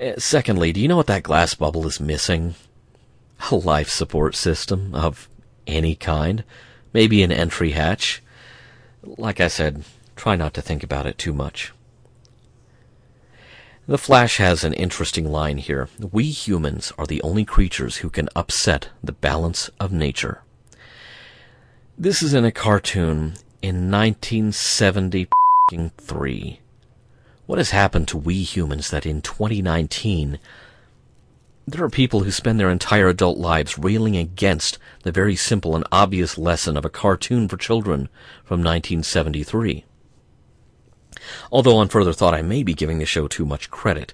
Uh, 0.00 0.12
secondly, 0.16 0.72
do 0.72 0.80
you 0.80 0.88
know 0.88 0.96
what 0.96 1.08
that 1.08 1.22
glass 1.22 1.54
bubble 1.54 1.86
is 1.86 2.00
missing? 2.00 2.54
A 3.50 3.56
life 3.56 3.90
support 3.90 4.34
system 4.34 4.94
of 4.94 5.28
any 5.66 5.94
kind. 5.94 6.44
Maybe 6.92 7.22
an 7.22 7.32
entry 7.32 7.72
hatch. 7.72 8.22
Like 9.02 9.40
I 9.40 9.48
said, 9.48 9.84
try 10.16 10.36
not 10.36 10.54
to 10.54 10.62
think 10.62 10.82
about 10.82 11.06
it 11.06 11.18
too 11.18 11.32
much. 11.34 11.72
The 13.84 13.98
Flash 13.98 14.36
has 14.36 14.62
an 14.62 14.74
interesting 14.74 15.32
line 15.32 15.58
here. 15.58 15.88
We 15.98 16.30
humans 16.30 16.92
are 16.96 17.06
the 17.06 17.20
only 17.22 17.44
creatures 17.44 17.96
who 17.96 18.10
can 18.10 18.28
upset 18.36 18.90
the 19.02 19.10
balance 19.10 19.70
of 19.80 19.90
nature. 19.90 20.44
This 21.98 22.22
is 22.22 22.32
in 22.32 22.44
a 22.44 22.52
cartoon 22.52 23.34
in 23.60 23.90
1973. 23.90 26.60
What 27.46 27.58
has 27.58 27.70
happened 27.70 28.06
to 28.08 28.16
we 28.16 28.44
humans 28.44 28.90
that 28.90 29.04
in 29.04 29.20
2019 29.20 30.38
there 31.66 31.82
are 31.82 31.90
people 31.90 32.20
who 32.20 32.30
spend 32.30 32.60
their 32.60 32.70
entire 32.70 33.08
adult 33.08 33.38
lives 33.38 33.78
railing 33.78 34.16
against 34.16 34.78
the 35.02 35.10
very 35.10 35.34
simple 35.34 35.74
and 35.74 35.84
obvious 35.90 36.38
lesson 36.38 36.76
of 36.76 36.84
a 36.84 36.88
cartoon 36.88 37.48
for 37.48 37.56
children 37.56 38.08
from 38.44 38.60
1973? 38.60 39.86
Although 41.50 41.76
on 41.76 41.88
further 41.88 42.12
thought 42.12 42.34
I 42.34 42.42
may 42.42 42.62
be 42.62 42.74
giving 42.74 42.98
the 42.98 43.06
show 43.06 43.28
too 43.28 43.46
much 43.46 43.70
credit. 43.70 44.12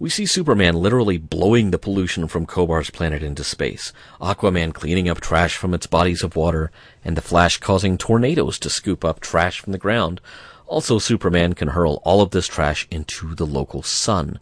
We 0.00 0.10
see 0.10 0.26
Superman 0.26 0.76
literally 0.76 1.18
blowing 1.18 1.72
the 1.72 1.78
pollution 1.78 2.28
from 2.28 2.46
Kobar's 2.46 2.90
planet 2.90 3.20
into 3.20 3.42
space, 3.42 3.92
Aquaman 4.20 4.72
cleaning 4.72 5.08
up 5.08 5.20
trash 5.20 5.56
from 5.56 5.74
its 5.74 5.88
bodies 5.88 6.22
of 6.22 6.36
water, 6.36 6.70
and 7.04 7.16
the 7.16 7.20
Flash 7.20 7.58
causing 7.58 7.98
tornadoes 7.98 8.60
to 8.60 8.70
scoop 8.70 9.04
up 9.04 9.18
trash 9.18 9.58
from 9.58 9.72
the 9.72 9.78
ground. 9.78 10.20
Also, 10.68 11.00
Superman 11.00 11.54
can 11.54 11.68
hurl 11.68 12.00
all 12.04 12.20
of 12.20 12.30
this 12.30 12.46
trash 12.46 12.86
into 12.92 13.34
the 13.34 13.46
local 13.46 13.82
sun. 13.82 14.38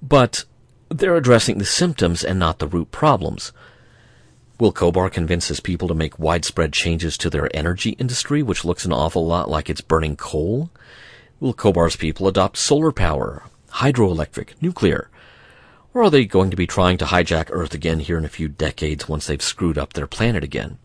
But 0.00 0.44
they're 0.88 1.16
addressing 1.16 1.58
the 1.58 1.66
symptoms 1.66 2.24
and 2.24 2.38
not 2.38 2.58
the 2.58 2.66
root 2.66 2.90
problems. 2.90 3.52
Will 4.58 4.72
Kobar 4.72 5.12
convince 5.12 5.48
his 5.48 5.60
people 5.60 5.86
to 5.88 5.94
make 5.94 6.18
widespread 6.18 6.72
changes 6.72 7.18
to 7.18 7.28
their 7.28 7.54
energy 7.54 7.90
industry, 7.90 8.42
which 8.42 8.64
looks 8.64 8.86
an 8.86 8.92
awful 8.92 9.26
lot 9.26 9.50
like 9.50 9.68
it's 9.68 9.82
burning 9.82 10.16
coal? 10.16 10.70
Will 11.40 11.52
Kobar's 11.52 11.94
people 11.94 12.26
adopt 12.26 12.56
solar 12.56 12.90
power, 12.90 13.44
hydroelectric, 13.70 14.60
nuclear? 14.60 15.08
Or 15.94 16.02
are 16.02 16.10
they 16.10 16.24
going 16.24 16.50
to 16.50 16.56
be 16.56 16.66
trying 16.66 16.98
to 16.98 17.04
hijack 17.04 17.48
Earth 17.50 17.74
again 17.74 18.00
here 18.00 18.18
in 18.18 18.24
a 18.24 18.28
few 18.28 18.48
decades 18.48 19.08
once 19.08 19.26
they've 19.26 19.42
screwed 19.42 19.78
up 19.78 19.92
their 19.92 20.08
planet 20.08 20.42
again? 20.42 20.78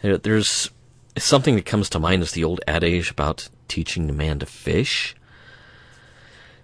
There's 0.00 0.70
something 1.18 1.56
that 1.56 1.66
comes 1.66 1.88
to 1.90 1.98
mind 1.98 2.22
is 2.22 2.32
the 2.32 2.44
old 2.44 2.60
adage 2.68 3.10
about 3.10 3.48
teaching 3.66 4.06
the 4.06 4.12
man 4.12 4.38
to 4.38 4.46
fish. 4.46 5.16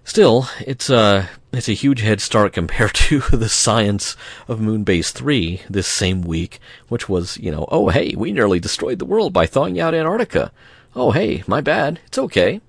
Still, 0.03 0.47
it's 0.61 0.89
a 0.89 1.29
it's 1.51 1.67
a 1.67 1.73
huge 1.73 1.99
head 1.99 2.21
start 2.21 2.53
compared 2.53 2.93
to 2.93 3.19
the 3.19 3.49
science 3.49 4.15
of 4.47 4.59
Moonbase 4.59 5.11
3 5.11 5.63
this 5.69 5.87
same 5.87 6.21
week, 6.21 6.59
which 6.87 7.09
was, 7.09 7.37
you 7.37 7.51
know, 7.51 7.67
oh 7.69 7.89
hey, 7.89 8.15
we 8.15 8.31
nearly 8.31 8.61
destroyed 8.61 8.99
the 8.99 9.05
world 9.05 9.33
by 9.33 9.45
thawing 9.45 9.79
out 9.79 9.93
Antarctica. 9.93 10.53
Oh 10.95 11.11
hey, 11.11 11.43
my 11.45 11.59
bad. 11.59 11.99
It's 12.07 12.17
okay. 12.17 12.61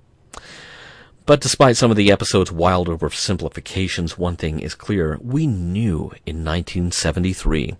But 1.29 1.41
despite 1.41 1.77
some 1.77 1.91
of 1.91 1.95
the 1.95 2.11
episode's 2.11 2.51
wild 2.51 2.87
oversimplifications, 2.87 4.17
one 4.17 4.35
thing 4.35 4.59
is 4.59 4.73
clear. 4.73 5.19
We 5.21 5.45
knew 5.45 6.11
in 6.25 6.43
1973 6.43 7.75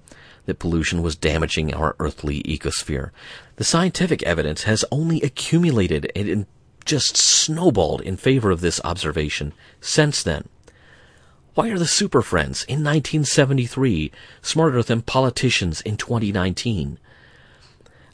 that 0.45 0.59
pollution 0.59 1.01
was 1.01 1.15
damaging 1.15 1.73
our 1.73 1.95
earthly 1.97 2.43
ecosphere. 2.43 3.09
The 3.55 3.63
scientific 3.63 4.21
evidence 4.21 4.65
has 4.65 4.85
only 4.91 5.19
accumulated 5.23 6.11
and 6.15 6.45
just 6.85 7.17
snowballed 7.17 8.01
in 8.01 8.17
favor 8.17 8.51
of 8.51 8.61
this 8.61 8.79
observation 8.83 9.53
since 9.81 10.21
then. 10.21 10.47
Why 11.55 11.69
are 11.69 11.79
the 11.79 11.87
Super 11.87 12.21
Friends 12.21 12.65
in 12.65 12.83
1973 12.83 14.11
smarter 14.43 14.83
than 14.83 15.01
politicians 15.01 15.81
in 15.81 15.97
2019? 15.97 16.99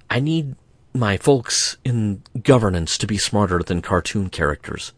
I 0.10 0.22
need 0.22 0.56
my 0.94 1.18
folks 1.18 1.76
in 1.84 2.24
governance 2.42 2.98
to 3.00 3.06
be 3.06 3.18
smarter 3.18 3.60
than 3.60 3.82
cartoon 3.82 4.30
characters 4.30 4.94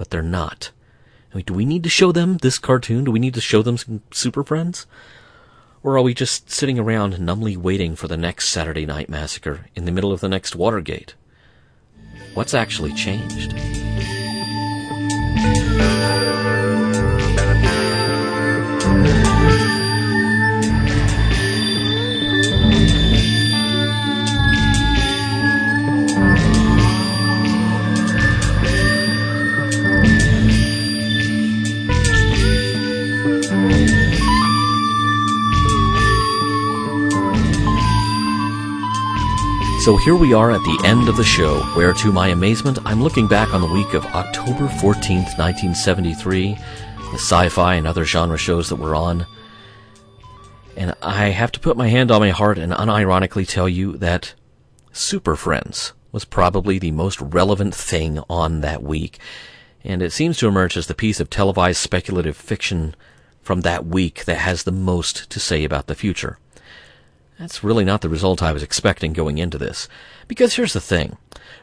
but 0.00 0.08
they're 0.08 0.22
not. 0.22 0.70
I 1.30 1.36
mean, 1.36 1.44
do 1.44 1.52
we 1.52 1.66
need 1.66 1.82
to 1.82 1.90
show 1.90 2.10
them 2.10 2.38
this 2.38 2.58
cartoon? 2.58 3.04
Do 3.04 3.10
we 3.10 3.18
need 3.18 3.34
to 3.34 3.40
show 3.42 3.60
them 3.60 3.76
some 3.76 4.00
Super 4.10 4.42
Friends? 4.42 4.86
Or 5.82 5.98
are 5.98 6.00
we 6.00 6.14
just 6.14 6.50
sitting 6.50 6.78
around 6.78 7.20
numbly 7.20 7.54
waiting 7.54 7.94
for 7.96 8.08
the 8.08 8.16
next 8.16 8.48
Saturday 8.48 8.86
Night 8.86 9.10
Massacre 9.10 9.66
in 9.76 9.84
the 9.84 9.92
middle 9.92 10.10
of 10.10 10.20
the 10.20 10.28
next 10.30 10.56
Watergate? 10.56 11.16
What's 12.32 12.54
actually 12.54 12.94
changed? 12.94 13.52
So 39.84 39.96
here 39.96 40.14
we 40.14 40.34
are 40.34 40.50
at 40.50 40.62
the 40.62 40.82
end 40.84 41.08
of 41.08 41.16
the 41.16 41.24
show, 41.24 41.62
where 41.74 41.94
to 41.94 42.12
my 42.12 42.28
amazement, 42.28 42.78
I'm 42.84 43.02
looking 43.02 43.26
back 43.26 43.54
on 43.54 43.62
the 43.62 43.72
week 43.72 43.94
of 43.94 44.04
October 44.04 44.66
14th, 44.66 45.38
1973, 45.38 46.54
the 46.54 47.14
sci-fi 47.14 47.76
and 47.76 47.86
other 47.86 48.04
genre 48.04 48.36
shows 48.36 48.68
that 48.68 48.76
were 48.76 48.94
on. 48.94 49.26
And 50.76 50.94
I 51.00 51.30
have 51.30 51.50
to 51.52 51.60
put 51.60 51.78
my 51.78 51.88
hand 51.88 52.10
on 52.10 52.20
my 52.20 52.28
heart 52.28 52.58
and 52.58 52.74
unironically 52.74 53.48
tell 53.48 53.70
you 53.70 53.96
that 53.96 54.34
Super 54.92 55.34
Friends 55.34 55.94
was 56.12 56.26
probably 56.26 56.78
the 56.78 56.90
most 56.90 57.18
relevant 57.18 57.74
thing 57.74 58.20
on 58.28 58.60
that 58.60 58.82
week. 58.82 59.18
And 59.82 60.02
it 60.02 60.12
seems 60.12 60.36
to 60.38 60.46
emerge 60.46 60.76
as 60.76 60.88
the 60.88 60.94
piece 60.94 61.20
of 61.20 61.30
televised 61.30 61.78
speculative 61.78 62.36
fiction 62.36 62.94
from 63.40 63.62
that 63.62 63.86
week 63.86 64.26
that 64.26 64.36
has 64.36 64.64
the 64.64 64.72
most 64.72 65.30
to 65.30 65.40
say 65.40 65.64
about 65.64 65.86
the 65.86 65.94
future. 65.94 66.38
That's 67.40 67.64
really 67.64 67.86
not 67.86 68.02
the 68.02 68.10
result 68.10 68.42
I 68.42 68.52
was 68.52 68.62
expecting 68.62 69.14
going 69.14 69.38
into 69.38 69.56
this. 69.56 69.88
Because 70.28 70.56
here's 70.56 70.74
the 70.74 70.80
thing. 70.80 71.16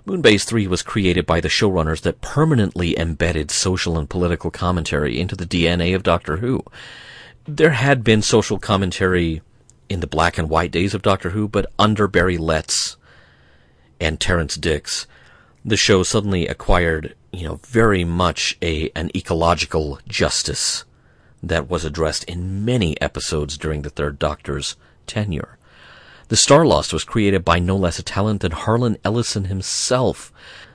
Moonbase 0.07 0.43
3 0.43 0.65
was 0.65 0.82
created 0.82 1.28
by 1.28 1.39
the 1.39 1.49
showrunners 1.49 2.01
that 2.01 2.19
permanently 2.19 2.97
embedded 2.97 3.51
social 3.51 3.95
and 3.95 4.09
political 4.09 4.49
commentary 4.49 5.19
into 5.19 5.36
the 5.36 5.45
DNA 5.45 5.95
of 5.95 6.01
Doctor 6.01 6.38
Who. 6.38 6.63
There 7.45 7.73
had 7.73 8.03
been 8.03 8.23
social 8.23 8.57
commentary 8.57 9.43
in 9.88 9.99
the 9.99 10.07
black 10.07 10.39
and 10.39 10.49
white 10.49 10.71
days 10.71 10.95
of 10.95 11.03
Doctor 11.03 11.30
Who, 11.30 11.47
but 11.47 11.71
under 11.78 12.07
Barry 12.07 12.39
Letts 12.39 12.97
and 13.99 14.19
Terrance 14.19 14.55
Dicks, 14.55 15.05
the 15.63 15.78
show 15.78 16.01
suddenly 16.01 16.47
acquired, 16.47 17.15
you 17.32 17.47
know, 17.47 17.59
very 17.67 18.03
much 18.03 18.57
a 18.63 18.89
an 18.95 19.11
ecological 19.15 19.99
justice 20.07 20.86
that 21.43 21.69
was 21.69 21.86
addressed 21.86 22.23
in 22.23 22.65
many 22.65 22.99
episodes 22.99 23.59
during 23.59 23.84
the 23.84 23.91
Third 23.91 24.17
Doctor's 24.17 24.75
tenure. 25.05 25.57
The 26.30 26.36
Starlost 26.36 26.91
was 26.91 27.05
created 27.05 27.45
by 27.45 27.59
no 27.59 27.78
less 27.78 27.99
a 27.99 28.03
talent 28.03 28.41
than 28.41 28.51
Harlan 28.51 28.97
Ellison 29.05 29.45
himself. 29.45 30.34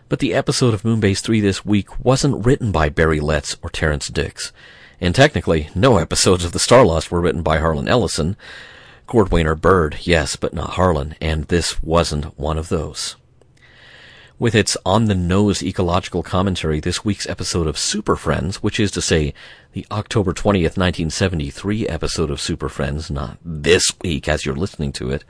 But 0.08 0.18
the 0.18 0.32
episode 0.32 0.72
of 0.72 0.82
Moonbase 0.82 1.20
3 1.20 1.40
this 1.42 1.62
week 1.62 2.02
wasn't 2.02 2.46
written 2.46 2.72
by 2.72 2.88
Barry 2.88 3.20
Letts 3.20 3.58
or 3.62 3.68
Terrance 3.68 4.08
Dicks. 4.08 4.50
And 4.98 5.14
technically, 5.14 5.68
no 5.74 5.98
episodes 5.98 6.46
of 6.46 6.52
The 6.52 6.58
Starlost 6.58 7.10
were 7.10 7.20
written 7.20 7.42
by 7.42 7.58
Harlan 7.58 7.86
Ellison. 7.86 8.34
Cordwainer 9.06 9.60
Bird, 9.60 9.98
yes, 10.00 10.36
but 10.36 10.54
not 10.54 10.70
Harlan, 10.70 11.16
and 11.20 11.44
this 11.44 11.82
wasn't 11.82 12.38
one 12.38 12.56
of 12.56 12.70
those. 12.70 13.16
With 14.38 14.54
its 14.54 14.78
on 14.86 15.04
the 15.04 15.14
nose 15.14 15.62
ecological 15.62 16.22
commentary, 16.22 16.80
this 16.80 17.04
week's 17.04 17.28
episode 17.28 17.66
of 17.66 17.76
Super 17.76 18.16
Friends, 18.16 18.62
which 18.62 18.80
is 18.80 18.90
to 18.92 19.02
say, 19.02 19.34
the 19.72 19.86
October 19.90 20.34
20th, 20.34 20.76
1973 20.76 21.88
episode 21.88 22.30
of 22.30 22.40
Super 22.40 22.68
Friends, 22.68 23.10
not 23.10 23.38
this 23.42 23.90
week 24.02 24.28
as 24.28 24.44
you're 24.44 24.54
listening 24.54 24.92
to 24.92 25.10
it, 25.10 25.24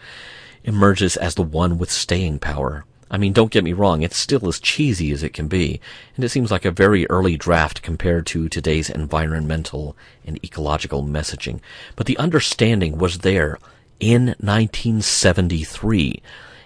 emerges 0.64 1.16
as 1.16 1.36
the 1.36 1.42
one 1.42 1.78
with 1.78 1.92
staying 1.92 2.40
power. 2.40 2.84
I 3.08 3.18
mean, 3.18 3.32
don't 3.32 3.52
get 3.52 3.62
me 3.62 3.72
wrong, 3.72 4.02
it's 4.02 4.16
still 4.16 4.48
as 4.48 4.58
cheesy 4.58 5.12
as 5.12 5.22
it 5.22 5.32
can 5.32 5.46
be, 5.46 5.80
and 6.16 6.24
it 6.24 6.30
seems 6.30 6.50
like 6.50 6.64
a 6.64 6.72
very 6.72 7.08
early 7.08 7.36
draft 7.36 7.82
compared 7.82 8.26
to 8.28 8.48
today's 8.48 8.90
environmental 8.90 9.96
and 10.26 10.44
ecological 10.44 11.04
messaging. 11.04 11.60
But 11.94 12.06
the 12.06 12.18
understanding 12.18 12.98
was 12.98 13.18
there 13.18 13.58
in 14.00 14.34
1973 14.40 16.20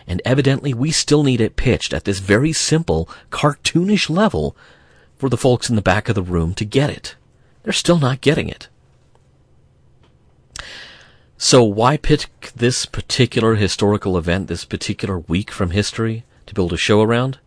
and 0.07 0.23
evidently 0.25 0.73
we 0.73 0.91
still 0.91 1.25
need 1.25 1.41
it 1.41 1.57
pitched 1.57 1.93
at 1.93 2.05
this 2.05 2.21
very 2.21 2.53
simple, 2.53 3.11
cartoonish 3.31 4.09
level 4.09 4.57
for 5.17 5.29
the 5.29 5.37
folks 5.37 5.69
in 5.69 5.77
the 5.77 5.83
back 5.83 6.09
of 6.09 6.15
the 6.15 6.23
room 6.23 6.55
to 6.55 6.65
get 6.65 6.89
it. 6.89 7.17
They're 7.67 7.73
still 7.73 7.99
not 7.99 8.21
getting 8.21 8.49
it. 8.49 8.69
So 11.37 11.65
why 11.65 11.97
pick 11.97 12.53
this 12.55 12.87
particular 12.87 13.57
historical 13.57 14.17
event, 14.17 14.47
this 14.47 14.65
particular 14.65 15.19
week 15.19 15.51
from 15.51 15.73
history, 15.73 16.23
to 16.47 16.55
build 16.55 16.73
a 16.73 16.77
show 16.77 17.03
around? 17.03 17.41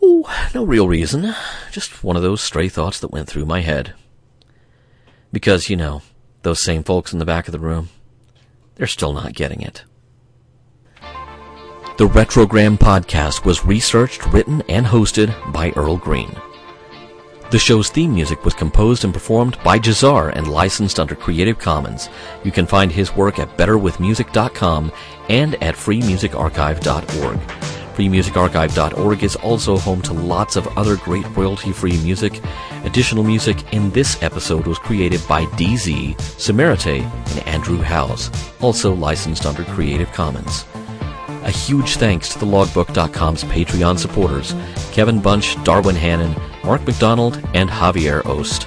Oh, 0.00 0.48
no 0.54 0.62
real 0.62 0.86
reason. 0.86 1.34
Just 1.72 2.04
one 2.04 2.14
of 2.14 2.22
those 2.22 2.40
stray 2.40 2.68
thoughts 2.68 3.00
that 3.00 3.10
went 3.10 3.28
through 3.28 3.44
my 3.44 3.60
head. 3.62 3.94
Because, 5.32 5.68
you 5.68 5.74
know, 5.74 6.02
those 6.42 6.62
same 6.62 6.84
folks 6.84 7.12
in 7.12 7.18
the 7.18 7.24
back 7.24 7.48
of 7.48 7.52
the 7.52 7.58
room, 7.58 7.88
they're 8.76 8.86
still 8.86 9.12
not 9.12 9.34
getting 9.34 9.62
it. 9.62 9.82
The 11.98 12.06
Retrogram 12.06 12.78
podcast 12.78 13.44
was 13.44 13.64
researched, 13.64 14.24
written, 14.26 14.62
and 14.68 14.86
hosted 14.86 15.52
by 15.52 15.70
Earl 15.70 15.96
Green. 15.96 16.36
The 17.54 17.60
show's 17.60 17.88
theme 17.88 18.12
music 18.12 18.44
was 18.44 18.52
composed 18.52 19.04
and 19.04 19.14
performed 19.14 19.58
by 19.62 19.78
Jahzzar 19.78 20.32
and 20.34 20.48
licensed 20.48 20.98
under 20.98 21.14
Creative 21.14 21.56
Commons. 21.56 22.08
You 22.42 22.50
can 22.50 22.66
find 22.66 22.90
his 22.90 23.14
work 23.14 23.38
at 23.38 23.56
betterwithmusic.com 23.56 24.90
and 25.28 25.54
at 25.62 25.76
freemusicarchive.org. 25.76 27.38
FreeMusicArchive.org 27.94 29.22
is 29.22 29.36
also 29.36 29.78
home 29.78 30.02
to 30.02 30.12
lots 30.12 30.56
of 30.56 30.66
other 30.76 30.96
great 30.96 31.24
royalty-free 31.36 31.96
music. 31.98 32.40
Additional 32.82 33.22
music 33.22 33.72
in 33.72 33.88
this 33.90 34.20
episode 34.20 34.66
was 34.66 34.80
created 34.80 35.22
by 35.28 35.44
DZ, 35.44 36.16
Samarite, 36.16 37.04
and 37.04 37.46
Andrew 37.46 37.80
Howes, 37.80 38.32
also 38.60 38.92
licensed 38.92 39.46
under 39.46 39.62
Creative 39.62 40.10
Commons. 40.10 40.64
A 41.44 41.52
huge 41.52 41.98
thanks 41.98 42.30
to 42.30 42.38
the 42.40 42.46
logbook.com's 42.46 43.44
Patreon 43.44 43.96
supporters, 43.96 44.56
Kevin 44.90 45.20
Bunch, 45.20 45.62
Darwin 45.62 45.94
Hannon, 45.94 46.34
Mark 46.64 46.86
McDonald, 46.86 47.36
and 47.54 47.68
Javier 47.68 48.24
Ost. 48.26 48.66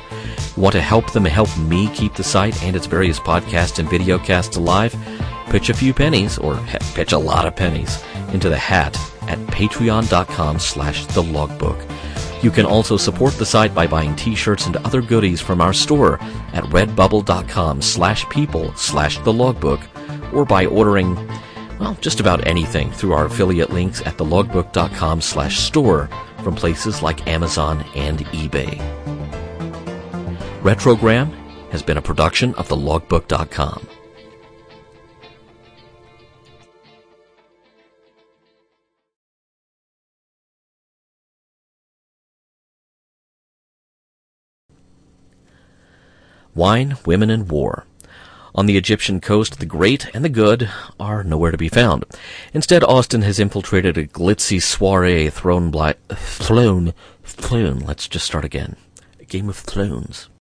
Want 0.56 0.74
to 0.74 0.82
help 0.82 1.12
them 1.14 1.26
help 1.26 1.56
me 1.58 1.88
keep 1.94 2.16
the 2.16 2.24
site 2.24 2.62
and 2.64 2.76
its 2.76 2.86
various 2.86 3.20
podcasts 3.20 3.80
and 3.80 3.88
videocasts 3.88 4.58
alive? 4.58 4.96
Pitch 5.50 5.70
a 5.70 5.74
few 5.74 5.94
pennies, 5.94 6.38
or 6.38 6.60
pitch 6.94 7.12
a 7.12 7.18
lot 7.18 7.46
of 7.46 7.56
pennies, 7.56 8.04
into 8.34 8.50
the 8.50 8.58
hat 8.58 8.96
at 9.28 9.40
patreon.com 9.48 10.60
slash 10.60 11.06
the 11.08 11.24
logbook. 11.24 11.78
You 12.42 12.52
can 12.52 12.66
also 12.66 12.98
support 12.98 13.34
the 13.34 13.46
site 13.46 13.74
by 13.74 13.88
buying 13.88 14.16
t-shirts 14.16 14.68
and 14.68 14.78
other 14.78 15.02
goodies 15.02 15.42
from 15.42 15.60
our 15.60 15.74
store 15.74 16.20
at 16.54 16.64
redbubble.com 16.66 17.82
slash 17.82 18.30
people 18.30 18.74
slash 18.76 19.18
the 19.20 19.34
logbook 19.34 19.80
or 20.34 20.46
by 20.46 20.66
ordering, 20.66 21.16
well, 21.80 21.98
just 22.02 22.20
about 22.20 22.46
anything 22.46 22.92
through 22.92 23.14
our 23.14 23.26
affiliate 23.26 23.72
links 23.72 24.02
at 24.02 24.18
thelogbook.com 24.18 25.22
slash 25.22 25.58
store 25.60 26.10
from 26.48 26.56
places 26.56 27.04
like 27.04 27.28
Amazon 27.28 27.84
and 27.94 28.20
eBay. 28.28 28.80
Retrogram 30.62 31.30
has 31.72 31.84
been 31.84 31.98
a 31.98 32.02
production 32.02 32.56
of 32.56 32.70
thelogbook.com. 32.70 33.86
Wine, 46.56 46.96
Women, 47.06 47.30
and 47.30 47.52
War. 47.52 47.86
On 48.58 48.66
the 48.66 48.76
Egyptian 48.76 49.22
coast, 49.22 49.60
the 49.60 49.68
great 49.68 50.10
and 50.16 50.26
the 50.26 50.30
good 50.30 50.68
are 51.00 51.24
nowhere 51.24 51.52
to 51.52 51.58
be 51.60 51.70
found. 51.70 52.04
Instead, 52.56 52.84
Austin 52.84 53.22
has 53.22 53.40
infiltrated 53.40 54.00
a 54.00 54.08
glitzy 54.08 54.60
soiree 54.60 55.30
thrown 55.30 55.70
by, 55.70 55.94
thrown, 56.10 56.96
thrown, 57.24 57.78
let's 57.78 58.08
just 58.08 58.26
start 58.26 58.44
again. 58.44 58.76
A 59.20 59.26
game 59.26 59.48
of 59.48 59.58
thrones. 59.58 60.28